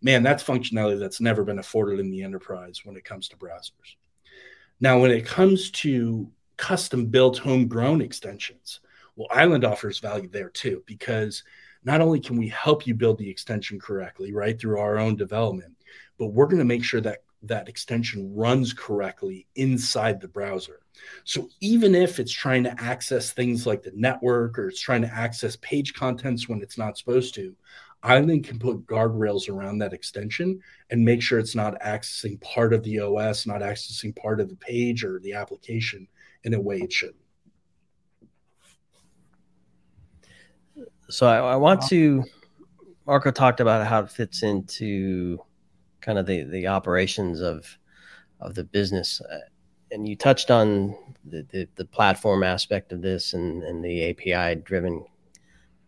man, 0.00 0.22
that's 0.22 0.42
functionality 0.42 0.98
that's 0.98 1.20
never 1.20 1.44
been 1.44 1.58
afforded 1.58 2.00
in 2.00 2.10
the 2.10 2.22
enterprise 2.22 2.80
when 2.84 2.96
it 2.96 3.04
comes 3.04 3.28
to 3.28 3.36
browsers. 3.36 3.96
Now, 4.80 4.98
when 4.98 5.10
it 5.10 5.26
comes 5.26 5.70
to 5.72 6.30
custom 6.60 7.06
built 7.06 7.38
homegrown 7.38 8.02
extensions. 8.02 8.80
Well, 9.16 9.28
Island 9.30 9.64
offers 9.64 9.98
value 9.98 10.28
there 10.28 10.50
too, 10.50 10.84
because 10.84 11.42
not 11.84 12.00
only 12.00 12.20
can 12.20 12.36
we 12.36 12.48
help 12.48 12.86
you 12.86 12.94
build 12.94 13.18
the 13.18 13.30
extension 13.30 13.78
correctly, 13.78 14.32
right, 14.32 14.60
through 14.60 14.78
our 14.78 14.98
own 14.98 15.16
development, 15.16 15.74
but 16.18 16.28
we're 16.28 16.46
going 16.46 16.58
to 16.58 16.64
make 16.64 16.84
sure 16.84 17.00
that 17.00 17.22
that 17.42 17.68
extension 17.68 18.34
runs 18.34 18.72
correctly 18.72 19.46
inside 19.54 20.20
the 20.20 20.28
browser. 20.28 20.80
So 21.24 21.48
even 21.60 21.94
if 21.94 22.18
it's 22.18 22.32
trying 22.32 22.64
to 22.64 22.80
access 22.82 23.32
things 23.32 23.66
like 23.66 23.82
the 23.82 23.92
network 23.94 24.58
or 24.58 24.68
it's 24.68 24.80
trying 24.80 25.02
to 25.02 25.14
access 25.14 25.56
page 25.56 25.94
contents 25.94 26.48
when 26.48 26.60
it's 26.60 26.76
not 26.76 26.98
supposed 26.98 27.34
to, 27.36 27.56
Island 28.02 28.44
can 28.44 28.58
put 28.58 28.86
guardrails 28.86 29.48
around 29.48 29.78
that 29.78 29.92
extension 29.92 30.60
and 30.90 31.04
make 31.04 31.22
sure 31.22 31.38
it's 31.38 31.54
not 31.54 31.80
accessing 31.80 32.40
part 32.40 32.72
of 32.72 32.82
the 32.82 33.00
OS, 33.00 33.46
not 33.46 33.60
accessing 33.60 34.16
part 34.16 34.40
of 34.40 34.48
the 34.48 34.56
page 34.56 35.04
or 35.04 35.20
the 35.20 35.34
application 35.34 36.08
in 36.44 36.54
a 36.54 36.60
way 36.60 36.78
it 36.78 36.92
should. 36.92 37.14
So 41.10 41.26
I, 41.26 41.52
I 41.52 41.56
want 41.56 41.82
to. 41.88 42.24
Marco 43.06 43.30
talked 43.30 43.60
about 43.60 43.86
how 43.86 44.00
it 44.00 44.10
fits 44.10 44.42
into 44.42 45.38
kind 46.00 46.18
of 46.18 46.26
the 46.26 46.44
the 46.44 46.66
operations 46.66 47.40
of 47.40 47.66
of 48.40 48.54
the 48.54 48.64
business, 48.64 49.20
uh, 49.20 49.38
and 49.90 50.08
you 50.08 50.16
touched 50.16 50.50
on 50.50 50.96
the, 51.24 51.46
the, 51.50 51.68
the 51.76 51.84
platform 51.84 52.42
aspect 52.42 52.92
of 52.92 53.02
this 53.02 53.34
and 53.34 53.62
and 53.64 53.84
the 53.84 54.10
API 54.10 54.60
driven 54.60 55.04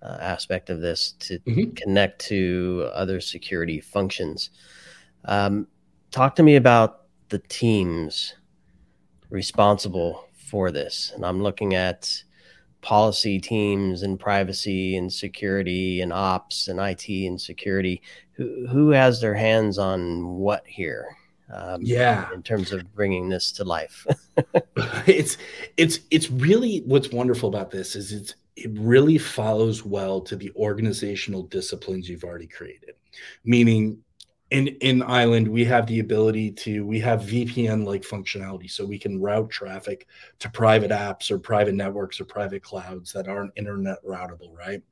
uh, 0.02 0.18
aspect 0.20 0.68
of 0.68 0.80
this 0.80 1.12
to 1.20 1.38
Mhm. 1.40 1.76
connect 1.76 2.20
to 2.26 2.90
other 2.92 3.20
security 3.20 3.80
functions. 3.80 4.50
Um, 5.24 5.68
talk 6.11 6.35
to 6.37 6.42
me 6.42 6.56
about 6.56 7.02
the 7.28 7.38
teams 7.38 8.35
responsible 9.30 10.28
for 10.35 10.70
this, 10.70 11.12
and 11.14 11.24
I'm 11.24 11.42
looking 11.42 11.74
at 11.74 12.22
policy 12.83 13.38
teams 13.40 14.03
and 14.03 14.21
privacy 14.21 14.97
and 14.97 15.11
security 15.12 16.01
and 16.03 16.13
ops 16.13 16.69
and 16.69 16.79
IT 16.81 17.09
and 17.09 17.40
security. 17.40 18.02
Who 18.33 18.67
who 18.69 18.90
has 18.90 19.21
their 19.21 19.35
hands 19.35 19.79
on 19.79 20.27
what 20.27 20.67
here? 20.67 21.06
Um, 21.52 21.81
Yeah. 21.83 22.29
in 22.33 22.42
terms 22.42 22.73
of 22.73 22.92
bringing 22.94 23.29
this 23.29 23.52
to 23.52 23.65
life. 23.65 24.06
it's 25.06 25.37
it's 25.77 26.00
it's 26.11 26.31
really 26.31 26.83
what's 26.87 27.11
wonderful 27.11 27.48
about 27.48 27.71
this 27.71 27.94
is 27.96 28.13
it's 28.13 28.35
it 28.56 28.71
really 28.79 29.17
follows 29.17 29.85
well 29.85 30.21
to 30.21 30.37
the 30.37 30.52
organizational 30.56 31.42
disciplines 31.44 32.09
you've 32.09 32.25
already 32.25 32.46
created 32.46 32.94
meaning 33.44 33.98
in 34.53 34.69
in 34.83 35.03
Island, 35.03 35.48
we 35.48 35.65
have 35.65 35.87
the 35.87 36.00
ability 36.00 36.53
to 36.53 36.85
we 36.87 37.00
have 37.00 37.23
VPN 37.23 37.87
like 37.87 38.03
functionality, 38.03 38.71
so 38.71 38.85
we 38.85 38.98
can 38.98 39.21
route 39.21 39.48
traffic 39.48 40.07
to 40.40 40.50
private 40.50 40.90
apps 40.90 41.31
or 41.31 41.38
private 41.38 41.75
networks 41.75 42.21
or 42.21 42.27
private 42.27 42.63
clouds 42.63 43.13
that 43.15 43.29
aren't 43.29 43.53
internet 43.57 44.05
routable, 44.05 44.55
right? 44.55 44.83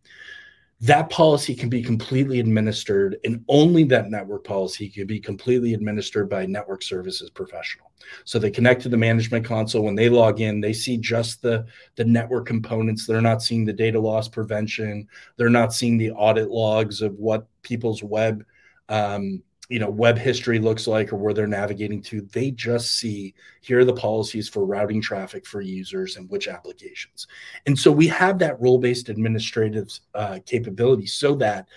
That 0.81 1.11
policy 1.11 1.55
can 1.55 1.69
be 1.69 1.83
completely 1.83 2.41
administered, 2.41 3.19
and 3.25 3.45
only 3.49 3.85
that 3.85 4.09
network 4.09 4.45
policy 4.45 4.89
can 4.89 5.07
be 5.07 5.21
completely 5.21 5.75
administered 5.75 6.31
by 6.31 6.47
network 6.47 6.83
services 6.83 7.29
professional. 7.29 7.93
So 8.25 8.39
they 8.39 8.51
connect 8.51 8.81
to 8.83 8.89
the 8.89 8.97
management 8.97 9.45
console. 9.45 9.85
When 9.85 9.95
they 9.95 10.09
log 10.09 10.41
in, 10.41 10.63
they 10.63 10.73
see 10.73 10.97
just 10.97 11.43
the, 11.43 11.67
the 11.97 12.07
network 12.07 12.47
components. 12.47 13.07
They're 13.07 13.21
not 13.21 13.43
seeing 13.43 13.67
the 13.67 13.75
data 13.75 14.01
loss 14.01 14.27
prevention. 14.27 15.07
They're 15.37 15.51
not 15.51 15.75
seeing 15.75 15.99
the 15.99 16.13
audit 16.13 16.49
logs 16.49 17.03
of 17.03 17.13
what 17.19 17.47
people's 17.61 18.03
web 18.03 18.43
um, 18.89 19.43
you 19.71 19.79
know 19.79 19.89
web 19.89 20.19
history 20.19 20.59
looks 20.59 20.87
like 20.87 21.13
or 21.13 21.17
where 21.17 21.33
they're 21.33 21.47
navigating 21.47 22.03
to 22.03 22.21
they 22.33 22.51
just 22.51 22.99
see 22.99 23.33
here 23.63 23.79
are 23.79 23.85
the 23.85 23.93
policies 23.93 24.49
for 24.49 24.67
routing 24.67 25.01
traffic 25.01 25.47
for 25.47 25.61
users 25.61 26.17
and 26.17 26.29
which 26.29 26.49
applications. 26.49 27.29
And 27.67 27.79
so 27.79 27.93
we 27.93 28.09
have 28.09 28.39
that 28.41 28.61
role-based 28.61 29.09
administrative 29.09 29.89
uh, 30.15 30.41
capability 30.45 31.07
so 31.07 31.37
that 31.37 31.69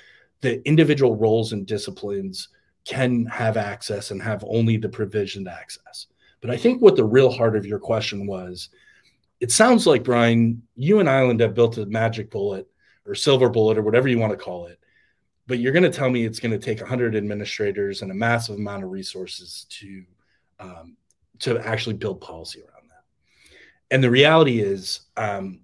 the 0.41 0.65
individual 0.67 1.15
roles 1.15 1.53
and 1.53 1.65
disciplines 1.67 2.49
can 2.83 3.25
have 3.27 3.55
access 3.55 4.11
and 4.11 4.21
have 4.21 4.43
only 4.47 4.75
the 4.75 4.89
provisioned 4.89 5.47
access. 5.47 6.07
But 6.41 6.49
i 6.49 6.57
think 6.57 6.81
what 6.81 6.95
the 6.95 7.05
real 7.05 7.31
heart 7.31 7.55
of 7.55 7.65
your 7.65 7.79
question 7.79 8.25
was 8.25 8.69
it 9.39 9.51
sounds 9.51 9.87
like 9.87 10.03
brian 10.03 10.61
you 10.75 10.99
and 10.99 11.09
island 11.09 11.39
have 11.39 11.53
built 11.53 11.77
a 11.77 11.85
magic 11.85 12.29
bullet 12.31 12.67
or 13.05 13.15
silver 13.15 13.49
bullet 13.49 13.77
or 13.77 13.81
whatever 13.81 14.09
you 14.09 14.19
want 14.19 14.31
to 14.31 14.43
call 14.43 14.65
it 14.65 14.79
but 15.47 15.59
you're 15.59 15.73
going 15.73 15.83
to 15.83 15.89
tell 15.89 16.09
me 16.09 16.25
it's 16.25 16.39
going 16.39 16.57
to 16.57 16.63
take 16.63 16.79
100 16.79 17.15
administrators 17.15 18.01
and 18.01 18.11
a 18.11 18.15
massive 18.15 18.55
amount 18.55 18.83
of 18.83 18.91
resources 18.91 19.65
to 19.69 20.03
um, 20.59 20.95
to 21.39 21.59
actually 21.59 21.95
build 21.95 22.21
policy 22.21 22.61
around 22.61 22.89
that. 22.89 23.03
And 23.91 24.03
the 24.03 24.09
reality 24.09 24.61
is 24.61 25.01
um, 25.17 25.59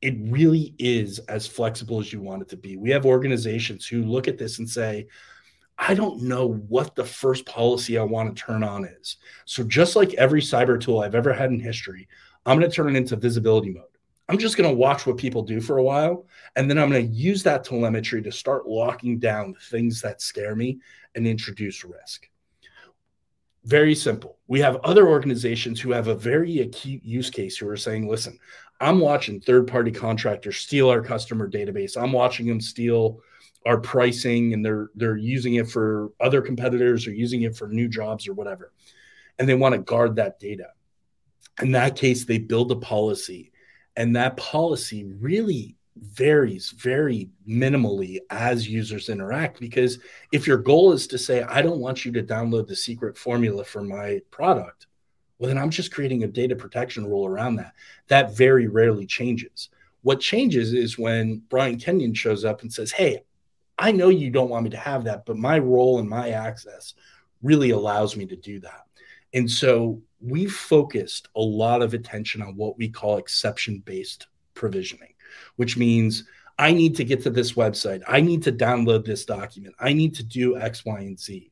it 0.00 0.14
really 0.20 0.74
is 0.78 1.18
as 1.20 1.46
flexible 1.46 1.98
as 1.98 2.12
you 2.12 2.20
want 2.20 2.42
it 2.42 2.48
to 2.50 2.56
be. 2.56 2.76
We 2.76 2.90
have 2.90 3.04
organizations 3.04 3.86
who 3.86 4.04
look 4.04 4.28
at 4.28 4.38
this 4.38 4.58
and 4.58 4.68
say 4.68 5.06
i 5.80 5.94
don't 5.94 6.22
know 6.22 6.54
what 6.68 6.94
the 6.96 7.04
first 7.04 7.46
policy 7.46 7.98
i 7.98 8.02
want 8.02 8.34
to 8.34 8.42
turn 8.42 8.64
on 8.64 8.84
is. 8.84 9.16
So 9.44 9.62
just 9.62 9.96
like 9.96 10.14
every 10.14 10.40
cyber 10.40 10.80
tool 10.80 11.00
i've 11.00 11.14
ever 11.14 11.32
had 11.32 11.50
in 11.50 11.60
history 11.60 12.08
i'm 12.46 12.58
going 12.58 12.68
to 12.68 12.74
turn 12.74 12.94
it 12.94 12.98
into 12.98 13.16
visibility 13.16 13.70
mode 13.70 13.84
I'm 14.28 14.38
just 14.38 14.56
going 14.56 14.68
to 14.68 14.76
watch 14.76 15.06
what 15.06 15.16
people 15.16 15.42
do 15.42 15.60
for 15.60 15.78
a 15.78 15.82
while. 15.82 16.26
And 16.56 16.68
then 16.68 16.78
I'm 16.78 16.90
going 16.90 17.06
to 17.06 17.12
use 17.12 17.42
that 17.44 17.64
telemetry 17.64 18.22
to 18.22 18.32
start 18.32 18.66
locking 18.68 19.18
down 19.18 19.52
the 19.52 19.60
things 19.60 20.02
that 20.02 20.20
scare 20.20 20.54
me 20.54 20.80
and 21.14 21.26
introduce 21.26 21.82
risk. 21.84 22.28
Very 23.64 23.94
simple. 23.94 24.38
We 24.46 24.60
have 24.60 24.76
other 24.84 25.08
organizations 25.08 25.80
who 25.80 25.92
have 25.92 26.08
a 26.08 26.14
very 26.14 26.60
acute 26.60 27.04
use 27.04 27.30
case 27.30 27.56
who 27.56 27.68
are 27.68 27.76
saying, 27.76 28.08
listen, 28.08 28.38
I'm 28.80 29.00
watching 29.00 29.40
third 29.40 29.66
party 29.66 29.90
contractors 29.90 30.58
steal 30.58 30.88
our 30.88 31.02
customer 31.02 31.50
database. 31.50 32.00
I'm 32.00 32.12
watching 32.12 32.46
them 32.46 32.60
steal 32.60 33.20
our 33.66 33.78
pricing 33.78 34.54
and 34.54 34.64
they're 34.64 34.90
they're 34.94 35.16
using 35.16 35.54
it 35.54 35.68
for 35.68 36.12
other 36.20 36.40
competitors 36.40 37.06
or 37.06 37.12
using 37.12 37.42
it 37.42 37.56
for 37.56 37.68
new 37.68 37.88
jobs 37.88 38.28
or 38.28 38.34
whatever. 38.34 38.72
And 39.38 39.48
they 39.48 39.54
want 39.54 39.74
to 39.74 39.80
guard 39.80 40.16
that 40.16 40.38
data. 40.38 40.68
In 41.60 41.72
that 41.72 41.96
case, 41.96 42.24
they 42.24 42.38
build 42.38 42.70
a 42.70 42.76
policy 42.76 43.52
and 43.98 44.14
that 44.14 44.36
policy 44.36 45.04
really 45.20 45.76
varies 45.96 46.70
very 46.70 47.28
minimally 47.46 48.20
as 48.30 48.68
users 48.68 49.08
interact 49.08 49.58
because 49.58 49.98
if 50.30 50.46
your 50.46 50.56
goal 50.56 50.92
is 50.92 51.08
to 51.08 51.18
say 51.18 51.42
i 51.42 51.60
don't 51.60 51.80
want 51.80 52.04
you 52.04 52.12
to 52.12 52.22
download 52.22 52.68
the 52.68 52.76
secret 52.76 53.18
formula 53.18 53.64
for 53.64 53.82
my 53.82 54.20
product 54.30 54.86
well 55.38 55.48
then 55.48 55.58
i'm 55.58 55.70
just 55.70 55.92
creating 55.92 56.22
a 56.22 56.28
data 56.28 56.54
protection 56.54 57.04
rule 57.04 57.26
around 57.26 57.56
that. 57.56 57.72
That 58.06 58.36
very 58.36 58.68
rarely 58.68 59.06
changes. 59.06 59.70
What 60.02 60.20
changes 60.20 60.72
is 60.72 60.96
when 60.96 61.42
brian 61.48 61.78
kenyon 61.78 62.14
shows 62.14 62.44
up 62.44 62.62
and 62.62 62.72
says 62.72 62.92
hey 62.92 63.24
i 63.76 63.90
know 63.90 64.08
you 64.08 64.30
don't 64.30 64.50
want 64.50 64.62
me 64.62 64.70
to 64.70 64.76
have 64.76 65.02
that 65.04 65.26
but 65.26 65.36
my 65.36 65.58
role 65.58 65.98
and 65.98 66.08
my 66.08 66.30
access 66.30 66.94
really 67.42 67.70
allows 67.70 68.16
me 68.16 68.26
to 68.26 68.36
do 68.36 68.60
that. 68.60 68.82
And 69.34 69.50
so 69.50 70.00
we've 70.20 70.52
focused 70.52 71.28
a 71.36 71.40
lot 71.40 71.82
of 71.82 71.94
attention 71.94 72.42
on 72.42 72.56
what 72.56 72.76
we 72.78 72.88
call 72.88 73.18
exception 73.18 73.82
based 73.84 74.26
provisioning, 74.54 75.14
which 75.56 75.76
means 75.76 76.24
I 76.58 76.72
need 76.72 76.96
to 76.96 77.04
get 77.04 77.22
to 77.22 77.30
this 77.30 77.52
website. 77.52 78.02
I 78.08 78.20
need 78.20 78.42
to 78.44 78.52
download 78.52 79.04
this 79.04 79.24
document. 79.24 79.74
I 79.78 79.92
need 79.92 80.14
to 80.16 80.24
do 80.24 80.58
X, 80.58 80.84
Y, 80.84 80.98
and 80.98 81.18
Z. 81.18 81.50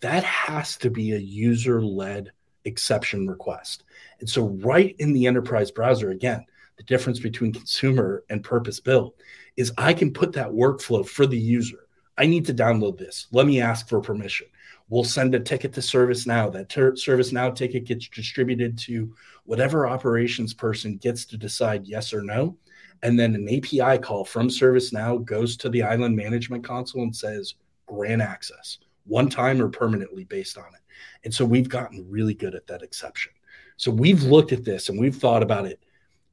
That 0.00 0.22
has 0.22 0.76
to 0.78 0.90
be 0.90 1.12
a 1.12 1.18
user 1.18 1.82
led 1.82 2.30
exception 2.64 3.26
request. 3.26 3.84
And 4.20 4.28
so, 4.28 4.48
right 4.48 4.94
in 4.98 5.12
the 5.12 5.26
enterprise 5.26 5.70
browser, 5.70 6.10
again, 6.10 6.44
the 6.76 6.84
difference 6.84 7.18
between 7.18 7.52
consumer 7.52 8.24
and 8.30 8.42
purpose 8.42 8.80
built 8.80 9.14
is 9.56 9.72
I 9.76 9.92
can 9.92 10.12
put 10.12 10.32
that 10.32 10.50
workflow 10.50 11.06
for 11.06 11.26
the 11.26 11.38
user. 11.38 11.86
I 12.16 12.26
need 12.26 12.46
to 12.46 12.54
download 12.54 12.98
this. 12.98 13.26
Let 13.32 13.46
me 13.46 13.60
ask 13.60 13.88
for 13.88 14.00
permission. 14.00 14.46
We'll 14.88 15.04
send 15.04 15.34
a 15.34 15.40
ticket 15.40 15.72
to 15.74 15.80
ServiceNow. 15.80 16.52
That 16.52 16.68
ter- 16.68 16.92
ServiceNow 16.92 17.54
ticket 17.54 17.84
gets 17.84 18.08
distributed 18.08 18.76
to 18.78 19.14
whatever 19.44 19.86
operations 19.86 20.52
person 20.52 20.96
gets 20.96 21.24
to 21.26 21.36
decide 21.36 21.86
yes 21.86 22.12
or 22.12 22.22
no. 22.22 22.56
And 23.02 23.18
then 23.18 23.34
an 23.34 23.48
API 23.48 23.98
call 23.98 24.24
from 24.24 24.48
ServiceNow 24.48 25.24
goes 25.24 25.56
to 25.58 25.68
the 25.68 25.82
island 25.82 26.16
management 26.16 26.64
console 26.64 27.02
and 27.02 27.14
says, 27.14 27.54
grant 27.86 28.22
access, 28.22 28.78
one 29.04 29.28
time 29.28 29.60
or 29.60 29.68
permanently 29.68 30.24
based 30.24 30.58
on 30.58 30.66
it. 30.74 30.80
And 31.24 31.32
so 31.32 31.44
we've 31.44 31.68
gotten 31.68 32.06
really 32.08 32.34
good 32.34 32.54
at 32.54 32.66
that 32.66 32.82
exception. 32.82 33.32
So 33.76 33.90
we've 33.90 34.22
looked 34.22 34.52
at 34.52 34.64
this 34.64 34.88
and 34.88 34.98
we've 34.98 35.16
thought 35.16 35.42
about 35.42 35.66
it. 35.66 35.80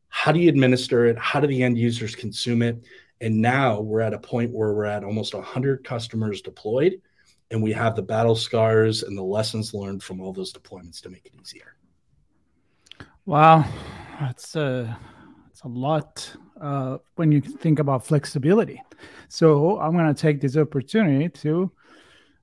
How 0.10 0.32
do 0.32 0.40
you 0.40 0.50
administer 0.50 1.06
it? 1.06 1.18
How 1.18 1.40
do 1.40 1.48
the 1.48 1.64
end 1.64 1.78
users 1.78 2.16
consume 2.16 2.62
it? 2.62 2.84
And 3.22 3.42
now 3.42 3.80
we're 3.80 4.02
at 4.02 4.14
a 4.14 4.20
point 4.20 4.52
where 4.52 4.74
we're 4.74 4.86
at 4.86 5.04
almost 5.04 5.34
100 5.34 5.84
customers 5.84 6.42
deployed 6.42 7.02
and 7.52 7.62
we 7.62 7.72
have 7.74 7.96
the 7.96 8.02
battle 8.02 8.36
scars 8.36 9.04
and 9.04 9.18
the 9.18 9.22
lessons 9.22 9.74
learned 9.74 10.02
from 10.02 10.22
all 10.22 10.34
those 10.34 10.54
deployments 10.54 11.02
to 11.02 11.10
make 11.10 11.26
it 11.26 11.34
easier. 11.40 11.76
Wow, 13.26 13.66
that's 14.20 14.56
a 14.56 14.98
that's 15.46 15.62
a 15.62 15.68
lot 15.68 16.34
uh, 16.60 16.98
when 17.16 17.32
you 17.32 17.42
think 17.42 17.80
about 17.80 18.06
flexibility. 18.06 18.82
So 19.28 19.80
I'm 19.80 19.94
going 19.94 20.14
to 20.14 20.20
take 20.20 20.42
this 20.42 20.58
opportunity 20.58 21.30
to 21.42 21.72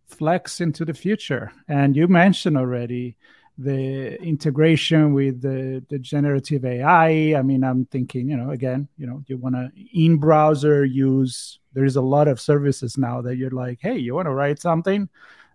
flex 0.06 0.60
into 0.60 0.84
the 0.84 0.94
future. 0.94 1.52
And 1.68 1.96
you 1.96 2.06
mentioned 2.06 2.56
already 2.56 3.16
the 3.58 4.22
integration 4.22 5.12
with 5.12 5.42
the, 5.42 5.84
the 5.90 5.98
generative 5.98 6.64
AI. 6.64 7.34
I 7.36 7.42
mean, 7.42 7.64
I'm 7.64 7.86
thinking, 7.86 8.30
you 8.30 8.36
know, 8.36 8.50
again, 8.50 8.86
you 8.96 9.06
know, 9.06 9.24
you 9.26 9.36
want 9.36 9.56
to 9.56 9.70
in 9.92 10.16
browser 10.18 10.84
use, 10.84 11.58
there's 11.72 11.96
a 11.96 12.00
lot 12.00 12.28
of 12.28 12.40
services 12.40 12.96
now 12.96 13.20
that 13.22 13.36
you're 13.36 13.50
like, 13.50 13.80
hey, 13.82 13.98
you 13.98 14.14
want 14.14 14.26
to 14.26 14.32
write 14.32 14.60
something, 14.60 15.08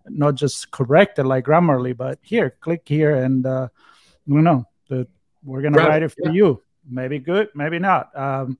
not 0.06 0.34
just 0.34 0.70
correct 0.70 1.18
it 1.18 1.24
like 1.24 1.46
Grammarly, 1.46 1.96
but 1.96 2.18
here, 2.20 2.56
click 2.60 2.82
here 2.84 3.16
and, 3.16 3.46
uh, 3.46 3.68
you 4.26 4.42
know, 4.42 4.66
the, 4.88 5.08
we're 5.42 5.62
going 5.62 5.72
to 5.72 5.80
write 5.80 6.02
it 6.02 6.12
for 6.12 6.26
yeah. 6.26 6.32
you. 6.32 6.62
Maybe 6.86 7.18
good, 7.18 7.48
maybe 7.54 7.78
not. 7.78 8.14
Um, 8.14 8.58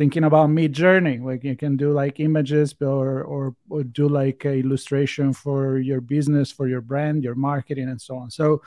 thinking 0.00 0.24
about 0.24 0.48
Midjourney. 0.48 1.22
Like 1.22 1.44
you 1.44 1.54
can 1.54 1.76
do 1.76 1.92
like 1.92 2.20
images 2.20 2.74
or, 2.80 3.22
or 3.22 3.54
or 3.68 3.82
do 3.82 4.08
like 4.08 4.46
illustration 4.46 5.34
for 5.34 5.76
your 5.76 6.00
business 6.00 6.50
for 6.50 6.66
your 6.66 6.80
brand 6.80 7.22
your 7.22 7.34
marketing 7.34 7.90
and 7.90 8.00
so 8.00 8.16
on. 8.16 8.30
So 8.30 8.62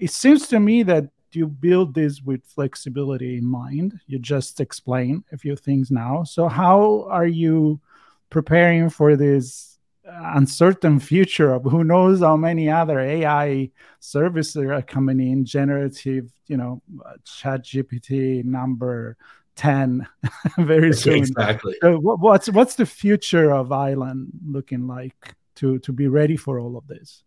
it 0.00 0.10
seems 0.10 0.48
to 0.48 0.58
me 0.58 0.82
that 0.82 1.04
you 1.30 1.46
build 1.46 1.94
this 1.94 2.22
with 2.22 2.42
flexibility 2.44 3.38
in 3.38 3.46
mind. 3.46 4.00
You 4.08 4.18
just 4.18 4.60
explain 4.60 5.22
a 5.30 5.38
few 5.38 5.54
things 5.54 5.92
now. 5.92 6.24
So 6.24 6.48
how 6.48 7.06
are 7.08 7.30
you 7.44 7.80
preparing 8.28 8.90
for 8.90 9.14
this 9.14 9.78
uncertain 10.06 10.98
future 10.98 11.52
of 11.52 11.62
who 11.62 11.84
knows 11.84 12.18
how 12.20 12.36
many 12.36 12.68
other 12.68 13.00
ai 13.00 13.70
services 14.00 14.56
are 14.56 14.82
coming 14.82 15.18
in 15.18 15.46
generative 15.46 16.30
you 16.46 16.58
know 16.58 16.82
uh, 17.06 17.14
ChatGPT 17.24 18.44
number 18.44 19.16
10 19.56 20.06
very 20.58 20.92
soon. 20.94 21.14
Exactly. 21.14 21.76
So 21.80 21.98
what's 21.98 22.48
what's 22.50 22.74
the 22.74 22.86
future 22.86 23.52
of 23.52 23.72
island 23.72 24.32
looking 24.46 24.86
like 24.86 25.34
to 25.56 25.78
to 25.80 25.92
be 25.92 26.08
ready 26.08 26.36
for 26.36 26.58
all 26.58 26.76
of 26.76 26.86
this? 26.86 27.22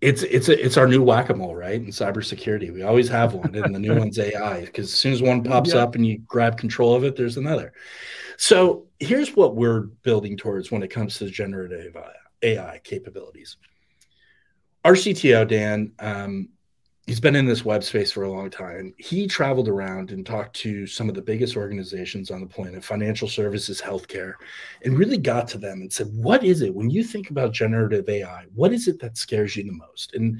It's 0.00 0.22
it's 0.22 0.48
a, 0.48 0.64
it's 0.64 0.76
our 0.76 0.86
new 0.86 1.02
whack-a-mole 1.02 1.56
right? 1.56 1.80
In 1.80 1.86
cybersecurity. 1.86 2.72
We 2.72 2.82
always 2.82 3.08
have 3.08 3.34
one 3.34 3.54
and 3.54 3.74
the 3.74 3.78
new 3.78 3.94
one's 3.98 4.18
ai 4.18 4.64
because 4.64 4.86
as 4.86 4.98
soon 4.98 5.12
as 5.12 5.22
one 5.22 5.42
pops 5.42 5.74
yeah. 5.74 5.80
up 5.80 5.94
and 5.94 6.06
you 6.06 6.18
grab 6.26 6.56
control 6.56 6.94
of 6.94 7.04
it 7.04 7.16
there's 7.16 7.36
another. 7.36 7.72
So 8.36 8.86
here's 9.00 9.34
what 9.34 9.56
we're 9.56 9.80
building 9.80 10.36
towards 10.36 10.70
when 10.70 10.82
it 10.82 10.88
comes 10.88 11.18
to 11.18 11.28
generative 11.28 11.96
ai 12.42 12.80
capabilities. 12.84 13.56
Our 14.84 14.92
cto 14.92 15.46
dan 15.48 15.92
um, 15.98 16.50
he's 17.08 17.20
been 17.20 17.34
in 17.34 17.46
this 17.46 17.64
web 17.64 17.82
space 17.82 18.12
for 18.12 18.24
a 18.24 18.30
long 18.30 18.50
time. 18.50 18.92
He 18.98 19.26
traveled 19.26 19.66
around 19.66 20.10
and 20.10 20.26
talked 20.26 20.54
to 20.56 20.86
some 20.86 21.08
of 21.08 21.14
the 21.14 21.22
biggest 21.22 21.56
organizations 21.56 22.30
on 22.30 22.42
the 22.42 22.46
planet, 22.46 22.84
financial 22.84 23.26
services, 23.26 23.80
healthcare, 23.80 24.34
and 24.84 24.98
really 24.98 25.16
got 25.16 25.48
to 25.48 25.58
them 25.58 25.80
and 25.80 25.90
said, 25.90 26.08
What 26.12 26.44
is 26.44 26.60
it 26.60 26.74
when 26.74 26.90
you 26.90 27.02
think 27.02 27.30
about 27.30 27.52
generative 27.52 28.06
AI? 28.10 28.44
What 28.54 28.74
is 28.74 28.88
it 28.88 29.00
that 29.00 29.16
scares 29.16 29.56
you 29.56 29.64
the 29.64 29.72
most? 29.72 30.14
And 30.14 30.38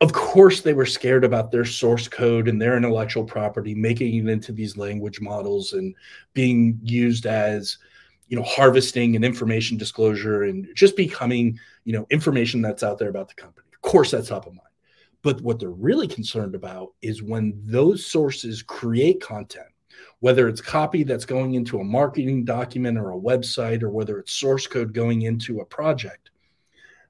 of 0.00 0.12
course, 0.12 0.62
they 0.62 0.74
were 0.74 0.84
scared 0.84 1.22
about 1.22 1.52
their 1.52 1.64
source 1.64 2.08
code 2.08 2.48
and 2.48 2.60
their 2.60 2.76
intellectual 2.76 3.24
property, 3.24 3.72
making 3.72 4.16
it 4.16 4.28
into 4.28 4.50
these 4.50 4.76
language 4.76 5.20
models 5.20 5.74
and 5.74 5.94
being 6.32 6.76
used 6.82 7.24
as 7.24 7.78
you 8.26 8.36
know 8.36 8.42
harvesting 8.42 9.14
and 9.14 9.24
information 9.24 9.76
disclosure 9.76 10.42
and 10.42 10.66
just 10.74 10.96
becoming 10.96 11.56
you 11.84 11.92
know 11.92 12.04
information 12.10 12.62
that's 12.62 12.82
out 12.82 12.98
there 12.98 13.10
about 13.10 13.28
the 13.28 13.34
company 13.34 13.66
of 13.74 13.82
course 13.82 14.10
that's 14.10 14.28
top 14.28 14.46
of 14.46 14.54
mind 14.54 14.73
but 15.24 15.40
what 15.40 15.58
they're 15.58 15.70
really 15.70 16.06
concerned 16.06 16.54
about 16.54 16.92
is 17.00 17.22
when 17.22 17.58
those 17.64 18.06
sources 18.06 18.62
create 18.62 19.22
content, 19.22 19.66
whether 20.20 20.48
it's 20.48 20.60
copy 20.60 21.02
that's 21.02 21.24
going 21.24 21.54
into 21.54 21.80
a 21.80 21.84
marketing 21.84 22.44
document 22.44 22.98
or 22.98 23.12
a 23.12 23.18
website, 23.18 23.82
or 23.82 23.88
whether 23.88 24.18
it's 24.18 24.32
source 24.32 24.66
code 24.66 24.92
going 24.92 25.22
into 25.22 25.60
a 25.60 25.64
project, 25.64 26.30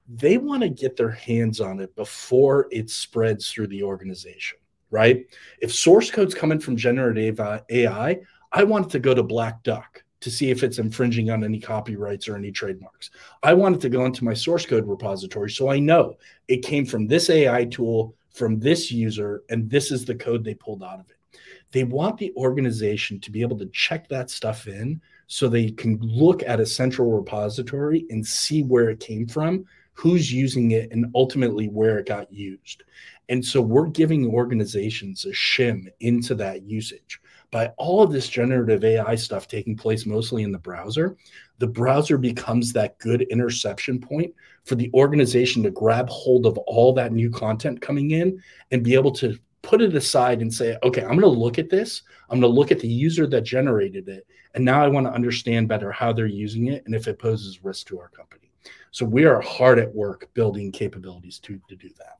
they 0.08 0.38
want 0.38 0.62
to 0.62 0.68
get 0.68 0.96
their 0.96 1.10
hands 1.10 1.60
on 1.60 1.80
it 1.80 1.94
before 1.96 2.68
it 2.70 2.88
spreads 2.88 3.50
through 3.50 3.66
the 3.66 3.82
organization, 3.82 4.58
right? 4.90 5.26
If 5.60 5.74
source 5.74 6.08
code's 6.08 6.36
coming 6.36 6.60
from 6.60 6.76
generative 6.76 7.40
AI, 7.40 8.20
I 8.52 8.62
want 8.62 8.86
it 8.86 8.90
to 8.90 9.00
go 9.00 9.12
to 9.12 9.24
Black 9.24 9.64
Duck 9.64 10.03
to 10.24 10.30
see 10.30 10.50
if 10.50 10.62
it's 10.62 10.78
infringing 10.78 11.28
on 11.28 11.44
any 11.44 11.60
copyrights 11.60 12.28
or 12.28 12.34
any 12.34 12.50
trademarks. 12.50 13.10
I 13.42 13.52
want 13.52 13.76
it 13.76 13.80
to 13.82 13.90
go 13.90 14.06
into 14.06 14.24
my 14.24 14.32
source 14.32 14.64
code 14.64 14.88
repository 14.88 15.50
so 15.50 15.68
I 15.68 15.78
know 15.78 16.16
it 16.48 16.64
came 16.64 16.86
from 16.86 17.06
this 17.06 17.28
AI 17.28 17.66
tool, 17.66 18.14
from 18.30 18.58
this 18.58 18.90
user, 18.90 19.42
and 19.50 19.68
this 19.68 19.92
is 19.92 20.06
the 20.06 20.14
code 20.14 20.42
they 20.42 20.54
pulled 20.54 20.82
out 20.82 20.98
of 20.98 21.10
it. 21.10 21.38
They 21.72 21.84
want 21.84 22.16
the 22.16 22.32
organization 22.38 23.20
to 23.20 23.30
be 23.30 23.42
able 23.42 23.58
to 23.58 23.66
check 23.66 24.08
that 24.08 24.30
stuff 24.30 24.66
in 24.66 24.98
so 25.26 25.46
they 25.46 25.72
can 25.72 25.98
look 26.00 26.42
at 26.42 26.58
a 26.58 26.64
central 26.64 27.12
repository 27.12 28.06
and 28.08 28.26
see 28.26 28.62
where 28.62 28.88
it 28.88 29.00
came 29.00 29.26
from, 29.26 29.66
who's 29.92 30.32
using 30.32 30.70
it, 30.70 30.90
and 30.90 31.04
ultimately 31.14 31.68
where 31.68 31.98
it 31.98 32.06
got 32.06 32.32
used. 32.32 32.82
And 33.28 33.44
so 33.44 33.60
we're 33.60 33.88
giving 33.88 34.26
organizations 34.30 35.26
a 35.26 35.32
shim 35.32 35.88
into 36.00 36.34
that 36.36 36.62
usage 36.62 37.20
by 37.54 37.68
all 37.76 38.02
of 38.02 38.10
this 38.10 38.28
generative 38.28 38.82
AI 38.82 39.14
stuff 39.14 39.46
taking 39.46 39.76
place 39.76 40.06
mostly 40.06 40.42
in 40.42 40.50
the 40.50 40.58
browser, 40.58 41.16
the 41.60 41.66
browser 41.68 42.18
becomes 42.18 42.72
that 42.72 42.98
good 42.98 43.22
interception 43.30 44.00
point 44.00 44.34
for 44.64 44.74
the 44.74 44.90
organization 44.92 45.62
to 45.62 45.70
grab 45.70 46.08
hold 46.08 46.46
of 46.46 46.58
all 46.58 46.92
that 46.92 47.12
new 47.12 47.30
content 47.30 47.80
coming 47.80 48.10
in 48.10 48.42
and 48.72 48.82
be 48.82 48.92
able 48.92 49.12
to 49.12 49.38
put 49.62 49.80
it 49.80 49.94
aside 49.94 50.42
and 50.42 50.52
say, 50.52 50.76
okay, 50.82 51.02
I'm 51.02 51.16
going 51.16 51.20
to 51.20 51.28
look 51.28 51.60
at 51.60 51.70
this. 51.70 52.02
I'm 52.28 52.40
going 52.40 52.52
to 52.52 52.58
look 52.58 52.72
at 52.72 52.80
the 52.80 52.88
user 52.88 53.24
that 53.28 53.42
generated 53.42 54.08
it. 54.08 54.26
And 54.56 54.64
now 54.64 54.84
I 54.84 54.88
want 54.88 55.06
to 55.06 55.12
understand 55.12 55.68
better 55.68 55.92
how 55.92 56.12
they're 56.12 56.26
using 56.26 56.66
it 56.66 56.82
and 56.86 56.94
if 56.94 57.06
it 57.06 57.20
poses 57.20 57.62
risk 57.62 57.86
to 57.86 58.00
our 58.00 58.08
company. 58.08 58.50
So 58.90 59.06
we 59.06 59.26
are 59.26 59.40
hard 59.40 59.78
at 59.78 59.94
work 59.94 60.28
building 60.34 60.72
capabilities 60.72 61.38
to, 61.38 61.60
to 61.68 61.76
do 61.76 61.88
that. 61.98 62.18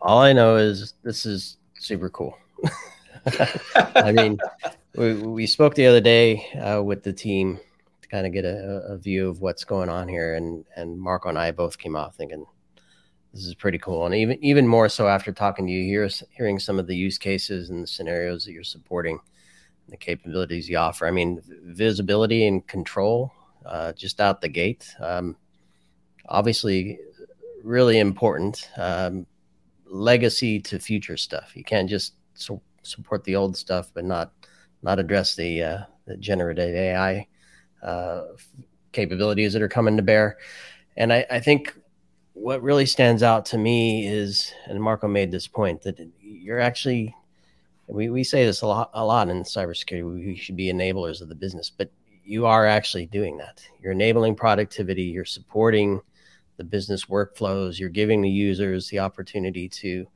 All 0.00 0.20
I 0.20 0.32
know 0.32 0.54
is 0.54 0.94
this 1.02 1.26
is 1.26 1.56
super 1.78 2.10
cool. 2.10 2.36
I 3.94 4.12
mean, 4.12 4.38
we, 4.94 5.14
we 5.14 5.46
spoke 5.46 5.74
the 5.74 5.86
other 5.86 6.00
day 6.00 6.46
uh, 6.54 6.82
with 6.82 7.02
the 7.02 7.12
team 7.12 7.58
to 8.02 8.08
kind 8.08 8.26
of 8.26 8.32
get 8.32 8.44
a, 8.44 8.82
a, 8.88 8.98
view 8.98 9.28
of 9.28 9.40
what's 9.40 9.64
going 9.64 9.88
on 9.88 10.08
here, 10.08 10.34
and 10.34 10.64
and 10.76 10.98
Marco 10.98 11.28
and 11.28 11.38
I 11.38 11.50
both 11.50 11.78
came 11.78 11.96
off 11.96 12.16
thinking 12.16 12.46
this 13.32 13.44
is 13.44 13.54
pretty 13.54 13.78
cool, 13.78 14.06
and 14.06 14.14
even 14.14 14.42
even 14.42 14.66
more 14.66 14.88
so 14.88 15.08
after 15.08 15.32
talking 15.32 15.66
to 15.66 15.72
you, 15.72 15.84
hear, 15.84 16.08
hearing 16.30 16.58
some 16.58 16.78
of 16.78 16.86
the 16.86 16.96
use 16.96 17.18
cases 17.18 17.70
and 17.70 17.82
the 17.82 17.86
scenarios 17.86 18.44
that 18.44 18.52
you're 18.52 18.64
supporting, 18.64 19.20
the 19.88 19.96
capabilities 19.96 20.68
you 20.68 20.76
offer. 20.78 21.06
I 21.06 21.10
mean, 21.10 21.42
visibility 21.64 22.46
and 22.46 22.66
control 22.66 23.32
uh, 23.66 23.92
just 23.92 24.20
out 24.20 24.40
the 24.40 24.48
gate. 24.48 24.94
Um, 25.00 25.36
obviously, 26.28 26.98
really 27.62 27.98
important. 27.98 28.68
Um, 28.76 29.26
legacy 29.90 30.60
to 30.60 30.78
future 30.78 31.16
stuff. 31.16 31.56
You 31.56 31.64
can't 31.64 31.88
just 31.88 32.14
so 32.34 32.60
support 32.82 33.24
the 33.24 33.36
old 33.36 33.56
stuff, 33.56 33.90
but 33.94 34.04
not 34.04 34.32
not 34.82 34.98
address 34.98 35.34
the, 35.34 35.62
uh, 35.62 35.78
the 36.06 36.16
generative 36.16 36.74
AI 36.74 37.26
uh, 37.82 38.22
capabilities 38.92 39.52
that 39.52 39.62
are 39.62 39.68
coming 39.68 39.96
to 39.96 40.02
bear. 40.02 40.38
And 40.96 41.12
I, 41.12 41.26
I, 41.30 41.40
think 41.40 41.76
what 42.34 42.62
really 42.62 42.86
stands 42.86 43.22
out 43.22 43.44
to 43.46 43.58
me 43.58 44.06
is, 44.06 44.52
and 44.66 44.80
Marco 44.80 45.08
made 45.08 45.30
this 45.30 45.46
point 45.46 45.82
that 45.82 45.98
you're 46.20 46.60
actually, 46.60 47.14
we, 47.86 48.08
we 48.08 48.24
say 48.24 48.44
this 48.44 48.62
a 48.62 48.66
lot, 48.66 48.90
a 48.94 49.04
lot 49.04 49.28
in 49.28 49.42
cybersecurity. 49.42 50.26
We 50.26 50.36
should 50.36 50.56
be 50.56 50.72
enablers 50.72 51.20
of 51.20 51.28
the 51.28 51.34
business, 51.34 51.70
but 51.70 51.90
you 52.24 52.46
are 52.46 52.66
actually 52.66 53.06
doing 53.06 53.36
that. 53.38 53.62
You're 53.80 53.92
enabling 53.92 54.36
productivity. 54.36 55.04
You're 55.04 55.24
supporting 55.24 56.00
the 56.58 56.64
business 56.64 57.06
workflows. 57.06 57.78
You're 57.78 57.88
giving 57.88 58.20
the 58.20 58.28
users 58.28 58.88
the 58.88 58.98
opportunity 58.98 59.68
to 59.68 60.06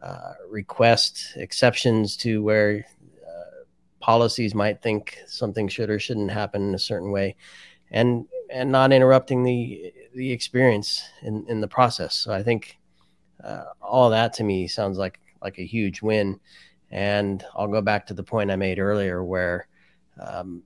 uh, 0.00 0.34
request 0.48 1.32
exceptions 1.36 2.16
to 2.18 2.42
where 2.42 2.86
uh, 3.26 3.64
policies 3.98 4.54
might 4.54 4.80
think 4.80 5.18
something 5.26 5.66
should 5.66 5.90
or 5.90 5.98
shouldn't 5.98 6.30
happen 6.30 6.68
in 6.68 6.74
a 6.74 6.78
certain 6.78 7.10
way, 7.10 7.34
and 7.90 8.26
and 8.50 8.70
not 8.70 8.92
interrupting 8.92 9.42
the 9.42 9.92
the 10.14 10.30
experience 10.30 11.02
in 11.22 11.44
in 11.48 11.60
the 11.60 11.68
process. 11.68 12.14
So 12.14 12.32
I 12.32 12.42
think 12.44 12.78
uh, 13.42 13.64
all 13.80 14.10
that 14.10 14.32
to 14.34 14.44
me 14.44 14.68
sounds 14.68 14.98
like 14.98 15.18
like 15.42 15.58
a 15.58 15.66
huge 15.66 16.02
win. 16.02 16.38
And 16.92 17.44
I'll 17.56 17.66
go 17.66 17.80
back 17.80 18.06
to 18.06 18.14
the 18.14 18.22
point 18.22 18.50
I 18.50 18.56
made 18.56 18.78
earlier, 18.78 19.24
where 19.24 19.66
um, 20.20 20.62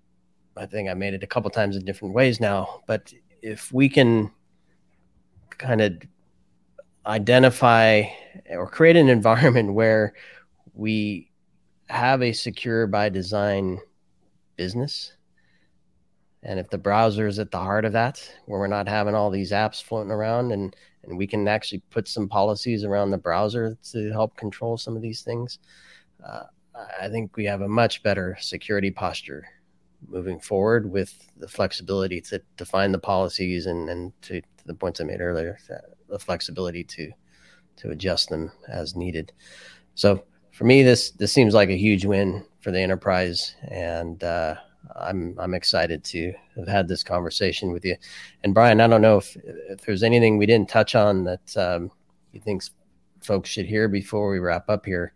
I 0.54 0.66
think 0.66 0.90
I 0.90 0.94
made 0.94 1.14
it 1.14 1.22
a 1.22 1.26
couple 1.26 1.50
times 1.50 1.76
in 1.76 1.84
different 1.84 2.14
ways 2.14 2.40
now. 2.40 2.82
But 2.86 3.12
if 3.40 3.72
we 3.72 3.88
can 3.88 4.30
kind 5.60 5.80
of 5.80 6.00
identify 7.06 8.04
or 8.50 8.68
create 8.68 8.96
an 8.96 9.08
environment 9.08 9.74
where 9.74 10.14
we 10.74 11.30
have 11.88 12.22
a 12.22 12.32
secure 12.32 12.86
by 12.86 13.08
design 13.08 13.78
business. 14.56 15.12
And 16.42 16.58
if 16.58 16.70
the 16.70 16.78
browser 16.78 17.26
is 17.26 17.38
at 17.38 17.50
the 17.50 17.58
heart 17.58 17.84
of 17.84 17.92
that, 17.92 18.26
where 18.46 18.60
we're 18.60 18.66
not 18.66 18.88
having 18.88 19.14
all 19.14 19.30
these 19.30 19.52
apps 19.52 19.82
floating 19.82 20.10
around 20.10 20.52
and, 20.52 20.74
and 21.04 21.18
we 21.18 21.26
can 21.26 21.46
actually 21.46 21.82
put 21.90 22.08
some 22.08 22.28
policies 22.28 22.84
around 22.84 23.10
the 23.10 23.18
browser 23.18 23.76
to 23.92 24.10
help 24.10 24.36
control 24.36 24.78
some 24.78 24.96
of 24.96 25.02
these 25.02 25.22
things, 25.22 25.58
uh, 26.24 26.44
I 26.98 27.08
think 27.08 27.36
we 27.36 27.44
have 27.44 27.60
a 27.60 27.68
much 27.68 28.02
better 28.02 28.38
security 28.40 28.90
posture 28.90 29.46
moving 30.08 30.40
forward 30.40 30.90
with 30.90 31.28
the 31.36 31.48
flexibility 31.48 32.20
to 32.20 32.40
define 32.56 32.92
the 32.92 32.98
policies 32.98 33.66
and, 33.66 33.88
and 33.88 34.12
to, 34.22 34.40
to 34.40 34.66
the 34.66 34.74
points 34.74 35.00
I 35.00 35.04
made 35.04 35.20
earlier, 35.20 35.58
the 36.08 36.18
flexibility 36.18 36.84
to 36.84 37.12
to 37.76 37.90
adjust 37.90 38.28
them 38.28 38.52
as 38.68 38.94
needed. 38.94 39.32
So 39.94 40.24
for 40.52 40.64
me, 40.64 40.82
this 40.82 41.10
this 41.12 41.32
seems 41.32 41.54
like 41.54 41.70
a 41.70 41.76
huge 41.76 42.04
win 42.04 42.44
for 42.60 42.70
the 42.70 42.80
enterprise, 42.80 43.54
and 43.62 44.22
uh, 44.22 44.56
I'm 44.94 45.36
I'm 45.38 45.54
excited 45.54 46.04
to 46.04 46.32
have 46.56 46.68
had 46.68 46.88
this 46.88 47.02
conversation 47.02 47.72
with 47.72 47.84
you. 47.84 47.96
And 48.44 48.54
Brian, 48.54 48.80
I 48.80 48.86
don't 48.86 49.02
know 49.02 49.18
if 49.18 49.36
if 49.44 49.80
there's 49.82 50.02
anything 50.02 50.36
we 50.36 50.46
didn't 50.46 50.68
touch 50.68 50.94
on 50.94 51.24
that 51.24 51.56
um, 51.56 51.90
you 52.32 52.40
think 52.40 52.62
folks 53.22 53.48
should 53.48 53.66
hear 53.66 53.88
before 53.88 54.30
we 54.30 54.38
wrap 54.38 54.68
up 54.68 54.84
here. 54.84 55.14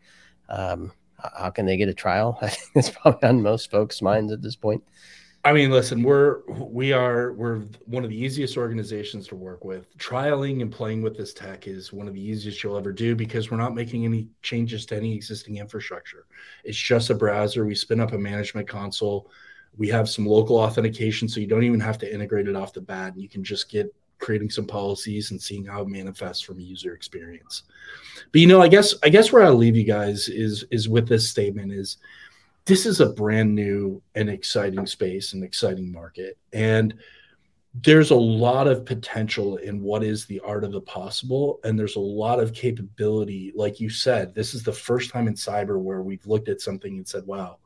Um, 0.48 0.92
how 1.36 1.50
can 1.50 1.66
they 1.66 1.76
get 1.76 1.88
a 1.88 1.94
trial? 1.94 2.38
I 2.42 2.48
think 2.48 2.70
it's 2.74 2.90
probably 2.90 3.28
on 3.28 3.42
most 3.42 3.70
folks' 3.70 4.02
minds 4.02 4.32
at 4.32 4.42
this 4.42 4.56
point. 4.56 4.82
I 5.46 5.52
mean, 5.52 5.70
listen, 5.70 6.02
we're 6.02 6.40
we 6.48 6.94
are 6.94 7.34
we're 7.34 7.58
one 7.84 8.02
of 8.02 8.08
the 8.08 8.16
easiest 8.16 8.56
organizations 8.56 9.28
to 9.28 9.36
work 9.36 9.62
with. 9.62 9.94
Trialing 9.98 10.62
and 10.62 10.72
playing 10.72 11.02
with 11.02 11.18
this 11.18 11.34
tech 11.34 11.68
is 11.68 11.92
one 11.92 12.08
of 12.08 12.14
the 12.14 12.20
easiest 12.20 12.62
you'll 12.62 12.78
ever 12.78 12.92
do 12.92 13.14
because 13.14 13.50
we're 13.50 13.58
not 13.58 13.74
making 13.74 14.06
any 14.06 14.28
changes 14.40 14.86
to 14.86 14.96
any 14.96 15.14
existing 15.14 15.58
infrastructure. 15.58 16.24
It's 16.64 16.78
just 16.78 17.10
a 17.10 17.14
browser. 17.14 17.66
We 17.66 17.74
spin 17.74 18.00
up 18.00 18.14
a 18.14 18.18
management 18.18 18.68
console. 18.68 19.30
We 19.76 19.88
have 19.88 20.08
some 20.08 20.24
local 20.24 20.56
authentication, 20.56 21.28
so 21.28 21.40
you 21.40 21.46
don't 21.46 21.64
even 21.64 21.80
have 21.80 21.98
to 21.98 22.12
integrate 22.12 22.48
it 22.48 22.56
off 22.56 22.72
the 22.72 22.80
bat. 22.80 23.12
And 23.12 23.20
you 23.20 23.28
can 23.28 23.44
just 23.44 23.70
get 23.70 23.94
creating 24.18 24.50
some 24.50 24.66
policies 24.66 25.30
and 25.30 25.40
seeing 25.40 25.64
how 25.64 25.82
it 25.82 25.88
manifests 25.88 26.42
from 26.42 26.60
user 26.60 26.94
experience. 26.94 27.64
But 28.32 28.40
you 28.40 28.46
know, 28.46 28.60
I 28.60 28.68
guess 28.68 28.94
I 29.02 29.08
guess 29.08 29.32
where 29.32 29.44
I'll 29.44 29.54
leave 29.54 29.76
you 29.76 29.84
guys 29.84 30.28
is 30.28 30.64
is 30.70 30.88
with 30.88 31.08
this 31.08 31.28
statement 31.28 31.72
is 31.72 31.98
this 32.66 32.86
is 32.86 33.00
a 33.00 33.10
brand 33.10 33.54
new 33.54 34.02
and 34.14 34.30
exciting 34.30 34.86
space 34.86 35.34
and 35.34 35.44
exciting 35.44 35.92
market. 35.92 36.38
And 36.52 36.94
there's 37.82 38.10
a 38.10 38.16
lot 38.16 38.68
of 38.68 38.86
potential 38.86 39.56
in 39.56 39.82
what 39.82 40.04
is 40.04 40.26
the 40.26 40.40
art 40.40 40.64
of 40.64 40.72
the 40.72 40.80
possible. 40.80 41.60
And 41.64 41.78
there's 41.78 41.96
a 41.96 42.00
lot 42.00 42.40
of 42.40 42.54
capability. 42.54 43.52
Like 43.54 43.80
you 43.80 43.90
said, 43.90 44.34
this 44.34 44.54
is 44.54 44.62
the 44.62 44.72
first 44.72 45.10
time 45.10 45.26
in 45.26 45.34
cyber 45.34 45.78
where 45.80 46.00
we've 46.00 46.26
looked 46.26 46.48
at 46.48 46.60
something 46.60 46.96
and 46.96 47.06
said, 47.06 47.26
wow, 47.26 47.58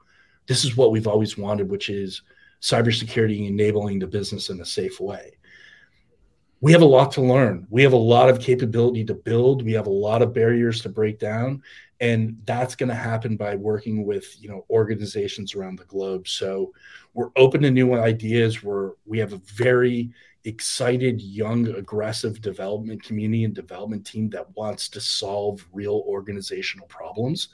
this 0.47 0.65
is 0.65 0.77
what 0.77 0.93
we've 0.93 1.07
always 1.07 1.37
wanted, 1.37 1.69
which 1.69 1.91
is 1.91 2.23
cybersecurity 2.63 3.47
enabling 3.47 3.99
the 3.99 4.07
business 4.07 4.49
in 4.49 4.61
a 4.61 4.65
safe 4.65 4.99
way. 4.99 5.37
We 6.61 6.73
have 6.73 6.83
a 6.83 6.87
lot 6.87 7.13
to 7.13 7.21
learn. 7.21 7.67
We 7.71 7.83
have 7.83 7.93
a 7.93 7.97
lot 7.97 8.29
of 8.29 8.41
capability 8.41 9.05
to 9.05 9.15
build. 9.15 9.65
We 9.65 9.73
have 9.73 9.87
a 9.87 9.91
lot 9.91 10.23
of 10.23 10.35
barriers 10.35 10.81
to 10.83 10.89
break 10.89 11.19
down, 11.19 11.63
and 12.01 12.37
that's 12.45 12.75
going 12.75 12.89
to 12.89 12.95
happen 12.95 13.37
by 13.37 13.55
working 13.55 14.05
with 14.05 14.41
you 14.43 14.49
know 14.49 14.67
organizations 14.71 15.55
around 15.55 15.79
the 15.79 15.85
globe. 15.85 16.27
So 16.27 16.73
we're 17.15 17.31
open 17.37 17.63
to 17.63 17.71
new 17.71 17.95
ideas. 17.95 18.63
We're 18.63 18.93
we 19.07 19.19
have 19.19 19.33
a 19.33 19.41
very 19.55 20.11
excited, 20.45 21.21
young, 21.21 21.69
aggressive 21.69 22.41
development 22.41 23.03
community 23.03 23.45
and 23.45 23.55
development 23.55 24.07
team 24.07 24.31
that 24.31 24.47
wants 24.57 24.89
to 24.89 25.01
solve 25.01 25.67
real 25.73 26.03
organizational 26.07 26.87
problems. 26.87 27.49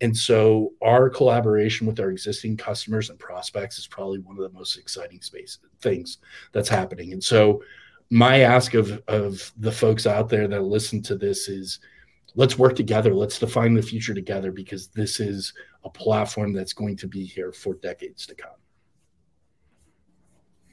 And 0.00 0.16
so 0.16 0.72
our 0.82 1.08
collaboration 1.10 1.86
with 1.86 2.00
our 2.00 2.10
existing 2.10 2.56
customers 2.56 3.10
and 3.10 3.18
prospects 3.18 3.78
is 3.78 3.86
probably 3.86 4.18
one 4.18 4.36
of 4.36 4.42
the 4.42 4.58
most 4.58 4.78
exciting 4.78 5.20
space 5.20 5.58
things 5.80 6.18
that's 6.52 6.68
happening. 6.68 7.12
And 7.12 7.22
so 7.22 7.62
my 8.10 8.40
ask 8.40 8.74
of 8.74 9.02
of 9.06 9.52
the 9.58 9.70
folks 9.70 10.06
out 10.06 10.28
there 10.28 10.48
that 10.48 10.62
listen 10.62 11.00
to 11.00 11.14
this 11.16 11.48
is 11.48 11.78
let's 12.34 12.58
work 12.58 12.74
together 12.74 13.14
let's 13.14 13.38
define 13.38 13.72
the 13.72 13.82
future 13.82 14.14
together 14.14 14.50
because 14.50 14.88
this 14.88 15.20
is 15.20 15.52
a 15.84 15.90
platform 15.90 16.52
that's 16.52 16.72
going 16.72 16.96
to 16.96 17.06
be 17.06 17.24
here 17.24 17.52
for 17.52 17.74
decades 17.74 18.26
to 18.26 18.34
come 18.34 18.50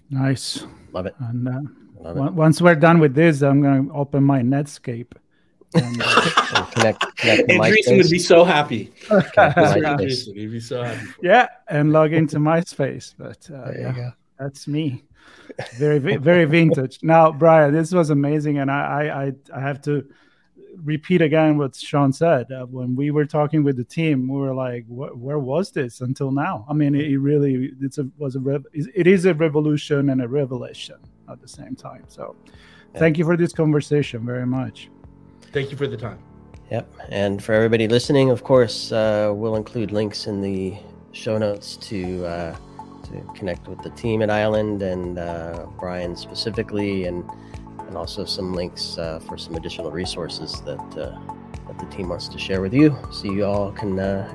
nice 0.09 0.65
love 0.91 1.05
it 1.05 1.15
and 1.19 1.47
uh, 1.47 1.61
love 1.99 2.17
it. 2.17 2.33
once 2.33 2.59
we're 2.59 2.75
done 2.75 2.99
with 2.99 3.13
this 3.13 3.43
i'm 3.43 3.61
going 3.61 3.87
to 3.87 3.93
open 3.93 4.23
my 4.23 4.41
netscape 4.41 5.11
and, 5.75 6.01
uh, 6.01 6.65
connect, 6.71 7.17
connect 7.17 7.49
Andreessen 7.49 7.97
would 7.97 8.09
be 8.09 8.19
so 8.19 8.45
happy. 8.45 8.89
Andreessen, 9.09 10.33
he'd 10.33 10.47
be 10.47 10.61
so 10.61 10.81
happy. 10.81 11.05
Yeah, 11.21 11.47
and 11.67 11.91
log 11.91 12.13
into 12.13 12.37
MySpace. 12.37 13.13
But 13.17 13.49
uh, 13.53 13.73
yeah, 13.77 14.11
that's 14.39 14.65
me 14.65 15.03
very 15.77 15.99
very 15.99 16.45
vintage. 16.45 16.99
Now 17.01 17.31
brian 17.31 17.73
this 17.73 17.91
was 17.91 18.09
amazing 18.09 18.59
and 18.59 18.69
i 18.69 19.33
i 19.53 19.57
i 19.57 19.61
have 19.61 19.81
to 19.83 20.05
repeat 20.83 21.21
again 21.21 21.57
what 21.57 21.75
sean 21.75 22.13
said. 22.13 22.51
Uh, 22.51 22.65
when 22.65 22.95
we 22.95 23.11
were 23.11 23.25
talking 23.25 23.63
with 23.63 23.77
the 23.77 23.83
team 23.83 24.27
we 24.27 24.39
were 24.39 24.53
like 24.53 24.85
where 24.87 25.39
was 25.39 25.71
this 25.71 26.01
until 26.01 26.31
now? 26.31 26.65
I 26.69 26.73
mean 26.73 26.95
it, 26.95 27.11
it 27.11 27.17
really 27.17 27.71
it's 27.81 27.97
a 27.97 28.07
was 28.17 28.35
a 28.35 28.39
rev- 28.39 28.67
it 28.73 29.07
is 29.07 29.25
a 29.25 29.33
revolution 29.33 30.09
and 30.09 30.21
a 30.21 30.27
revelation 30.27 30.97
at 31.29 31.41
the 31.41 31.47
same 31.47 31.75
time. 31.75 32.03
So 32.07 32.35
yeah. 32.93 32.99
thank 32.99 33.17
you 33.17 33.25
for 33.25 33.35
this 33.35 33.53
conversation 33.53 34.25
very 34.25 34.45
much. 34.45 34.89
Thank 35.51 35.71
you 35.71 35.77
for 35.77 35.87
the 35.87 35.97
time. 35.97 36.19
Yep 36.69 36.87
and 37.09 37.41
for 37.41 37.53
everybody 37.53 37.87
listening 37.87 38.29
of 38.29 38.43
course 38.43 38.91
uh, 38.91 39.31
we'll 39.33 39.55
include 39.55 39.91
links 39.91 40.27
in 40.27 40.41
the 40.41 40.75
show 41.13 41.37
notes 41.37 41.77
to 41.77 42.25
uh, 42.25 42.55
to 43.09 43.21
connect 43.33 43.67
with 43.67 43.81
the 43.81 43.89
team 43.91 44.21
at 44.21 44.29
Island 44.29 44.81
and 44.81 45.17
uh, 45.17 45.65
Brian 45.79 46.15
specifically, 46.15 47.05
and 47.05 47.23
and 47.87 47.95
also 47.95 48.25
some 48.25 48.53
links 48.53 48.97
uh, 48.97 49.19
for 49.19 49.37
some 49.37 49.55
additional 49.55 49.91
resources 49.91 50.61
that 50.61 50.79
uh, 50.97 51.17
that 51.67 51.79
the 51.79 51.85
team 51.85 52.09
wants 52.09 52.27
to 52.29 52.37
share 52.37 52.61
with 52.61 52.73
you, 52.73 52.97
so 53.11 53.31
you 53.31 53.45
all 53.45 53.71
can 53.71 53.99
uh, 53.99 54.29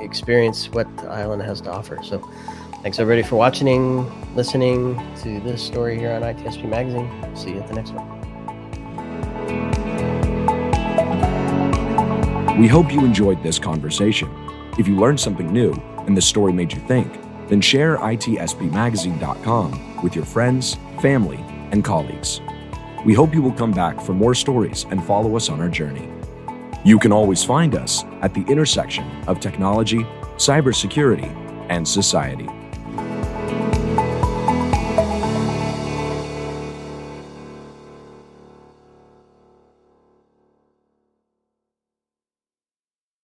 experience 0.00 0.68
what 0.70 0.88
Island 1.06 1.42
has 1.42 1.60
to 1.62 1.70
offer. 1.70 1.98
So, 2.02 2.18
thanks 2.82 2.98
everybody 2.98 3.26
for 3.26 3.36
watching, 3.36 4.34
listening 4.34 4.96
to 5.22 5.40
this 5.40 5.62
story 5.62 5.98
here 5.98 6.12
on 6.12 6.22
ITSP 6.22 6.68
Magazine. 6.68 7.08
See 7.36 7.50
you 7.50 7.60
at 7.60 7.68
the 7.68 7.74
next 7.74 7.92
one. 7.92 8.16
We 12.60 12.68
hope 12.68 12.90
you 12.90 13.04
enjoyed 13.04 13.42
this 13.42 13.58
conversation. 13.58 14.30
If 14.78 14.88
you 14.88 14.96
learned 14.96 15.20
something 15.20 15.52
new 15.52 15.72
and 16.06 16.16
the 16.16 16.22
story 16.22 16.52
made 16.52 16.72
you 16.72 16.80
think 16.80 17.25
then 17.48 17.60
share 17.60 17.98
itspmagazine.com 17.98 20.02
with 20.02 20.14
your 20.14 20.24
friends, 20.24 20.76
family, 21.00 21.38
and 21.70 21.84
colleagues. 21.84 22.40
We 23.04 23.14
hope 23.14 23.34
you 23.34 23.42
will 23.42 23.52
come 23.52 23.72
back 23.72 24.00
for 24.00 24.12
more 24.12 24.34
stories 24.34 24.86
and 24.90 25.04
follow 25.04 25.36
us 25.36 25.48
on 25.48 25.60
our 25.60 25.68
journey. 25.68 26.10
You 26.84 26.98
can 26.98 27.12
always 27.12 27.44
find 27.44 27.74
us 27.74 28.04
at 28.22 28.34
the 28.34 28.42
intersection 28.42 29.04
of 29.26 29.40
technology, 29.40 30.04
cybersecurity, 30.36 31.34
and 31.68 31.86
society. 31.86 32.48